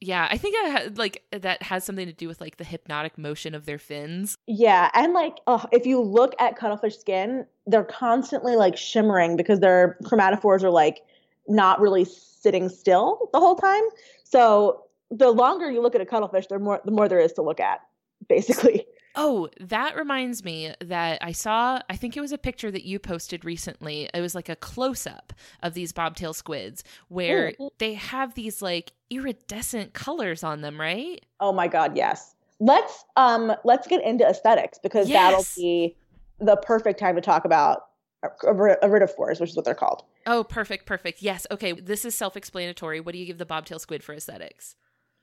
Yeah, 0.01 0.27
I 0.29 0.37
think 0.37 0.57
I 0.65 0.71
ha- 0.71 0.89
like 0.97 1.23
that 1.31 1.63
has 1.63 1.85
something 1.85 2.07
to 2.07 2.13
do 2.13 2.27
with 2.27 2.41
like 2.41 2.57
the 2.57 2.65
hypnotic 2.65 3.17
motion 3.17 3.55
of 3.55 3.67
their 3.67 3.79
fins. 3.79 4.37
Yeah, 4.49 4.91
and 4.95 5.13
like 5.13 5.37
oh, 5.47 5.65
if 5.71 5.87
you 5.87 6.01
look 6.01 6.35
at 6.41 6.57
cuttlefish 6.57 6.99
skin, 6.99 7.47
they're 7.69 7.85
constantly 7.85 8.57
like 8.57 8.77
shimmering 8.77 9.37
because 9.37 9.61
their 9.61 9.97
chromatophores 10.03 10.65
are 10.65 10.73
like 10.73 11.03
not 11.47 11.81
really 11.81 12.05
sitting 12.05 12.69
still 12.69 13.29
the 13.33 13.39
whole 13.39 13.55
time. 13.55 13.83
So 14.25 14.83
the 15.13 15.31
longer 15.31 15.71
you 15.71 15.83
look 15.83 15.95
at 15.95 16.01
a 16.01 16.07
cuttlefish, 16.07 16.47
the 16.47 16.59
more 16.59 16.81
the 16.85 16.91
more 16.91 17.09
there 17.09 17.21
is 17.21 17.33
to 17.35 17.43
look 17.43 17.61
at, 17.61 17.81
basically. 18.29 18.87
Oh, 19.15 19.51
that 19.61 19.95
reminds 19.95 20.43
me 20.43 20.75
that 20.81 21.19
I 21.23 21.33
saw, 21.33 21.81
I 21.91 21.97
think 21.97 22.17
it 22.17 22.23
was 22.23 22.33
a 22.33 22.39
picture 22.39 22.71
that 22.71 22.85
you 22.85 22.99
posted 22.99 23.45
recently. 23.45 24.09
It 24.15 24.23
was 24.23 24.35
like 24.35 24.49
a 24.49 24.57
close 24.57 25.07
up 25.07 25.35
of 25.63 25.75
these 25.75 25.93
bobtail 25.93 26.33
squids 26.33 26.83
where 27.09 27.53
Ooh. 27.61 27.71
they 27.77 27.93
have 27.93 28.33
these 28.33 28.63
like 28.63 28.95
iridescent 29.11 29.93
colors 29.93 30.43
on 30.43 30.63
them, 30.63 30.81
right? 30.81 31.23
Oh 31.41 31.53
my 31.53 31.69
god, 31.69 31.95
yes. 31.95 32.35
Let's 32.59 33.05
um 33.17 33.53
let's 33.65 33.87
get 33.87 34.03
into 34.03 34.27
aesthetics 34.27 34.79
because 34.83 35.11
yes. 35.11 35.31
that'll 35.31 35.63
be 35.63 35.95
the 36.39 36.57
perfect 36.57 36.99
time 36.99 37.17
to 37.17 37.21
talk 37.21 37.45
about 37.45 37.89
iridophores, 38.25 39.41
which 39.41 39.51
is 39.51 39.57
what 39.57 39.67
they're 39.67 39.75
called. 39.75 40.05
Oh, 40.27 40.45
perfect, 40.45 40.87
perfect. 40.87 41.21
Yes. 41.21 41.47
Okay, 41.51 41.73
this 41.73 42.05
is 42.05 42.15
self-explanatory. 42.15 43.01
What 43.01 43.13
do 43.13 43.19
you 43.19 43.27
give 43.27 43.39
the 43.39 43.45
bobtail 43.45 43.79
squid 43.79 44.03
for 44.03 44.15
aesthetics? 44.15 44.77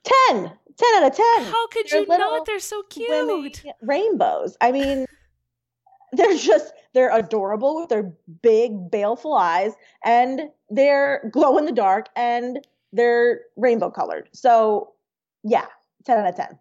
10 0.04 0.52
10 0.76 1.02
out 1.02 1.10
of 1.10 1.16
10 1.16 1.24
how 1.44 1.66
could 1.68 1.86
they're 1.90 2.00
you 2.00 2.06
not? 2.06 2.46
they're 2.46 2.58
so 2.58 2.82
cute. 2.88 3.62
rainbows. 3.82 4.56
I 4.60 4.72
mean 4.72 5.06
they're 6.12 6.36
just 6.36 6.72
they're 6.94 7.14
adorable 7.16 7.76
with 7.76 7.88
their 7.88 8.12
big 8.42 8.90
baleful 8.90 9.34
eyes 9.34 9.72
and 10.04 10.42
they're 10.70 11.28
glow 11.32 11.58
in 11.58 11.64
the 11.66 11.72
dark 11.72 12.06
and 12.16 12.66
they're 12.92 13.42
rainbow 13.56 13.90
colored. 13.90 14.28
So 14.32 14.92
yeah 15.44 15.66
10 16.06 16.18
out 16.18 16.28
of 16.28 16.36
10 16.36 16.58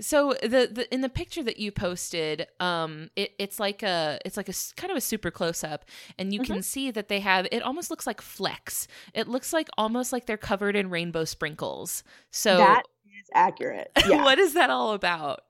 so 0.00 0.34
the, 0.42 0.68
the 0.70 0.92
in 0.92 1.00
the 1.00 1.08
picture 1.08 1.42
that 1.42 1.58
you 1.58 1.70
posted 1.70 2.46
um 2.58 3.10
it, 3.16 3.32
it's 3.38 3.60
like 3.60 3.82
a 3.82 4.18
it's 4.24 4.36
like 4.36 4.48
a 4.48 4.54
kind 4.76 4.90
of 4.90 4.96
a 4.96 5.00
super 5.00 5.30
close 5.30 5.62
up 5.62 5.84
and 6.18 6.32
you 6.32 6.40
mm-hmm. 6.40 6.54
can 6.54 6.62
see 6.62 6.90
that 6.90 7.08
they 7.08 7.20
have 7.20 7.46
it 7.52 7.62
almost 7.62 7.90
looks 7.90 8.06
like 8.06 8.20
flecks 8.20 8.88
it 9.14 9.28
looks 9.28 9.52
like 9.52 9.68
almost 9.76 10.12
like 10.12 10.26
they're 10.26 10.36
covered 10.36 10.76
in 10.76 10.90
rainbow 10.90 11.24
sprinkles 11.24 12.02
so 12.30 12.56
that 12.56 12.82
is 13.20 13.28
accurate 13.34 13.90
yeah. 14.08 14.22
what 14.22 14.38
is 14.38 14.54
that 14.54 14.70
all 14.70 14.92
about 14.92 15.42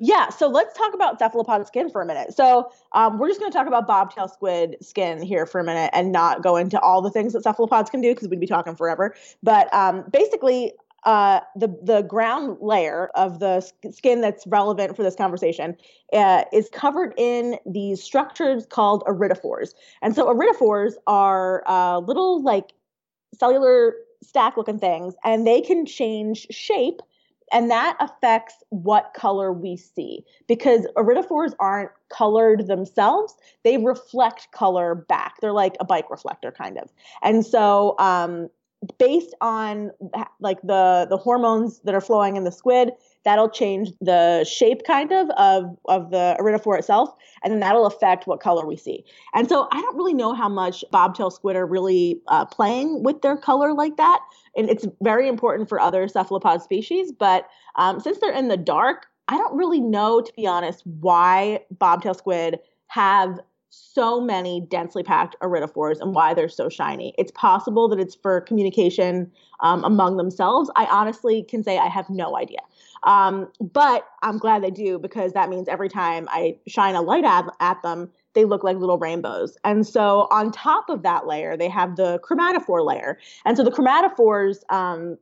yeah, 0.00 0.28
so 0.28 0.46
let's 0.46 0.76
talk 0.78 0.94
about 0.94 1.18
cephalopod 1.18 1.66
skin 1.66 1.90
for 1.90 2.00
a 2.00 2.06
minute. 2.06 2.32
So 2.32 2.70
um, 2.92 3.18
we're 3.18 3.28
just 3.28 3.40
going 3.40 3.50
to 3.50 3.56
talk 3.56 3.66
about 3.66 3.88
bobtail 3.88 4.28
squid 4.28 4.76
skin 4.80 5.20
here 5.20 5.44
for 5.44 5.60
a 5.60 5.64
minute 5.64 5.90
and 5.92 6.12
not 6.12 6.40
go 6.40 6.56
into 6.56 6.78
all 6.80 7.02
the 7.02 7.10
things 7.10 7.32
that 7.32 7.42
cephalopods 7.42 7.90
can 7.90 8.00
do 8.00 8.14
because 8.14 8.28
we'd 8.28 8.38
be 8.38 8.46
talking 8.46 8.76
forever. 8.76 9.16
But 9.42 9.72
um, 9.74 10.04
basically, 10.12 10.72
uh, 11.04 11.40
the 11.54 11.68
the 11.82 12.02
ground 12.02 12.58
layer 12.60 13.10
of 13.14 13.38
the 13.38 13.60
skin 13.90 14.20
that's 14.20 14.46
relevant 14.46 14.96
for 14.96 15.02
this 15.02 15.14
conversation 15.14 15.76
uh, 16.12 16.44
is 16.52 16.68
covered 16.70 17.14
in 17.16 17.56
these 17.66 18.02
structures 18.02 18.66
called 18.66 19.04
iridophores. 19.06 19.74
And 20.02 20.14
so 20.14 20.26
iridophores 20.26 20.94
are 21.06 21.62
uh, 21.66 21.98
little 21.98 22.42
like 22.42 22.72
cellular 23.38 23.94
stack 24.22 24.56
looking 24.56 24.78
things, 24.78 25.14
and 25.24 25.46
they 25.46 25.60
can 25.60 25.86
change 25.86 26.46
shape. 26.50 27.00
And 27.50 27.70
that 27.70 27.96
affects 27.98 28.56
what 28.68 29.14
color 29.14 29.54
we 29.54 29.74
see 29.78 30.22
because 30.48 30.86
iridophores 30.98 31.54
aren't 31.58 31.90
colored 32.10 32.66
themselves. 32.66 33.34
They 33.64 33.78
reflect 33.78 34.52
color 34.52 34.94
back. 34.94 35.36
They're 35.40 35.52
like 35.52 35.74
a 35.80 35.84
bike 35.86 36.10
reflector, 36.10 36.52
kind 36.52 36.76
of. 36.76 36.90
And 37.22 37.46
so 37.46 37.94
um, 37.98 38.50
based 38.98 39.34
on 39.40 39.90
like 40.40 40.60
the 40.62 41.06
the 41.10 41.16
hormones 41.16 41.80
that 41.80 41.94
are 41.94 42.00
flowing 42.00 42.36
in 42.36 42.44
the 42.44 42.52
squid 42.52 42.92
that'll 43.24 43.48
change 43.48 43.90
the 44.00 44.44
shape 44.44 44.82
kind 44.86 45.10
of 45.10 45.28
of 45.30 45.76
of 45.86 46.10
the 46.10 46.36
iridophore 46.40 46.78
itself 46.78 47.10
and 47.42 47.52
then 47.52 47.60
that'll 47.60 47.86
affect 47.86 48.26
what 48.26 48.40
color 48.40 48.66
we 48.66 48.76
see. 48.76 49.04
And 49.34 49.48
so 49.48 49.66
i 49.72 49.80
don't 49.80 49.96
really 49.96 50.14
know 50.14 50.32
how 50.32 50.48
much 50.48 50.84
bobtail 50.92 51.30
squid 51.30 51.56
are 51.56 51.66
really 51.66 52.20
uh, 52.28 52.44
playing 52.44 53.02
with 53.02 53.22
their 53.22 53.36
color 53.36 53.74
like 53.74 53.96
that 53.96 54.20
and 54.56 54.70
it's 54.70 54.86
very 55.02 55.28
important 55.28 55.68
for 55.68 55.80
other 55.80 56.06
cephalopod 56.06 56.62
species 56.62 57.12
but 57.12 57.48
um, 57.76 57.98
since 58.00 58.18
they're 58.18 58.32
in 58.32 58.48
the 58.48 58.56
dark 58.56 59.06
i 59.26 59.36
don't 59.36 59.56
really 59.56 59.80
know 59.80 60.20
to 60.20 60.32
be 60.34 60.46
honest 60.46 60.86
why 61.00 61.60
bobtail 61.78 62.14
squid 62.14 62.60
have 62.86 63.40
so 63.70 64.20
many 64.20 64.60
densely 64.60 65.02
packed 65.02 65.36
iridophores 65.42 66.00
and 66.00 66.14
why 66.14 66.34
they're 66.34 66.48
so 66.48 66.68
shiny. 66.68 67.14
It's 67.18 67.32
possible 67.32 67.88
that 67.88 68.00
it's 68.00 68.14
for 68.14 68.40
communication 68.40 69.30
um, 69.60 69.84
among 69.84 70.16
themselves. 70.16 70.70
I 70.76 70.86
honestly 70.86 71.42
can 71.42 71.62
say 71.62 71.78
I 71.78 71.88
have 71.88 72.08
no 72.08 72.36
idea. 72.36 72.60
Um, 73.04 73.48
but 73.60 74.06
I'm 74.22 74.38
glad 74.38 74.62
they 74.62 74.70
do 74.70 74.98
because 74.98 75.32
that 75.32 75.48
means 75.48 75.68
every 75.68 75.88
time 75.88 76.28
I 76.30 76.56
shine 76.66 76.94
a 76.94 77.02
light 77.02 77.24
at, 77.24 77.44
at 77.60 77.82
them, 77.82 78.10
they 78.34 78.44
look 78.44 78.64
like 78.64 78.76
little 78.76 78.98
rainbows. 78.98 79.56
And 79.64 79.86
so 79.86 80.28
on 80.30 80.52
top 80.52 80.88
of 80.88 81.02
that 81.02 81.26
layer, 81.26 81.56
they 81.56 81.68
have 81.68 81.96
the 81.96 82.20
chromatophore 82.20 82.84
layer. 82.86 83.18
And 83.44 83.56
so 83.56 83.64
the 83.64 83.70
chromatophores 83.70 84.58
um, 84.72 85.18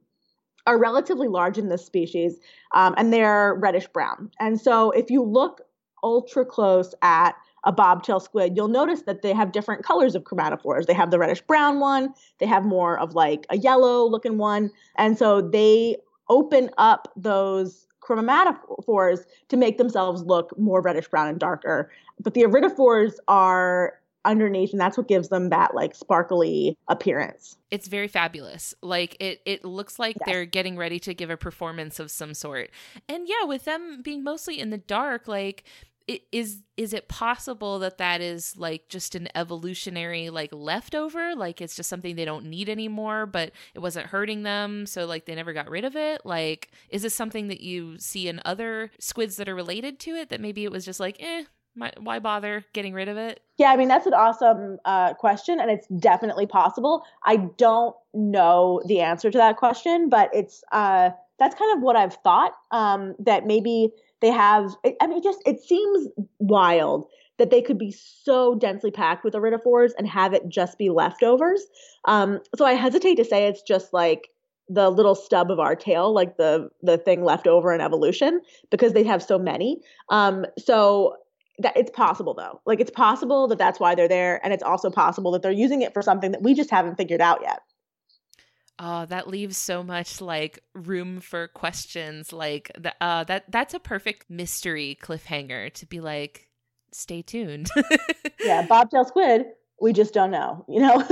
are 0.66 0.78
relatively 0.78 1.28
large 1.28 1.58
in 1.58 1.68
this 1.68 1.84
species 1.84 2.38
um, 2.74 2.94
and 2.96 3.12
they're 3.12 3.54
reddish 3.54 3.86
brown. 3.88 4.30
And 4.40 4.60
so 4.60 4.90
if 4.90 5.10
you 5.10 5.22
look 5.22 5.62
ultra 6.02 6.44
close 6.44 6.94
at 7.02 7.34
a 7.66 7.72
bobtail 7.72 8.20
squid, 8.20 8.56
you'll 8.56 8.68
notice 8.68 9.02
that 9.02 9.20
they 9.20 9.34
have 9.34 9.52
different 9.52 9.84
colors 9.84 10.14
of 10.14 10.22
chromatophores. 10.22 10.86
They 10.86 10.94
have 10.94 11.10
the 11.10 11.18
reddish 11.18 11.42
brown 11.42 11.80
one, 11.80 12.14
they 12.38 12.46
have 12.46 12.64
more 12.64 12.98
of 12.98 13.14
like 13.14 13.46
a 13.50 13.58
yellow 13.58 14.08
looking 14.08 14.38
one. 14.38 14.70
And 14.96 15.18
so 15.18 15.42
they 15.42 15.96
open 16.28 16.70
up 16.78 17.12
those 17.16 17.86
chromatophores 18.00 19.24
to 19.48 19.56
make 19.56 19.78
themselves 19.78 20.22
look 20.22 20.56
more 20.58 20.80
reddish 20.80 21.08
brown 21.08 21.28
and 21.28 21.38
darker. 21.38 21.90
But 22.20 22.34
the 22.34 22.42
iridophores 22.42 23.14
are 23.28 23.94
underneath 24.24 24.72
and 24.72 24.80
that's 24.80 24.98
what 24.98 25.06
gives 25.06 25.28
them 25.28 25.50
that 25.50 25.74
like 25.74 25.94
sparkly 25.94 26.76
appearance. 26.88 27.56
It's 27.70 27.88
very 27.88 28.08
fabulous. 28.08 28.74
Like 28.82 29.16
it 29.20 29.40
it 29.46 29.64
looks 29.64 29.98
like 29.98 30.16
yes. 30.20 30.26
they're 30.26 30.44
getting 30.44 30.76
ready 30.76 30.98
to 31.00 31.14
give 31.14 31.30
a 31.30 31.36
performance 31.36 32.00
of 32.00 32.10
some 32.10 32.34
sort. 32.34 32.70
And 33.08 33.28
yeah, 33.28 33.44
with 33.44 33.64
them 33.64 34.02
being 34.02 34.24
mostly 34.24 34.58
in 34.58 34.70
the 34.70 34.78
dark, 34.78 35.28
like 35.28 35.64
is 36.06 36.62
is 36.76 36.92
it 36.92 37.08
possible 37.08 37.78
that 37.80 37.98
that 37.98 38.20
is 38.20 38.56
like 38.56 38.88
just 38.88 39.14
an 39.14 39.28
evolutionary 39.34 40.30
like 40.30 40.50
leftover? 40.52 41.34
Like 41.34 41.60
it's 41.60 41.74
just 41.74 41.88
something 41.88 42.14
they 42.14 42.24
don't 42.24 42.46
need 42.46 42.68
anymore 42.68 43.26
but 43.26 43.50
it 43.74 43.80
wasn't 43.80 44.06
hurting 44.06 44.42
them 44.42 44.86
so 44.86 45.04
like 45.06 45.26
they 45.26 45.34
never 45.34 45.52
got 45.52 45.68
rid 45.68 45.84
of 45.84 45.96
it? 45.96 46.24
Like 46.24 46.70
is 46.90 47.02
this 47.02 47.14
something 47.14 47.48
that 47.48 47.60
you 47.60 47.98
see 47.98 48.28
in 48.28 48.40
other 48.44 48.90
squids 49.00 49.36
that 49.36 49.48
are 49.48 49.54
related 49.54 49.98
to 50.00 50.14
it 50.14 50.28
that 50.28 50.40
maybe 50.40 50.64
it 50.64 50.70
was 50.70 50.84
just 50.84 51.00
like 51.00 51.16
eh 51.20 51.44
my, 51.78 51.92
why 51.98 52.18
bother 52.20 52.64
getting 52.72 52.94
rid 52.94 53.08
of 53.08 53.16
it? 53.16 53.40
Yeah 53.58 53.70
i 53.72 53.76
mean 53.76 53.88
that's 53.88 54.06
an 54.06 54.14
awesome 54.14 54.78
uh, 54.84 55.14
question 55.14 55.58
and 55.58 55.70
it's 55.70 55.88
definitely 55.98 56.46
possible. 56.46 57.02
I 57.24 57.36
don't 57.36 57.96
know 58.14 58.80
the 58.86 59.00
answer 59.00 59.30
to 59.30 59.38
that 59.38 59.56
question 59.56 60.08
but 60.08 60.30
it's 60.32 60.62
uh, 60.70 61.10
that's 61.38 61.54
kind 61.54 61.76
of 61.76 61.82
what 61.82 61.96
i've 61.96 62.14
thought 62.14 62.52
um, 62.70 63.14
that 63.18 63.44
maybe 63.44 63.90
they 64.20 64.30
have, 64.30 64.74
I 65.00 65.06
mean, 65.06 65.22
just 65.22 65.40
it 65.46 65.60
seems 65.62 66.08
wild 66.38 67.06
that 67.38 67.50
they 67.50 67.60
could 67.60 67.78
be 67.78 67.90
so 67.90 68.54
densely 68.54 68.90
packed 68.90 69.24
with 69.24 69.34
iridophores 69.34 69.90
and 69.98 70.08
have 70.08 70.32
it 70.32 70.48
just 70.48 70.78
be 70.78 70.88
leftovers. 70.88 71.62
Um, 72.06 72.40
so 72.56 72.64
I 72.64 72.72
hesitate 72.72 73.16
to 73.16 73.24
say 73.24 73.46
it's 73.46 73.62
just 73.62 73.92
like 73.92 74.28
the 74.68 74.90
little 74.90 75.14
stub 75.14 75.50
of 75.50 75.60
our 75.60 75.76
tail, 75.76 76.12
like 76.12 76.38
the 76.38 76.70
the 76.82 76.98
thing 76.98 77.24
left 77.24 77.46
over 77.46 77.72
in 77.72 77.80
evolution, 77.80 78.40
because 78.70 78.94
they 78.94 79.04
have 79.04 79.22
so 79.22 79.38
many. 79.38 79.80
Um, 80.08 80.46
so 80.58 81.16
that 81.58 81.76
it's 81.76 81.90
possible 81.90 82.34
though. 82.34 82.60
Like 82.66 82.80
it's 82.80 82.90
possible 82.90 83.48
that 83.48 83.58
that's 83.58 83.78
why 83.78 83.94
they're 83.94 84.08
there, 84.08 84.40
and 84.44 84.52
it's 84.52 84.62
also 84.62 84.90
possible 84.90 85.30
that 85.32 85.42
they're 85.42 85.52
using 85.52 85.82
it 85.82 85.92
for 85.92 86.02
something 86.02 86.32
that 86.32 86.42
we 86.42 86.54
just 86.54 86.70
haven't 86.70 86.96
figured 86.96 87.20
out 87.20 87.40
yet. 87.42 87.60
Oh, 88.78 89.06
that 89.06 89.28
leaves 89.28 89.56
so 89.56 89.82
much 89.82 90.20
like 90.20 90.58
room 90.74 91.20
for 91.20 91.48
questions. 91.48 92.32
Like 92.32 92.70
that, 92.78 92.96
uh, 93.00 93.24
that 93.24 93.44
that's 93.50 93.74
a 93.74 93.80
perfect 93.80 94.28
mystery 94.28 94.98
cliffhanger 95.02 95.72
to 95.74 95.86
be 95.86 96.00
like, 96.00 96.48
stay 96.92 97.22
tuned. 97.22 97.68
yeah, 98.44 98.66
bobtail 98.66 99.04
squid. 99.04 99.46
We 99.80 99.92
just 99.92 100.14
don't 100.14 100.30
know. 100.30 100.64
You 100.68 100.80
know, 100.80 101.06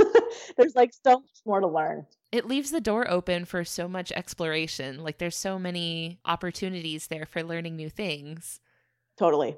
there's 0.57 0.75
like 0.75 0.91
so 0.93 1.19
much 1.19 1.41
more 1.45 1.59
to 1.59 1.67
learn. 1.67 2.05
It 2.31 2.47
leaves 2.47 2.71
the 2.71 2.81
door 2.81 3.09
open 3.09 3.45
for 3.45 3.63
so 3.63 3.87
much 3.87 4.11
exploration. 4.11 5.03
Like 5.03 5.17
there's 5.17 5.37
so 5.37 5.57
many 5.57 6.19
opportunities 6.25 7.07
there 7.07 7.25
for 7.25 7.41
learning 7.43 7.75
new 7.75 7.89
things. 7.89 8.59
Totally. 9.17 9.57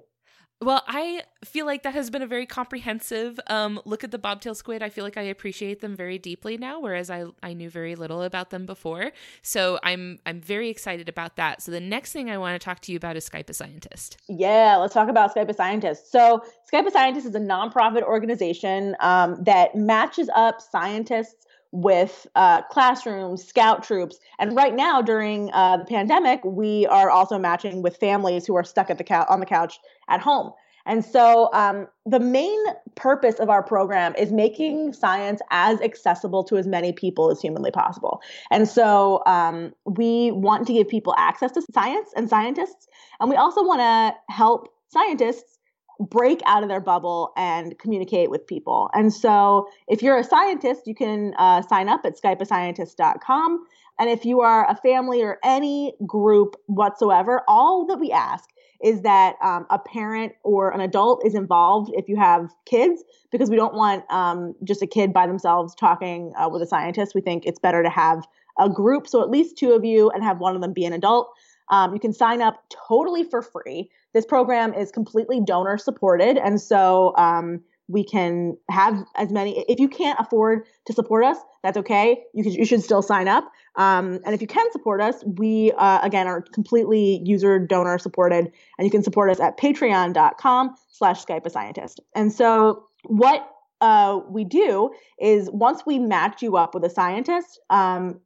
Well, 0.60 0.82
I 0.88 1.22
feel 1.46 1.68
like 1.68 1.84
that 1.84 1.94
has 1.94 2.10
been 2.10 2.24
a 2.24 2.28
very 2.28 2.48
comprehensive 2.48 3.40
um, 3.46 3.80
look 3.86 4.04
at 4.04 4.10
the 4.10 4.18
bobtail 4.18 4.56
squid. 4.56 4.82
I 4.82 4.90
feel 4.90 5.04
like 5.04 5.16
I 5.16 5.22
appreciate 5.22 5.82
them 5.82 5.96
very 5.96 6.18
deeply 6.18 6.58
now, 6.58 6.80
whereas 6.80 7.12
I, 7.12 7.26
I 7.44 7.54
knew 7.54 7.70
very 7.70 7.96
little 7.96 8.24
about 8.24 8.50
them 8.50 8.66
before. 8.66 9.12
So 9.44 9.80
I'm 9.84 10.18
I'm 10.26 10.42
very 10.42 10.70
excited 10.70 11.10
about 11.10 11.36
that. 11.36 11.62
So 11.62 11.72
the 11.72 11.80
next 11.80 12.12
thing 12.12 12.32
I 12.32 12.40
want 12.40 12.60
to 12.60 12.66
talk 12.66 12.80
to 12.82 12.92
you 12.92 12.98
about 12.98 13.16
is 13.16 13.30
Skype 13.30 13.50
a 13.52 13.54
Scientist. 13.54 14.18
Yeah, 14.28 14.78
let's 14.78 14.96
talk 14.96 15.10
about 15.10 15.36
Skype 15.36 15.50
a 15.50 15.54
Scientist. 15.54 16.12
So 16.12 16.44
Skype 16.72 16.88
a 16.88 16.92
Scientist 16.92 17.28
is 17.28 17.36
a 17.36 17.40
nonprofit 17.40 18.02
organization 18.02 18.96
um, 19.00 19.44
that 19.44 19.76
matches 19.76 20.28
up 20.36 20.60
scientists 20.60 21.47
with 21.72 22.28
uh, 22.36 22.62
classrooms, 22.64 23.44
scout 23.44 23.84
troops, 23.84 24.18
and 24.40 24.56
right 24.56 24.76
now 24.76 25.02
during 25.02 25.52
uh, 25.54 25.78
the 25.78 25.86
pandemic, 25.86 26.44
we 26.44 26.86
are 26.88 27.10
also 27.10 27.38
matching 27.38 27.82
with 27.82 27.98
families 27.98 28.46
who 28.46 28.56
are 28.56 28.64
stuck 28.64 28.90
at 28.90 28.98
the 28.98 29.04
couch 29.04 29.28
on 29.30 29.40
the 29.40 29.46
couch 29.46 29.80
at 30.08 30.20
home. 30.20 30.52
And 30.88 31.04
so, 31.04 31.50
um, 31.54 31.88
the 32.06 32.20
main 32.20 32.58
purpose 32.96 33.36
of 33.40 33.50
our 33.50 33.62
program 33.62 34.16
is 34.18 34.32
making 34.32 34.94
science 34.94 35.42
as 35.52 35.82
accessible 35.82 36.46
to 36.46 36.56
as 36.56 36.66
many 36.66 36.94
people 36.94 37.30
as 37.30 37.42
humanly 37.42 37.72
possible. 37.72 38.22
And 38.52 38.70
so, 38.70 39.22
um, 39.26 39.74
we 39.86 40.32
want 40.32 40.66
to 40.68 40.74
give 40.74 40.88
people 40.88 41.14
access 41.18 41.52
to 41.52 41.62
science 41.74 42.10
and 42.16 42.30
scientists, 42.30 42.88
and 43.20 43.30
we 43.30 43.36
also 43.36 43.64
want 43.64 43.82
to 43.82 44.34
help 44.34 44.70
scientists 44.90 45.57
break 46.00 46.42
out 46.46 46.64
of 46.64 46.70
their 46.70 46.80
bubble 46.80 47.34
and 47.36 47.78
communicate 47.80 48.30
with 48.30 48.46
people. 48.46 48.90
And 48.94 49.14
so, 49.14 49.70
if 49.88 50.02
you're 50.02 50.18
a 50.18 50.24
scientist, 50.24 50.82
you 50.86 50.96
can 50.96 51.34
uh, 51.38 51.62
sign 51.64 51.90
up 51.90 52.02
at 52.06 52.22
skypeascientist.com. 52.22 53.66
And 54.00 54.10
if 54.10 54.26
you 54.26 54.42
are 54.42 54.70
a 54.70 54.76
family 54.76 55.24
or 55.24 55.40
any 55.44 55.94
group 56.06 56.56
whatsoever, 56.68 57.42
all 57.48 57.86
that 57.88 58.00
we 58.00 58.12
ask 58.12 58.50
is 58.84 59.02
that 59.02 59.36
um, 59.44 59.66
a 59.70 59.80
parent 59.80 60.34
or 60.44 60.70
an 60.70 60.82
adult 60.82 61.26
is 61.26 61.34
involved 61.34 61.92
if 61.96 62.08
you 62.08 62.16
have 62.16 62.54
kids, 62.66 63.04
because 63.32 63.50
we 63.50 63.56
don't 63.56 63.74
want 63.74 64.04
um, 64.12 64.54
just 64.64 64.82
a 64.82 64.88
kid 64.88 65.14
by 65.14 65.26
themselves 65.26 65.74
talking 65.74 66.32
uh, 66.38 66.48
with 66.48 66.62
a 66.62 66.68
scientist. 66.68 67.16
We 67.16 67.22
think 67.22 67.46
it's 67.46 67.60
better 67.60 67.82
to 67.82 67.90
have 67.90 68.28
a 68.60 68.70
group, 68.70 69.08
so 69.08 69.22
at 69.22 69.30
least 69.30 69.58
two 69.58 69.72
of 69.72 69.84
you, 69.84 70.10
and 70.12 70.24
have 70.24 70.40
one 70.40 70.56
of 70.56 70.62
them 70.62 70.74
be 70.74 70.86
an 70.86 70.94
adult. 70.94 71.32
Um, 71.70 71.94
you 71.94 72.00
can 72.00 72.14
sign 72.14 72.42
up 72.42 72.64
totally 72.88 73.24
for 73.24 73.42
free. 73.42 73.90
This 74.18 74.26
program 74.26 74.74
is 74.74 74.90
completely 74.90 75.40
donor 75.40 75.78
supported, 75.78 76.40
and 76.40 76.60
so 76.60 77.14
um, 77.18 77.62
we 77.88 78.04
can 78.04 78.58
have 78.68 79.06
as 79.16 79.32
many. 79.32 79.64
If 79.70 79.80
you 79.80 79.88
can't 79.88 80.20
afford 80.20 80.66
to 80.88 80.94
support 80.94 81.24
us, 81.24 81.38
that's 81.62 81.78
okay. 81.78 82.24
You 82.34 82.44
you 82.50 82.66
should 82.66 82.82
still 82.82 83.04
sign 83.04 83.28
up. 83.28 83.44
Um, 83.76 84.20
and 84.26 84.34
if 84.34 84.42
you 84.42 84.48
can 84.48 84.72
support 84.72 85.02
us, 85.02 85.24
we 85.24 85.72
uh, 85.78 86.00
again 86.02 86.26
are 86.26 86.42
completely 86.42 87.22
user 87.26 87.60
donor 87.60 88.00
supported, 88.00 88.52
and 88.80 88.86
you 88.86 88.90
can 88.90 89.04
support 89.04 89.30
us 89.30 89.40
at 89.40 89.56
Patreon.com/slash 89.60 91.24
Skype 91.24 91.46
a 91.46 91.50
Scientist. 91.52 92.00
And 92.16 92.34
so 92.34 92.88
what 93.04 93.48
uh, 93.82 94.20
we 94.32 94.46
do 94.46 94.90
is 95.22 95.48
once 95.52 95.84
we 95.86 96.00
match 96.00 96.42
you 96.42 96.58
up 96.58 96.74
with 96.74 96.84
a 96.84 96.90
scientist, 96.90 97.60
um, 97.70 98.20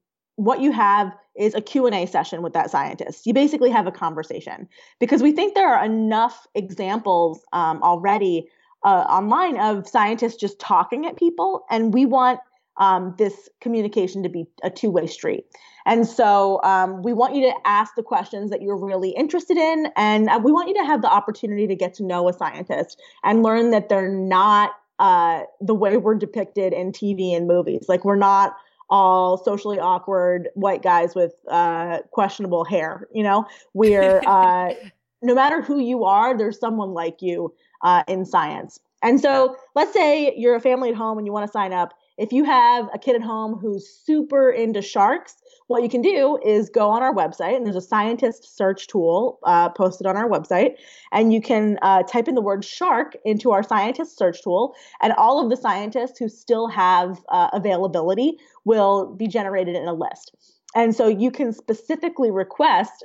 what 0.44 0.60
you 0.60 0.72
have 0.72 1.16
is 1.36 1.54
a 1.54 1.62
q&a 1.62 2.06
session 2.08 2.42
with 2.42 2.54
that 2.54 2.72
scientist. 2.72 3.26
You 3.26 3.34
basically 3.34 3.70
have 3.70 3.88
a 3.88 3.92
conversation. 3.92 4.68
Because 5.00 5.22
we 5.22 5.32
think 5.32 5.54
there 5.54 5.74
are 5.74 5.86
enough 5.86 6.48
examples 6.56 7.46
um, 7.54 7.82
already 7.84 8.48
uh, 8.84 9.06
online 9.08 9.58
of 9.60 9.88
scientists 9.88 10.36
just 10.36 10.60
talking 10.60 11.06
at 11.06 11.16
people 11.16 11.66
and 11.70 11.94
we 11.94 12.06
want 12.06 12.40
um, 12.78 13.14
this 13.20 13.48
communication 13.60 14.24
to 14.24 14.30
be 14.30 14.46
a 14.64 14.72
two-way 14.72 15.06
street. 15.06 15.46
And 15.86 16.08
so 16.08 16.60
um, 16.64 17.04
we 17.04 17.14
want 17.14 17.36
you 17.36 17.42
to 17.44 17.54
ask 17.66 17.94
the 17.96 18.04
questions 18.04 18.50
that 18.50 18.62
you're 18.62 18.78
really 18.78 19.12
interested 19.12 19.58
in 19.58 19.90
and 19.96 20.28
uh, 20.28 20.40
we 20.44 20.52
want 20.52 20.70
you 20.70 20.74
to 20.76 20.86
have 20.86 21.04
the 21.04 21.10
opportunity 21.10 21.68
to 21.68 21.76
get 21.76 21.94
to 21.96 22.04
know 22.04 22.28
a 22.28 22.34
scientist 22.34 23.00
and 23.24 23.44
learn 23.44 23.70
that 23.72 23.90
they're 23.90 24.10
not 24.10 24.72
uh, 24.98 25.44
the 25.60 25.76
way 25.76 25.98
we're 25.98 26.16
depicted 26.16 26.74
in 26.74 26.92
tv 26.92 27.36
and 27.36 27.48
movies. 27.48 27.86
Like 27.88 28.04
we're 28.04 28.16
not 28.16 28.56
all 28.92 29.38
socially 29.38 29.80
awkward 29.80 30.50
white 30.54 30.84
guys 30.84 31.16
with 31.16 31.34
uh, 31.48 32.00
questionable 32.12 32.66
hair. 32.66 33.08
You 33.14 33.24
know, 33.24 33.46
we're 33.74 34.22
uh, 34.28 34.74
no 35.22 35.34
matter 35.34 35.62
who 35.62 35.80
you 35.80 36.04
are, 36.04 36.38
there's 36.38 36.60
someone 36.60 36.92
like 36.92 37.22
you 37.22 37.54
uh, 37.82 38.04
in 38.08 38.26
science. 38.26 38.80
And 39.02 39.20
so, 39.20 39.56
let's 39.74 39.94
say 39.94 40.34
you're 40.38 40.56
a 40.56 40.60
family 40.60 40.90
at 40.90 40.96
home 40.96 41.18
and 41.18 41.26
you 41.26 41.34
want 41.34 41.48
to 41.48 41.52
sign 41.52 41.74
up. 41.74 41.94
If 42.22 42.32
you 42.32 42.44
have 42.44 42.88
a 42.94 43.00
kid 43.00 43.16
at 43.16 43.24
home 43.24 43.56
who's 43.56 43.90
super 43.90 44.52
into 44.52 44.80
sharks, 44.84 45.38
what 45.66 45.82
you 45.82 45.90
can 45.90 46.04
do 46.04 46.38
is 46.46 46.70
go 46.70 46.88
on 46.88 47.02
our 47.02 47.16
website, 47.16 47.56
and 47.56 47.66
there's 47.66 47.76
a 47.76 47.82
scientist 47.82 48.56
search 48.56 48.86
tool 48.86 49.40
uh, 49.44 49.70
posted 49.70 50.06
on 50.06 50.16
our 50.16 50.30
website, 50.30 50.76
and 51.12 51.34
you 51.34 51.42
can 51.42 51.80
uh, 51.82 52.04
type 52.04 52.28
in 52.28 52.36
the 52.36 52.42
word 52.42 52.64
shark 52.64 53.18
into 53.26 53.50
our 53.50 53.64
scientist 53.64 54.20
search 54.20 54.44
tool, 54.44 54.76
and 55.02 55.14
all 55.14 55.44
of 55.44 55.50
the 55.50 55.58
scientists 55.58 56.20
who 56.20 56.30
still 56.30 56.68
have 56.68 57.24
uh, 57.30 57.50
availability 57.54 58.38
will 58.66 59.16
be 59.16 59.28
generated 59.28 59.76
in 59.76 59.88
a 59.88 59.94
list. 59.94 60.36
And 60.76 60.96
so 60.96 61.08
you 61.08 61.32
can 61.32 61.52
specifically 61.52 62.30
request 62.30 63.04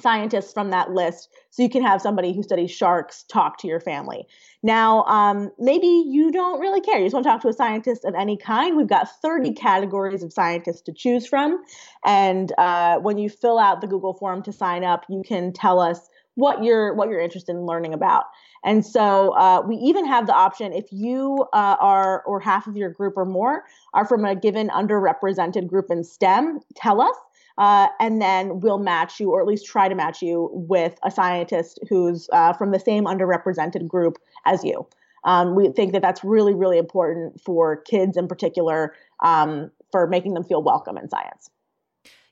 scientists 0.00 0.52
from 0.52 0.70
that 0.70 0.90
list 0.90 1.28
so 1.50 1.62
you 1.62 1.68
can 1.68 1.82
have 1.82 2.00
somebody 2.00 2.32
who 2.32 2.42
studies 2.42 2.70
sharks 2.70 3.24
talk 3.24 3.58
to 3.58 3.66
your 3.66 3.80
family. 3.80 4.26
Now, 4.62 5.04
um, 5.04 5.50
maybe 5.58 5.86
you 5.86 6.30
don't 6.30 6.60
really 6.60 6.80
care. 6.80 6.98
You 6.98 7.04
just 7.04 7.14
want 7.14 7.24
to 7.24 7.30
talk 7.30 7.42
to 7.42 7.48
a 7.48 7.52
scientist 7.52 8.04
of 8.04 8.14
any 8.14 8.36
kind. 8.36 8.76
We've 8.76 8.86
got 8.86 9.08
30 9.20 9.52
categories 9.52 10.22
of 10.22 10.32
scientists 10.32 10.82
to 10.82 10.92
choose 10.92 11.26
from. 11.26 11.62
And 12.04 12.52
uh, 12.58 12.98
when 12.98 13.18
you 13.18 13.28
fill 13.28 13.58
out 13.58 13.80
the 13.80 13.86
Google 13.86 14.14
form 14.14 14.42
to 14.44 14.52
sign 14.52 14.84
up, 14.84 15.04
you 15.08 15.22
can 15.26 15.52
tell 15.52 15.80
us 15.80 16.08
what 16.34 16.64
you're 16.64 16.94
what 16.94 17.08
you're 17.08 17.20
interested 17.20 17.52
in 17.52 17.66
learning 17.66 17.92
about. 17.92 18.24
And 18.64 18.86
so 18.86 19.30
uh, 19.36 19.62
we 19.66 19.76
even 19.76 20.06
have 20.06 20.26
the 20.26 20.34
option 20.34 20.72
if 20.72 20.86
you 20.90 21.46
uh, 21.52 21.76
are 21.80 22.22
or 22.22 22.40
half 22.40 22.66
of 22.66 22.76
your 22.76 22.90
group 22.90 23.14
or 23.16 23.24
more 23.24 23.64
are 23.92 24.06
from 24.06 24.24
a 24.24 24.34
given 24.34 24.68
underrepresented 24.68 25.66
group 25.66 25.90
in 25.90 26.04
STEM, 26.04 26.60
tell 26.74 27.00
us 27.00 27.16
uh, 27.58 27.88
and 28.00 28.20
then 28.20 28.60
we'll 28.60 28.78
match 28.78 29.20
you, 29.20 29.30
or 29.30 29.40
at 29.40 29.46
least 29.46 29.66
try 29.66 29.88
to 29.88 29.94
match 29.94 30.22
you, 30.22 30.50
with 30.52 30.98
a 31.04 31.10
scientist 31.10 31.78
who's 31.88 32.28
uh, 32.32 32.52
from 32.52 32.70
the 32.70 32.80
same 32.80 33.04
underrepresented 33.04 33.86
group 33.86 34.18
as 34.46 34.64
you. 34.64 34.86
Um, 35.24 35.54
we 35.54 35.68
think 35.68 35.92
that 35.92 36.02
that's 36.02 36.24
really, 36.24 36.54
really 36.54 36.78
important 36.78 37.40
for 37.40 37.76
kids 37.76 38.16
in 38.16 38.26
particular 38.26 38.94
um, 39.20 39.70
for 39.92 40.06
making 40.06 40.34
them 40.34 40.44
feel 40.44 40.62
welcome 40.62 40.98
in 40.98 41.08
science. 41.08 41.50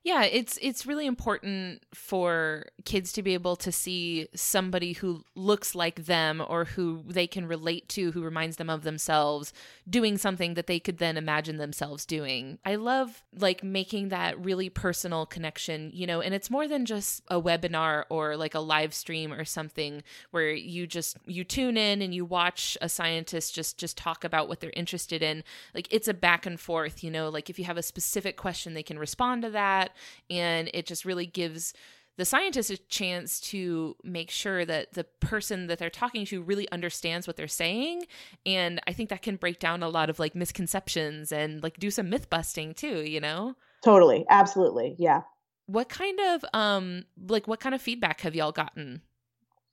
Yeah, 0.02 0.24
it's 0.24 0.58
it's 0.62 0.86
really 0.86 1.04
important 1.04 1.82
for 1.92 2.64
kids 2.86 3.12
to 3.12 3.22
be 3.22 3.34
able 3.34 3.54
to 3.56 3.70
see 3.70 4.28
somebody 4.34 4.94
who 4.94 5.24
looks 5.34 5.74
like 5.74 6.06
them 6.06 6.42
or 6.48 6.64
who 6.64 7.04
they 7.06 7.26
can 7.26 7.46
relate 7.46 7.86
to 7.90 8.12
who 8.12 8.22
reminds 8.22 8.56
them 8.56 8.70
of 8.70 8.82
themselves 8.82 9.52
doing 9.88 10.16
something 10.16 10.54
that 10.54 10.66
they 10.66 10.80
could 10.80 10.96
then 10.96 11.18
imagine 11.18 11.58
themselves 11.58 12.06
doing. 12.06 12.58
I 12.64 12.76
love 12.76 13.22
like 13.36 13.62
making 13.62 14.08
that 14.08 14.42
really 14.42 14.70
personal 14.70 15.26
connection, 15.26 15.90
you 15.92 16.06
know, 16.06 16.22
and 16.22 16.32
it's 16.34 16.50
more 16.50 16.66
than 16.66 16.86
just 16.86 17.22
a 17.28 17.38
webinar 17.40 18.04
or 18.08 18.38
like 18.38 18.54
a 18.54 18.60
live 18.60 18.94
stream 18.94 19.30
or 19.34 19.44
something 19.44 20.02
where 20.30 20.50
you 20.50 20.86
just 20.86 21.18
you 21.26 21.44
tune 21.44 21.76
in 21.76 22.00
and 22.00 22.14
you 22.14 22.24
watch 22.24 22.78
a 22.80 22.88
scientist 22.88 23.54
just 23.54 23.76
just 23.76 23.98
talk 23.98 24.24
about 24.24 24.48
what 24.48 24.60
they're 24.60 24.72
interested 24.74 25.22
in. 25.22 25.44
Like 25.74 25.88
it's 25.90 26.08
a 26.08 26.14
back 26.14 26.46
and 26.46 26.58
forth, 26.58 27.04
you 27.04 27.10
know, 27.10 27.28
like 27.28 27.50
if 27.50 27.58
you 27.58 27.66
have 27.66 27.76
a 27.76 27.82
specific 27.82 28.38
question 28.38 28.72
they 28.72 28.82
can 28.82 28.98
respond 28.98 29.42
to 29.42 29.50
that 29.50 29.89
and 30.28 30.70
it 30.74 30.86
just 30.86 31.04
really 31.04 31.26
gives 31.26 31.72
the 32.16 32.24
scientist 32.24 32.70
a 32.70 32.76
chance 32.76 33.40
to 33.40 33.96
make 34.04 34.30
sure 34.30 34.64
that 34.64 34.92
the 34.92 35.04
person 35.04 35.68
that 35.68 35.78
they're 35.78 35.88
talking 35.88 36.26
to 36.26 36.42
really 36.42 36.70
understands 36.70 37.26
what 37.26 37.36
they're 37.36 37.48
saying 37.48 38.04
and 38.44 38.80
i 38.86 38.92
think 38.92 39.08
that 39.08 39.22
can 39.22 39.36
break 39.36 39.58
down 39.58 39.82
a 39.82 39.88
lot 39.88 40.10
of 40.10 40.18
like 40.18 40.34
misconceptions 40.34 41.32
and 41.32 41.62
like 41.62 41.78
do 41.78 41.90
some 41.90 42.10
myth 42.10 42.28
busting 42.28 42.74
too 42.74 43.00
you 43.00 43.20
know? 43.20 43.54
Totally. 43.82 44.26
Absolutely. 44.28 44.94
Yeah. 44.98 45.22
What 45.66 45.88
kind 45.88 46.18
of 46.20 46.44
um 46.52 47.04
like 47.28 47.46
what 47.46 47.60
kind 47.60 47.74
of 47.74 47.80
feedback 47.80 48.20
have 48.22 48.34
y'all 48.34 48.52
gotten 48.52 49.02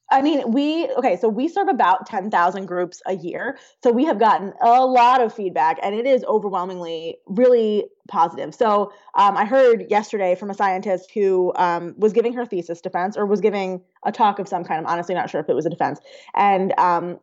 I 0.10 0.22
mean, 0.22 0.51
we 0.51 0.88
okay, 0.97 1.18
so 1.18 1.28
we 1.28 1.49
serve 1.49 1.68
about 1.68 2.05
10,000 2.05 2.66
groups 2.66 3.01
a 3.05 3.16
year. 3.16 3.58
So 3.84 3.91
we 3.91 4.05
have 4.05 4.20
gotten 4.20 4.53
a 4.62 4.86
lot 4.86 5.22
of 5.22 5.34
feedback 5.34 5.80
and 5.84 5.93
it 5.93 6.05
is 6.05 6.24
overwhelmingly 6.24 7.18
really 7.26 7.86
positive. 8.08 8.55
So 8.55 8.93
um, 9.16 9.36
I 9.36 9.43
heard 9.43 9.86
yesterday 9.89 10.36
from 10.36 10.49
a 10.49 10.53
scientist 10.53 11.12
who 11.14 11.51
um, 11.58 11.93
was 11.97 12.14
giving 12.14 12.34
her 12.34 12.45
thesis 12.45 12.80
defense 12.80 13.18
or 13.18 13.26
was 13.26 13.41
giving 13.41 13.82
a 14.05 14.12
talk 14.12 14.39
of 14.39 14.47
some 14.47 14.64
kind. 14.64 14.80
I'm 14.80 14.91
honestly 14.91 15.14
not 15.14 15.30
sure 15.30 15.41
if 15.41 15.49
it 15.49 15.55
was 15.55 15.66
a 15.66 15.70
defense. 15.70 15.99
And 16.34 16.74
um, 16.80 17.20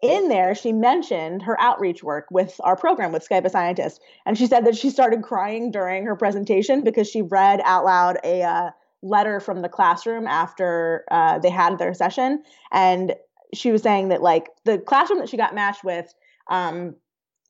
in 0.00 0.28
there, 0.28 0.54
she 0.54 0.72
mentioned 0.72 1.42
her 1.42 1.60
outreach 1.60 2.04
work 2.04 2.26
with 2.30 2.54
our 2.60 2.76
program 2.76 3.10
with 3.10 3.28
Skype 3.28 3.44
a 3.44 3.50
Scientist. 3.50 4.00
And 4.24 4.38
she 4.38 4.46
said 4.46 4.64
that 4.66 4.76
she 4.76 4.90
started 4.90 5.22
crying 5.22 5.72
during 5.72 6.04
her 6.04 6.14
presentation 6.14 6.84
because 6.84 7.10
she 7.10 7.22
read 7.22 7.60
out 7.64 7.84
loud 7.84 8.18
a, 8.22 8.42
uh, 8.42 8.70
letter 9.02 9.40
from 9.40 9.62
the 9.62 9.68
classroom 9.68 10.26
after 10.26 11.04
uh, 11.10 11.38
they 11.38 11.50
had 11.50 11.78
their 11.78 11.94
session, 11.94 12.42
and 12.72 13.14
she 13.54 13.72
was 13.72 13.82
saying 13.82 14.08
that 14.08 14.22
like 14.22 14.48
the 14.64 14.78
classroom 14.78 15.20
that 15.20 15.28
she 15.28 15.36
got 15.36 15.54
matched 15.54 15.84
with 15.84 16.12
um, 16.50 16.94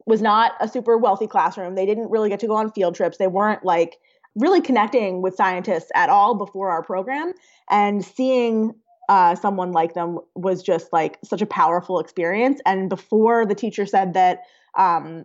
was 0.07 0.22
not 0.22 0.53
a 0.61 0.68
super 0.68 0.96
wealthy 0.96 1.26
classroom. 1.26 1.74
They 1.74 1.86
didn't 1.86 2.11
really 2.11 2.28
get 2.28 2.40
to 2.40 2.46
go 2.46 2.57
on 2.57 2.72
field 2.72 2.94
trips. 2.94 3.18
They 3.18 3.26
weren't 3.26 3.64
like 3.64 3.99
really 4.34 4.61
connecting 4.61 5.22
with 5.22 5.34
scientists 5.34 5.90
at 5.94 6.09
all 6.09 6.34
before 6.34 6.70
our 6.70 6.82
program, 6.82 7.32
and 7.70 8.05
seeing 8.05 8.74
uh, 9.09 9.34
someone 9.34 9.72
like 9.72 9.94
them 9.94 10.18
was 10.34 10.62
just 10.62 10.92
like 10.92 11.18
such 11.24 11.40
a 11.40 11.46
powerful 11.46 11.99
experience. 11.99 12.61
And 12.66 12.88
before 12.88 13.46
the 13.46 13.55
teacher 13.55 13.86
said 13.86 14.12
that 14.14 14.42
um, 14.76 15.24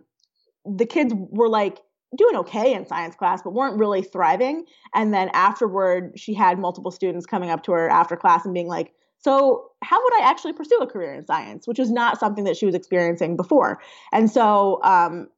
the 0.64 0.86
kids 0.86 1.12
were 1.14 1.48
like 1.48 1.80
doing 2.16 2.36
okay 2.36 2.72
in 2.72 2.86
science 2.86 3.14
class, 3.14 3.42
but 3.42 3.52
weren't 3.52 3.78
really 3.78 4.02
thriving. 4.02 4.64
And 4.94 5.12
then 5.12 5.30
afterward, 5.32 6.12
she 6.16 6.34
had 6.34 6.58
multiple 6.58 6.90
students 6.90 7.26
coming 7.26 7.50
up 7.50 7.62
to 7.64 7.72
her 7.72 7.88
after 7.88 8.16
class 8.16 8.44
and 8.44 8.54
being 8.54 8.68
like, 8.68 8.92
so, 9.18 9.70
how 9.82 10.02
would 10.02 10.14
I 10.20 10.28
actually 10.28 10.52
pursue 10.52 10.76
a 10.78 10.86
career 10.86 11.14
in 11.14 11.24
science? 11.24 11.66
Which 11.66 11.78
is 11.78 11.90
not 11.90 12.20
something 12.20 12.44
that 12.44 12.58
she 12.58 12.66
was 12.66 12.74
experiencing 12.74 13.36
before. 13.36 13.80
And 14.12 14.30
so, 14.30 14.80
um, 14.82 15.28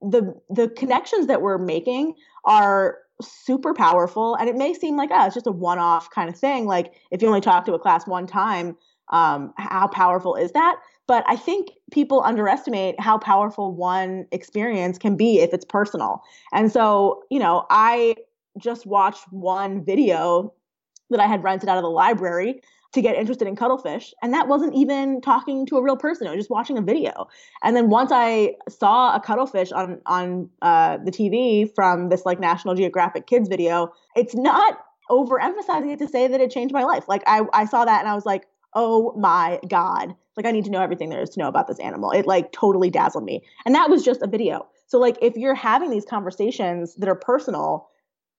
the 0.00 0.34
the 0.48 0.68
connections 0.68 1.26
that 1.26 1.42
we're 1.42 1.58
making 1.58 2.14
are 2.44 2.98
super 3.22 3.74
powerful. 3.74 4.34
And 4.36 4.48
it 4.48 4.56
may 4.56 4.74
seem 4.74 4.96
like, 4.96 5.10
oh, 5.12 5.26
it's 5.26 5.34
just 5.34 5.46
a 5.46 5.52
one 5.52 5.78
off 5.78 6.10
kind 6.10 6.28
of 6.28 6.36
thing. 6.36 6.66
Like 6.66 6.94
if 7.10 7.22
you 7.22 7.28
only 7.28 7.40
talk 7.40 7.64
to 7.66 7.74
a 7.74 7.78
class 7.78 8.06
one 8.06 8.26
time, 8.26 8.76
um, 9.10 9.52
how 9.56 9.86
powerful 9.86 10.34
is 10.34 10.52
that? 10.52 10.76
But 11.06 11.24
I 11.26 11.36
think 11.36 11.68
people 11.92 12.22
underestimate 12.24 12.98
how 12.98 13.18
powerful 13.18 13.74
one 13.74 14.26
experience 14.32 14.98
can 14.98 15.16
be 15.16 15.40
if 15.40 15.52
it's 15.52 15.64
personal. 15.64 16.22
And 16.52 16.72
so, 16.72 17.22
you 17.30 17.38
know, 17.38 17.66
I 17.70 18.16
just 18.58 18.86
watched 18.86 19.24
one 19.30 19.84
video 19.84 20.52
that 21.10 21.20
I 21.20 21.26
had 21.26 21.42
rented 21.42 21.68
out 21.68 21.76
of 21.76 21.82
the 21.82 21.90
library 21.90 22.60
to 22.94 23.02
get 23.02 23.16
interested 23.16 23.46
in 23.48 23.56
cuttlefish. 23.56 24.14
And 24.22 24.32
that 24.32 24.48
wasn't 24.48 24.74
even 24.74 25.20
talking 25.20 25.66
to 25.66 25.76
a 25.76 25.82
real 25.82 25.96
person. 25.96 26.26
It 26.26 26.30
was 26.30 26.38
just 26.38 26.50
watching 26.50 26.78
a 26.78 26.82
video. 26.82 27.28
And 27.62 27.76
then 27.76 27.90
once 27.90 28.10
I 28.12 28.54
saw 28.68 29.14
a 29.14 29.20
cuttlefish 29.20 29.72
on 29.72 30.00
on 30.06 30.48
uh, 30.62 30.98
the 31.04 31.10
TV 31.10 31.72
from 31.74 32.08
this 32.08 32.24
like 32.24 32.40
National 32.40 32.74
Geographic 32.74 33.26
Kids 33.26 33.48
video, 33.48 33.92
it's 34.16 34.34
not 34.34 34.78
overemphasizing 35.10 35.92
it 35.92 35.98
to 35.98 36.08
say 36.08 36.28
that 36.28 36.40
it 36.40 36.50
changed 36.50 36.72
my 36.72 36.84
life. 36.84 37.08
Like 37.08 37.22
I, 37.26 37.42
I 37.52 37.66
saw 37.66 37.84
that 37.84 38.00
and 38.00 38.08
I 38.08 38.14
was 38.14 38.24
like, 38.24 38.46
oh 38.74 39.14
my 39.16 39.60
God. 39.68 40.14
Like 40.36 40.46
I 40.46 40.50
need 40.50 40.64
to 40.64 40.70
know 40.70 40.82
everything 40.82 41.10
there 41.10 41.22
is 41.22 41.30
to 41.30 41.40
know 41.40 41.48
about 41.48 41.68
this 41.68 41.78
animal. 41.78 42.10
It 42.10 42.26
like 42.26 42.52
totally 42.52 42.90
dazzled 42.90 43.24
me. 43.24 43.42
And 43.64 43.74
that 43.74 43.88
was 43.88 44.04
just 44.04 44.22
a 44.22 44.26
video. 44.26 44.66
So 44.86 44.98
like 44.98 45.16
if 45.22 45.36
you're 45.36 45.54
having 45.54 45.90
these 45.90 46.04
conversations 46.04 46.94
that 46.96 47.08
are 47.08 47.14
personal, 47.14 47.88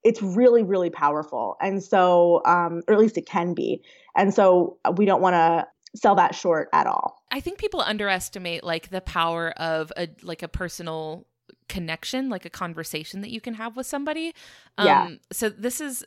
it's 0.06 0.22
really 0.22 0.64
really 0.64 0.92
powerful 0.92 1.58
and 1.60 1.84
so 1.84 2.42
um, 2.46 2.84
or 2.88 2.94
at 2.94 3.00
least 3.00 3.18
it 3.18 3.26
can 3.26 3.54
be 3.54 3.82
and 4.16 4.34
so 4.34 4.78
uh, 4.86 4.94
we 4.96 5.04
don't 5.04 5.22
want 5.22 5.34
to 5.34 5.68
sell 6.00 6.16
that 6.16 6.36
short 6.36 6.70
at 6.72 6.88
all 6.88 7.24
i 7.32 7.40
think 7.40 7.58
people 7.58 7.82
underestimate 7.82 8.64
like 8.64 8.90
the 8.90 9.02
power 9.02 9.50
of 9.58 9.92
a 9.98 10.08
like 10.22 10.44
a 10.44 10.48
personal 10.48 11.26
connection 11.68 12.30
like 12.30 12.46
a 12.46 12.50
conversation 12.50 13.22
that 13.22 13.32
you 13.32 13.42
can 13.42 13.56
have 13.56 13.76
with 13.76 13.88
somebody 13.88 14.34
um 14.78 14.86
yeah. 14.86 15.10
so 15.32 15.50
this 15.50 15.82
is 15.82 16.06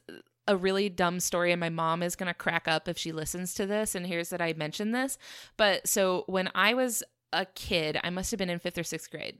a 0.48 0.56
really 0.56 0.88
dumb 0.88 1.20
story 1.20 1.52
and 1.52 1.60
my 1.60 1.68
mom 1.68 2.02
is 2.02 2.16
going 2.16 2.26
to 2.26 2.34
crack 2.34 2.66
up 2.66 2.88
if 2.88 2.98
she 2.98 3.12
listens 3.12 3.54
to 3.54 3.66
this 3.66 3.94
and 3.94 4.06
hears 4.06 4.30
that 4.30 4.42
I 4.42 4.54
mentioned 4.54 4.94
this 4.94 5.18
but 5.56 5.86
so 5.86 6.24
when 6.26 6.50
I 6.54 6.74
was 6.74 7.04
a 7.32 7.44
kid 7.44 8.00
I 8.02 8.10
must 8.10 8.32
have 8.32 8.38
been 8.38 8.50
in 8.50 8.58
5th 8.58 8.78
or 8.78 8.82
6th 8.82 9.10
grade 9.10 9.38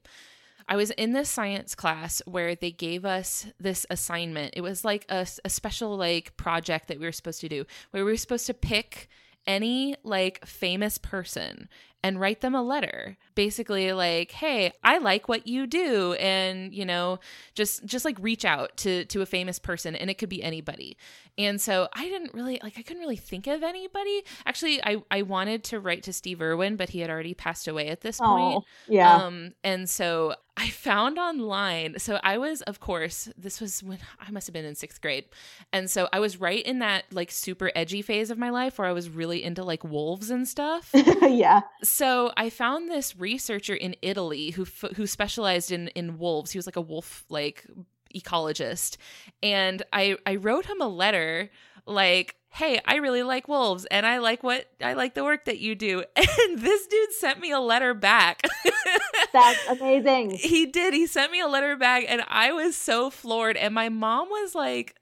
I 0.68 0.76
was 0.76 0.90
in 0.90 1.14
this 1.14 1.30
science 1.30 1.74
class 1.74 2.20
where 2.26 2.54
they 2.54 2.70
gave 2.70 3.06
us 3.06 3.46
this 3.58 3.86
assignment. 3.88 4.52
It 4.54 4.60
was 4.60 4.84
like 4.84 5.06
a, 5.08 5.26
a 5.42 5.48
special 5.48 5.96
like 5.96 6.36
project 6.36 6.88
that 6.88 6.98
we 7.00 7.06
were 7.06 7.12
supposed 7.12 7.40
to 7.40 7.48
do 7.48 7.64
where 7.90 8.04
we 8.04 8.10
were 8.10 8.18
supposed 8.18 8.46
to 8.46 8.54
pick 8.54 9.08
any 9.48 9.96
like 10.04 10.46
famous 10.46 10.98
person 10.98 11.68
and 12.04 12.20
write 12.20 12.42
them 12.42 12.54
a 12.54 12.62
letter. 12.62 13.16
Basically 13.34 13.92
like 13.92 14.30
hey 14.30 14.72
i 14.84 14.98
like 14.98 15.28
what 15.28 15.46
you 15.48 15.66
do 15.66 16.12
and 16.14 16.72
you 16.72 16.84
know 16.84 17.18
just 17.54 17.84
just 17.84 18.04
like 18.04 18.16
reach 18.20 18.44
out 18.44 18.76
to 18.78 19.04
to 19.06 19.22
a 19.22 19.26
famous 19.26 19.58
person 19.58 19.96
and 19.96 20.10
it 20.10 20.14
could 20.18 20.28
be 20.28 20.42
anybody. 20.42 20.96
And 21.36 21.60
so 21.60 21.88
i 21.94 22.04
didn't 22.08 22.34
really 22.34 22.60
like 22.62 22.78
i 22.78 22.82
couldn't 22.82 23.00
really 23.02 23.16
think 23.16 23.46
of 23.46 23.62
anybody. 23.62 24.22
Actually 24.46 24.84
i 24.84 25.02
i 25.10 25.22
wanted 25.22 25.64
to 25.64 25.80
write 25.80 26.04
to 26.04 26.12
steve 26.12 26.40
irwin 26.40 26.76
but 26.76 26.90
he 26.90 27.00
had 27.00 27.10
already 27.10 27.34
passed 27.34 27.66
away 27.66 27.88
at 27.88 28.02
this 28.02 28.18
point. 28.18 28.56
oh, 28.58 28.64
yeah. 28.86 29.16
Um 29.16 29.52
and 29.64 29.88
so 29.88 30.34
I 30.58 30.70
found 30.70 31.20
online. 31.20 32.00
So 32.00 32.18
I 32.24 32.36
was, 32.36 32.62
of 32.62 32.80
course, 32.80 33.28
this 33.38 33.60
was 33.60 33.80
when 33.80 33.98
I 34.18 34.32
must 34.32 34.48
have 34.48 34.52
been 34.52 34.64
in 34.64 34.74
sixth 34.74 35.00
grade. 35.00 35.26
And 35.72 35.88
so 35.88 36.08
I 36.12 36.18
was 36.18 36.40
right 36.40 36.64
in 36.64 36.80
that 36.80 37.04
like 37.12 37.30
super 37.30 37.70
edgy 37.76 38.02
phase 38.02 38.28
of 38.30 38.38
my 38.38 38.50
life 38.50 38.76
where 38.76 38.88
I 38.88 38.92
was 38.92 39.08
really 39.08 39.44
into 39.44 39.62
like 39.62 39.84
wolves 39.84 40.30
and 40.30 40.48
stuff. 40.48 40.90
yeah. 41.22 41.60
So 41.84 42.32
I 42.36 42.50
found 42.50 42.90
this 42.90 43.16
researcher 43.16 43.74
in 43.74 43.94
Italy 44.02 44.50
who 44.50 44.66
who 44.96 45.06
specialized 45.06 45.70
in 45.70 45.88
in 45.88 46.18
wolves. 46.18 46.50
He 46.50 46.58
was 46.58 46.66
like 46.66 46.76
a 46.76 46.80
wolf 46.80 47.24
like 47.28 47.64
ecologist. 48.12 48.96
And 49.44 49.84
I 49.92 50.16
I 50.26 50.34
wrote 50.36 50.66
him 50.66 50.80
a 50.80 50.88
letter 50.88 51.50
like 51.86 52.34
hey 52.50 52.80
i 52.86 52.96
really 52.96 53.22
like 53.22 53.46
wolves 53.46 53.84
and 53.86 54.06
i 54.06 54.18
like 54.18 54.42
what 54.42 54.66
i 54.82 54.94
like 54.94 55.14
the 55.14 55.24
work 55.24 55.44
that 55.44 55.58
you 55.58 55.74
do. 55.74 56.02
And 56.40 56.60
this 56.60 56.86
dude 56.86 57.12
sent 57.12 57.40
me 57.40 57.50
a 57.50 57.58
letter 57.58 57.94
back. 57.94 58.42
That's 59.32 59.58
amazing. 59.68 60.30
He 60.30 60.66
did. 60.66 60.94
He 60.94 61.06
sent 61.06 61.32
me 61.32 61.40
a 61.40 61.48
letter 61.48 61.76
back 61.76 62.04
and 62.08 62.22
i 62.28 62.52
was 62.52 62.76
so 62.76 63.10
floored. 63.10 63.56
And 63.56 63.74
my 63.74 63.88
mom 63.88 64.28
was 64.28 64.54
like 64.54 64.94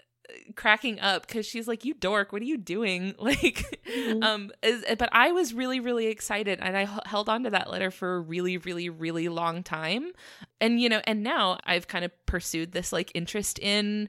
cracking 0.56 0.98
up 1.00 1.26
because 1.26 1.46
she's 1.46 1.68
like 1.68 1.84
you 1.84 1.94
dork 1.94 2.32
what 2.32 2.42
are 2.42 2.46
you 2.46 2.56
doing? 2.56 3.14
Like 3.18 3.80
mm-hmm. 3.86 4.22
um 4.22 4.50
is, 4.62 4.84
but 4.98 5.08
i 5.12 5.32
was 5.32 5.52
really 5.52 5.80
really 5.80 6.06
excited 6.06 6.58
and 6.60 6.76
I 6.76 6.82
h- 6.82 7.06
held 7.06 7.28
on 7.28 7.44
to 7.44 7.50
that 7.50 7.70
letter 7.70 7.90
for 7.90 8.16
a 8.16 8.20
really 8.20 8.56
really 8.56 8.88
really 8.88 9.28
long 9.28 9.62
time. 9.62 10.12
And 10.60 10.80
you 10.80 10.88
know 10.88 11.02
and 11.04 11.22
now 11.22 11.58
i've 11.64 11.86
kind 11.86 12.04
of 12.04 12.12
pursued 12.26 12.72
this 12.72 12.92
like 12.92 13.12
interest 13.14 13.58
in 13.58 14.08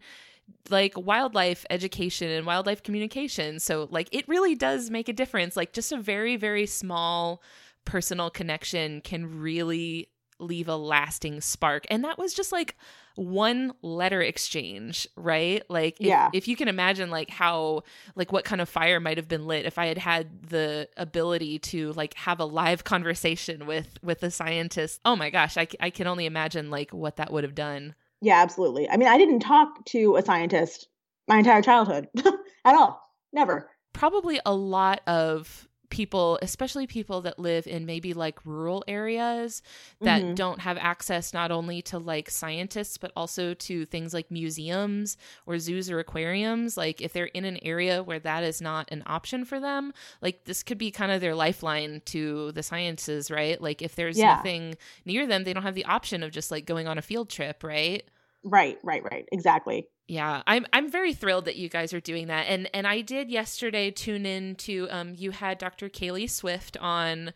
like 0.69 0.93
wildlife 0.95 1.65
education 1.69 2.29
and 2.29 2.45
wildlife 2.45 2.83
communication. 2.83 3.59
So 3.59 3.87
like 3.91 4.09
it 4.11 4.27
really 4.27 4.55
does 4.55 4.89
make 4.89 5.09
a 5.09 5.13
difference. 5.13 5.55
Like 5.55 5.73
just 5.73 5.91
a 5.91 5.97
very 5.97 6.35
very 6.35 6.65
small 6.65 7.41
personal 7.85 8.29
connection 8.29 9.01
can 9.01 9.39
really 9.39 10.09
leave 10.39 10.67
a 10.67 10.75
lasting 10.75 11.41
spark. 11.41 11.85
And 11.89 12.03
that 12.03 12.17
was 12.17 12.33
just 12.33 12.51
like 12.51 12.75
one 13.15 13.73
letter 13.81 14.21
exchange, 14.21 15.07
right? 15.15 15.63
Like 15.69 15.99
if, 15.99 16.07
yeah. 16.07 16.29
if 16.33 16.47
you 16.47 16.55
can 16.55 16.67
imagine 16.67 17.09
like 17.09 17.29
how 17.29 17.83
like 18.15 18.31
what 18.31 18.45
kind 18.45 18.61
of 18.61 18.69
fire 18.69 18.99
might 18.99 19.17
have 19.17 19.27
been 19.27 19.47
lit 19.47 19.65
if 19.65 19.77
I 19.77 19.87
had 19.87 19.97
had 19.97 20.49
the 20.49 20.87
ability 20.97 21.59
to 21.59 21.93
like 21.93 22.13
have 22.15 22.39
a 22.39 22.45
live 22.45 22.83
conversation 22.83 23.65
with 23.65 23.97
with 24.03 24.21
a 24.21 24.29
scientist. 24.29 25.01
Oh 25.03 25.15
my 25.15 25.29
gosh, 25.29 25.57
I 25.57 25.67
I 25.79 25.89
can 25.89 26.07
only 26.07 26.25
imagine 26.25 26.69
like 26.69 26.91
what 26.91 27.15
that 27.17 27.31
would 27.31 27.43
have 27.43 27.55
done. 27.55 27.95
Yeah, 28.21 28.41
absolutely. 28.41 28.89
I 28.89 28.97
mean, 28.97 29.07
I 29.07 29.17
didn't 29.17 29.39
talk 29.39 29.85
to 29.85 30.15
a 30.15 30.21
scientist 30.23 30.87
my 31.27 31.37
entire 31.37 31.61
childhood 31.61 32.07
at 32.65 32.75
all. 32.75 33.01
Never. 33.33 33.69
Probably 33.93 34.39
a 34.45 34.53
lot 34.53 35.01
of 35.07 35.66
people, 35.89 36.37
especially 36.41 36.87
people 36.87 37.21
that 37.21 37.39
live 37.39 37.65
in 37.67 37.85
maybe 37.85 38.13
like 38.13 38.45
rural 38.45 38.83
areas 38.87 39.61
that 40.01 40.21
mm-hmm. 40.21 40.33
don't 40.33 40.59
have 40.59 40.77
access 40.77 41.33
not 41.33 41.51
only 41.51 41.81
to 41.83 41.97
like 41.97 42.29
scientists, 42.29 42.97
but 42.97 43.11
also 43.15 43.53
to 43.53 43.85
things 43.85 44.13
like 44.13 44.29
museums 44.29 45.17
or 45.45 45.59
zoos 45.59 45.89
or 45.89 45.99
aquariums. 45.99 46.77
Like 46.77 47.01
if 47.01 47.13
they're 47.13 47.25
in 47.25 47.45
an 47.45 47.59
area 47.61 48.03
where 48.03 48.19
that 48.19 48.43
is 48.43 48.61
not 48.61 48.89
an 48.91 49.03
option 49.05 49.45
for 49.45 49.59
them, 49.59 49.93
like 50.21 50.45
this 50.45 50.63
could 50.63 50.77
be 50.77 50.91
kind 50.91 51.11
of 51.11 51.21
their 51.21 51.35
lifeline 51.35 52.01
to 52.05 52.51
the 52.51 52.63
sciences, 52.63 53.31
right? 53.31 53.61
Like 53.61 53.81
if 53.81 53.95
there's 53.95 54.17
yeah. 54.17 54.35
nothing 54.35 54.75
near 55.05 55.25
them, 55.25 55.43
they 55.43 55.53
don't 55.53 55.63
have 55.63 55.75
the 55.75 55.85
option 55.85 56.23
of 56.23 56.31
just 56.31 56.51
like 56.51 56.65
going 56.65 56.87
on 56.87 56.97
a 56.97 57.01
field 57.01 57.29
trip, 57.29 57.63
right? 57.63 58.03
Right, 58.43 58.77
right, 58.83 59.03
right. 59.03 59.27
Exactly. 59.31 59.87
Yeah, 60.07 60.41
I'm 60.47 60.65
I'm 60.71 60.89
very 60.89 61.13
thrilled 61.13 61.45
that 61.45 61.57
you 61.57 61.67
guys 61.67 61.93
are 61.93 61.99
doing 61.99 62.27
that. 62.27 62.47
And 62.47 62.69
and 62.73 62.87
I 62.87 63.01
did 63.01 63.29
yesterday 63.29 63.91
tune 63.91 64.25
in 64.25 64.55
to 64.55 64.87
um 64.89 65.13
you 65.15 65.31
had 65.31 65.57
Dr. 65.57 65.89
Kaylee 65.89 66.29
Swift 66.29 66.77
on 66.77 67.33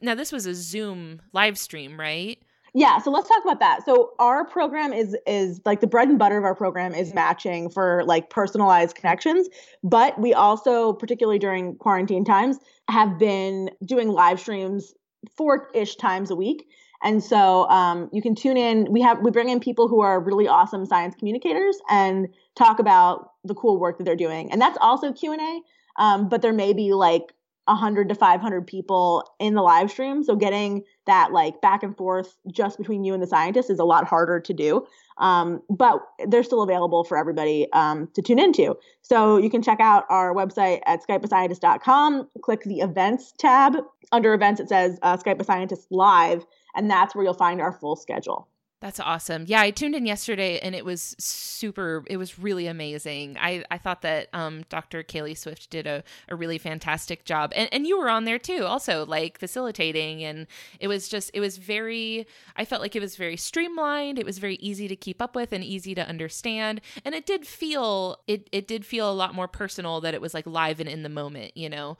now 0.00 0.14
this 0.14 0.30
was 0.30 0.46
a 0.46 0.54
Zoom 0.54 1.20
live 1.32 1.58
stream, 1.58 1.98
right? 1.98 2.38
Yeah, 2.74 2.98
so 2.98 3.10
let's 3.10 3.28
talk 3.28 3.42
about 3.42 3.58
that. 3.60 3.84
So 3.84 4.12
our 4.18 4.44
program 4.44 4.92
is 4.92 5.16
is 5.26 5.60
like 5.64 5.80
the 5.80 5.86
bread 5.88 6.08
and 6.08 6.18
butter 6.18 6.38
of 6.38 6.44
our 6.44 6.54
program 6.54 6.94
is 6.94 7.12
matching 7.12 7.70
for 7.70 8.04
like 8.04 8.30
personalized 8.30 8.94
connections, 8.94 9.48
but 9.82 10.20
we 10.20 10.32
also 10.32 10.92
particularly 10.92 11.38
during 11.38 11.76
quarantine 11.76 12.24
times 12.24 12.58
have 12.88 13.18
been 13.18 13.70
doing 13.84 14.08
live 14.08 14.38
streams 14.38 14.94
four-ish 15.36 15.96
times 15.96 16.30
a 16.30 16.36
week 16.36 16.68
and 17.02 17.22
so 17.22 17.68
um, 17.68 18.08
you 18.12 18.22
can 18.22 18.34
tune 18.34 18.56
in. 18.56 18.90
We 18.90 19.00
have 19.02 19.20
we 19.20 19.30
bring 19.30 19.48
in 19.48 19.60
people 19.60 19.88
who 19.88 20.00
are 20.00 20.20
really 20.20 20.48
awesome 20.48 20.86
science 20.86 21.14
communicators 21.14 21.78
and 21.88 22.28
talk 22.54 22.78
about 22.78 23.32
the 23.44 23.54
cool 23.54 23.78
work 23.78 23.98
that 23.98 24.04
they're 24.04 24.16
doing. 24.16 24.50
And 24.50 24.60
that's 24.60 24.78
also 24.80 25.12
Q 25.12 25.32
and 25.32 25.40
A. 25.40 26.02
Um, 26.02 26.28
but 26.28 26.42
there 26.42 26.52
may 26.52 26.72
be 26.72 26.92
like 26.92 27.32
100 27.66 28.08
to 28.08 28.14
500 28.14 28.66
people 28.66 29.28
in 29.38 29.54
the 29.54 29.62
live 29.62 29.90
stream. 29.90 30.22
So 30.22 30.36
getting 30.36 30.84
that 31.06 31.32
like 31.32 31.60
back 31.60 31.82
and 31.82 31.96
forth 31.96 32.36
just 32.50 32.78
between 32.78 33.04
you 33.04 33.14
and 33.14 33.22
the 33.22 33.26
scientist 33.26 33.70
is 33.70 33.78
a 33.78 33.84
lot 33.84 34.06
harder 34.06 34.40
to 34.40 34.52
do. 34.52 34.86
Um, 35.18 35.62
but 35.70 36.00
they're 36.26 36.42
still 36.42 36.62
available 36.62 37.04
for 37.04 37.16
everybody 37.16 37.66
um, 37.72 38.08
to 38.14 38.22
tune 38.22 38.38
into. 38.38 38.76
So 39.02 39.38
you 39.38 39.50
can 39.50 39.62
check 39.62 39.80
out 39.80 40.04
our 40.10 40.34
website 40.34 40.80
at 40.86 41.06
skypeascientist.com, 41.06 42.28
click 42.42 42.62
the 42.64 42.80
events 42.80 43.32
tab. 43.38 43.76
Under 44.12 44.34
events, 44.34 44.60
it 44.60 44.68
says 44.68 44.98
uh, 45.02 45.16
Skype 45.16 45.40
a 45.40 45.44
Scientist 45.44 45.88
Live 45.90 46.46
and 46.76 46.90
that's 46.90 47.14
where 47.14 47.24
you'll 47.24 47.34
find 47.34 47.60
our 47.60 47.72
full 47.72 47.96
schedule. 47.96 48.46
That's 48.80 49.00
awesome. 49.00 49.44
Yeah, 49.46 49.62
I 49.62 49.70
tuned 49.70 49.94
in 49.94 50.04
yesterday 50.04 50.58
and 50.58 50.74
it 50.74 50.84
was 50.84 51.16
super 51.18 52.04
it 52.08 52.18
was 52.18 52.38
really 52.38 52.66
amazing. 52.66 53.38
I, 53.40 53.64
I 53.70 53.78
thought 53.78 54.02
that 54.02 54.28
um, 54.34 54.64
Dr. 54.68 55.02
Kaylee 55.02 55.36
Swift 55.36 55.70
did 55.70 55.86
a, 55.86 56.04
a 56.28 56.36
really 56.36 56.58
fantastic 56.58 57.24
job. 57.24 57.52
And 57.56 57.70
and 57.72 57.86
you 57.86 57.98
were 57.98 58.10
on 58.10 58.24
there 58.24 58.38
too, 58.38 58.66
also 58.66 59.06
like 59.06 59.38
facilitating 59.38 60.22
and 60.22 60.46
it 60.78 60.88
was 60.88 61.08
just 61.08 61.30
it 61.32 61.40
was 61.40 61.56
very 61.56 62.26
I 62.54 62.66
felt 62.66 62.82
like 62.82 62.94
it 62.94 63.00
was 63.00 63.16
very 63.16 63.38
streamlined. 63.38 64.18
It 64.18 64.26
was 64.26 64.36
very 64.36 64.56
easy 64.56 64.88
to 64.88 64.96
keep 64.96 65.22
up 65.22 65.34
with 65.34 65.54
and 65.54 65.64
easy 65.64 65.94
to 65.94 66.06
understand. 66.06 66.82
And 67.02 67.14
it 67.14 67.24
did 67.24 67.46
feel 67.46 68.18
it 68.26 68.46
it 68.52 68.68
did 68.68 68.84
feel 68.84 69.10
a 69.10 69.14
lot 69.14 69.34
more 69.34 69.48
personal 69.48 70.02
that 70.02 70.12
it 70.12 70.20
was 70.20 70.34
like 70.34 70.46
live 70.46 70.80
and 70.80 70.88
in 70.88 71.02
the 71.02 71.08
moment, 71.08 71.56
you 71.56 71.70
know 71.70 71.96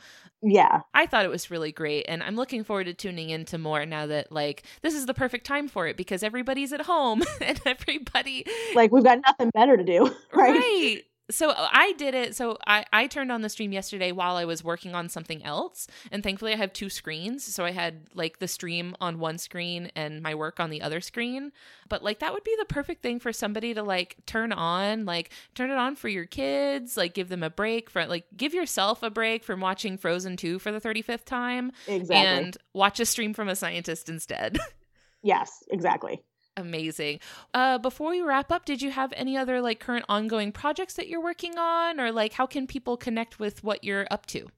yeah. 0.47 0.82
I 0.94 1.07
thought 1.07 1.24
it 1.24 1.30
was 1.30 1.51
really 1.51 1.72
great 1.72 2.07
and 2.09 2.22
i'm 2.22 2.36
looking 2.36 2.64
forward 2.64 2.84
to 2.84 2.94
tuning 2.94 3.30
into 3.30 3.59
more 3.59 3.84
now 3.86 4.07
that 4.07 4.30
like 4.30 4.62
this 4.82 4.94
is 4.94 5.07
the 5.07 5.14
perfect 5.14 5.47
time 5.47 5.68
for 5.68 5.86
it 5.86 5.97
because 5.97 6.22
everybody's 6.22 6.72
at 6.72 6.82
home 6.82 7.22
and 7.40 7.61
everybody 7.66 8.47
like 8.74 8.92
we've 8.92 9.05
got 9.05 9.18
nothing 9.26 9.51
better 9.51 9.76
to 9.76 9.84
do 9.84 10.05
right? 10.32 10.59
Right 10.59 11.03
so 11.31 11.51
uh, 11.51 11.68
I 11.72 11.93
did 11.93 12.14
it. 12.14 12.37
So 12.37 12.59
I, 12.66 12.85
I 12.93 13.07
turned 13.07 13.33
on 13.33 13.43
the 13.43 13.49
stream 13.49 13.72
yesterday 13.72 14.12
while 14.12 14.37
I 14.37 14.45
was 14.45 14.62
working 14.62 14.95
on 14.95 15.09
something 15.09 15.45
else. 15.45 15.89
And 16.12 16.22
thankfully, 16.22 16.53
I 16.53 16.57
have 16.57 16.72
two 16.72 16.89
screens. 16.89 17.45
So 17.45 17.64
I 17.64 17.72
had 17.72 18.09
like 18.14 18.39
the 18.39 18.49
stream 18.49 18.95
on 19.01 19.18
one 19.18 19.39
screen 19.39 19.91
and 19.97 20.22
my 20.22 20.35
work 20.35 20.61
on 20.61 20.70
the 20.70 20.83
other 20.83 21.01
screen. 21.01 21.53
But 21.89 22.05
like 22.05 22.20
that 22.20 22.33
would 22.33 22.45
be 22.45 22.55
the 22.59 22.64
perfect 22.64 23.03
thing 23.03 23.18
for 23.18 23.33
somebody 23.33 23.74
to 23.74 23.83
like 23.83 24.16
turn 24.27 24.53
on, 24.53 25.05
like 25.05 25.31
turn 25.55 25.70
it 25.70 25.79
on 25.79 25.97
for 25.97 26.09
your 26.09 26.27
kids, 26.27 26.97
like 26.97 27.14
give 27.14 27.29
them 27.29 27.43
a 27.43 27.51
break 27.51 27.91
for 27.91 28.07
like 28.07 28.27
give 28.37 28.55
yourself 28.55 29.03
a 29.03 29.11
break 29.11 29.43
from 29.43 29.61
watching 29.61 29.99
Frozen 29.99 30.37
2 30.37 30.59
for 30.59 30.70
the 30.70 30.81
35th 30.81 31.24
time. 31.24 31.72
Exactly. 31.89 32.16
And 32.16 32.57
watch 32.72 33.01
a 33.01 33.07
stream 33.07 33.35
from 33.35 33.49
a 33.49 33.57
scientist 33.57 34.09
instead. 34.09 34.59
yes, 35.22 35.64
exactly. 35.70 36.22
Amazing. 36.57 37.20
Uh, 37.52 37.76
before 37.76 38.11
we 38.11 38.22
wrap 38.22 38.50
up, 38.50 38.64
did 38.64 38.80
you 38.80 38.90
have 38.90 39.12
any 39.14 39.36
other 39.36 39.61
like 39.61 39.78
current 39.78 40.07
ongoing 40.09 40.52
projects 40.52 40.94
that 40.94 41.07
you're 41.07 41.22
working 41.22 41.59
on, 41.59 42.00
or 42.00 42.11
like 42.11 42.32
how 42.32 42.46
can 42.46 42.66
people 42.66 42.96
connect 42.96 43.38
with 43.38 43.62
what 43.62 43.84
you're 43.84 44.07
up 44.11 44.24
to? 44.26 44.48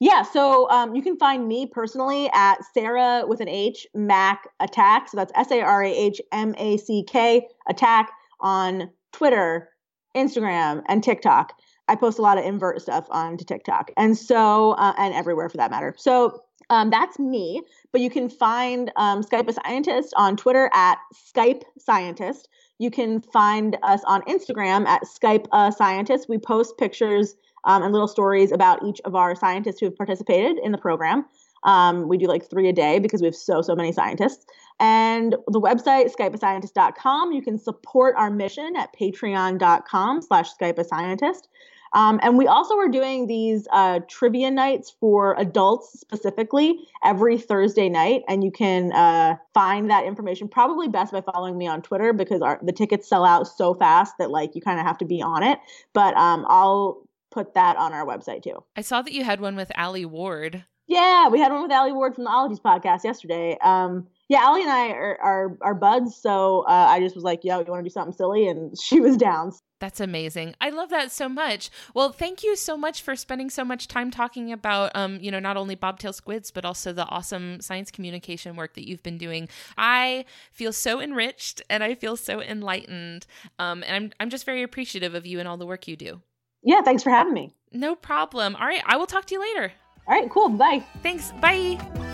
Yeah, 0.00 0.22
so 0.22 0.68
um, 0.70 0.94
you 0.94 1.02
can 1.02 1.16
find 1.16 1.48
me 1.48 1.66
personally 1.66 2.28
at 2.34 2.56
Sarah 2.74 3.24
with 3.26 3.40
an 3.40 3.48
H 3.48 3.86
Mac 3.94 4.48
Attack. 4.60 5.08
So 5.08 5.16
that's 5.16 5.32
S 5.34 5.50
A 5.50 5.62
R 5.62 5.82
A 5.82 5.90
H 5.90 6.20
M 6.30 6.54
A 6.58 6.76
C 6.76 7.04
K 7.08 7.46
Attack 7.68 8.10
on 8.40 8.90
Twitter, 9.12 9.70
Instagram, 10.14 10.82
and 10.88 11.02
TikTok. 11.02 11.54
I 11.88 11.96
post 11.96 12.18
a 12.18 12.22
lot 12.22 12.38
of 12.38 12.44
invert 12.44 12.82
stuff 12.82 13.06
onto 13.10 13.44
TikTok, 13.44 13.92
and 13.96 14.16
so 14.16 14.72
uh, 14.72 14.94
and 14.98 15.14
everywhere 15.14 15.48
for 15.48 15.56
that 15.56 15.70
matter. 15.70 15.94
So 15.96 16.42
um, 16.70 16.90
that's 16.90 17.18
me, 17.18 17.62
but 17.92 18.00
you 18.00 18.10
can 18.10 18.28
find 18.28 18.90
um, 18.96 19.22
Skype 19.22 19.48
a 19.48 19.52
Scientist 19.52 20.14
on 20.16 20.36
Twitter 20.36 20.70
at 20.72 20.98
Skype 21.14 21.62
Scientist. 21.78 22.48
You 22.78 22.90
can 22.90 23.20
find 23.20 23.76
us 23.82 24.02
on 24.04 24.22
Instagram 24.22 24.86
at 24.86 25.02
Skype 25.02 25.46
a 25.52 25.72
Scientist. 25.72 26.28
We 26.28 26.38
post 26.38 26.76
pictures 26.78 27.36
um, 27.64 27.82
and 27.82 27.92
little 27.92 28.08
stories 28.08 28.52
about 28.52 28.84
each 28.84 29.00
of 29.04 29.14
our 29.14 29.34
scientists 29.34 29.80
who 29.80 29.86
have 29.86 29.96
participated 29.96 30.58
in 30.58 30.72
the 30.72 30.78
program. 30.78 31.24
Um, 31.64 32.08
we 32.08 32.18
do 32.18 32.26
like 32.26 32.48
three 32.48 32.68
a 32.68 32.72
day 32.72 32.98
because 32.98 33.20
we 33.20 33.26
have 33.26 33.34
so, 33.34 33.62
so 33.62 33.74
many 33.74 33.90
scientists. 33.90 34.44
And 34.80 35.34
the 35.48 35.60
website, 35.60 36.14
skypeascientist.com. 36.14 37.32
You 37.32 37.42
can 37.42 37.58
support 37.58 38.14
our 38.18 38.30
mission 38.30 38.74
at 38.76 38.94
patreon.com 38.94 40.22
slash 40.22 40.50
skypeascientist. 40.60 41.48
Um, 41.94 42.18
and 42.22 42.36
we 42.36 42.46
also 42.46 42.76
are 42.76 42.88
doing 42.88 43.26
these 43.26 43.66
uh, 43.72 44.00
trivia 44.08 44.50
nights 44.50 44.94
for 45.00 45.34
adults 45.38 45.98
specifically 46.00 46.78
every 47.04 47.38
Thursday 47.38 47.88
night. 47.88 48.22
And 48.28 48.42
you 48.42 48.50
can 48.50 48.92
uh, 48.92 49.36
find 49.54 49.90
that 49.90 50.04
information 50.04 50.48
probably 50.48 50.88
best 50.88 51.12
by 51.12 51.20
following 51.20 51.56
me 51.56 51.66
on 51.68 51.82
Twitter 51.82 52.12
because 52.12 52.42
our, 52.42 52.58
the 52.62 52.72
tickets 52.72 53.08
sell 53.08 53.24
out 53.24 53.46
so 53.46 53.74
fast 53.74 54.14
that 54.18 54.30
like 54.30 54.54
you 54.54 54.60
kind 54.60 54.80
of 54.80 54.86
have 54.86 54.98
to 54.98 55.04
be 55.04 55.22
on 55.22 55.42
it. 55.44 55.58
But 55.92 56.16
um, 56.16 56.44
I'll 56.48 57.06
put 57.30 57.54
that 57.54 57.76
on 57.76 57.92
our 57.92 58.04
website 58.04 58.42
too. 58.42 58.62
I 58.76 58.80
saw 58.82 59.02
that 59.02 59.12
you 59.12 59.24
had 59.24 59.40
one 59.40 59.56
with 59.56 59.70
Alie 59.76 60.04
Ward. 60.04 60.64
Yeah, 60.86 61.28
we 61.28 61.38
had 61.38 61.50
one 61.52 61.62
with 61.62 61.72
Alie 61.72 61.92
Ward 61.92 62.14
from 62.14 62.24
the 62.24 62.30
Ologies 62.30 62.60
podcast 62.60 63.04
yesterday. 63.04 63.56
Um, 63.62 64.06
yeah, 64.28 64.48
Alie 64.48 64.62
and 64.62 64.70
I 64.70 64.88
are 64.90 65.18
are, 65.20 65.58
are 65.60 65.74
buds, 65.74 66.16
so 66.16 66.60
uh, 66.66 66.86
I 66.88 67.00
just 67.00 67.14
was 67.14 67.24
like, 67.24 67.44
"Yo, 67.44 67.58
you 67.58 67.66
want 67.66 67.80
to 67.80 67.88
do 67.88 67.92
something 67.92 68.14
silly?" 68.14 68.48
And 68.48 68.78
she 68.80 69.00
was 69.00 69.16
down. 69.16 69.52
That's 69.80 70.00
amazing. 70.00 70.54
I 70.62 70.70
love 70.70 70.88
that 70.90 71.12
so 71.12 71.28
much. 71.28 71.68
Well, 71.94 72.10
thank 72.10 72.42
you 72.42 72.56
so 72.56 72.76
much 72.76 73.02
for 73.02 73.14
spending 73.16 73.50
so 73.50 73.64
much 73.64 73.86
time 73.86 74.10
talking 74.10 74.50
about, 74.50 74.92
um, 74.94 75.18
you 75.20 75.30
know, 75.30 75.40
not 75.40 75.58
only 75.58 75.74
bobtail 75.74 76.14
squids 76.14 76.50
but 76.50 76.64
also 76.64 76.92
the 76.92 77.04
awesome 77.06 77.60
science 77.60 77.90
communication 77.90 78.56
work 78.56 78.74
that 78.74 78.88
you've 78.88 79.02
been 79.02 79.18
doing. 79.18 79.48
I 79.76 80.24
feel 80.52 80.72
so 80.72 81.00
enriched 81.00 81.60
and 81.68 81.84
I 81.84 81.94
feel 81.94 82.16
so 82.16 82.40
enlightened, 82.40 83.26
um, 83.58 83.82
and 83.82 83.94
I'm 83.94 84.12
I'm 84.20 84.30
just 84.30 84.46
very 84.46 84.62
appreciative 84.62 85.14
of 85.14 85.26
you 85.26 85.38
and 85.38 85.46
all 85.46 85.58
the 85.58 85.66
work 85.66 85.86
you 85.86 85.96
do. 85.96 86.22
Yeah, 86.62 86.80
thanks 86.80 87.02
for 87.02 87.10
having 87.10 87.34
me. 87.34 87.52
No 87.72 87.94
problem. 87.94 88.56
All 88.56 88.66
right, 88.66 88.82
I 88.86 88.96
will 88.96 89.06
talk 89.06 89.26
to 89.26 89.34
you 89.34 89.40
later. 89.40 89.72
All 90.06 90.18
right, 90.18 90.30
cool. 90.30 90.48
Bye. 90.48 90.82
Thanks. 91.02 91.32
Bye. 91.40 92.12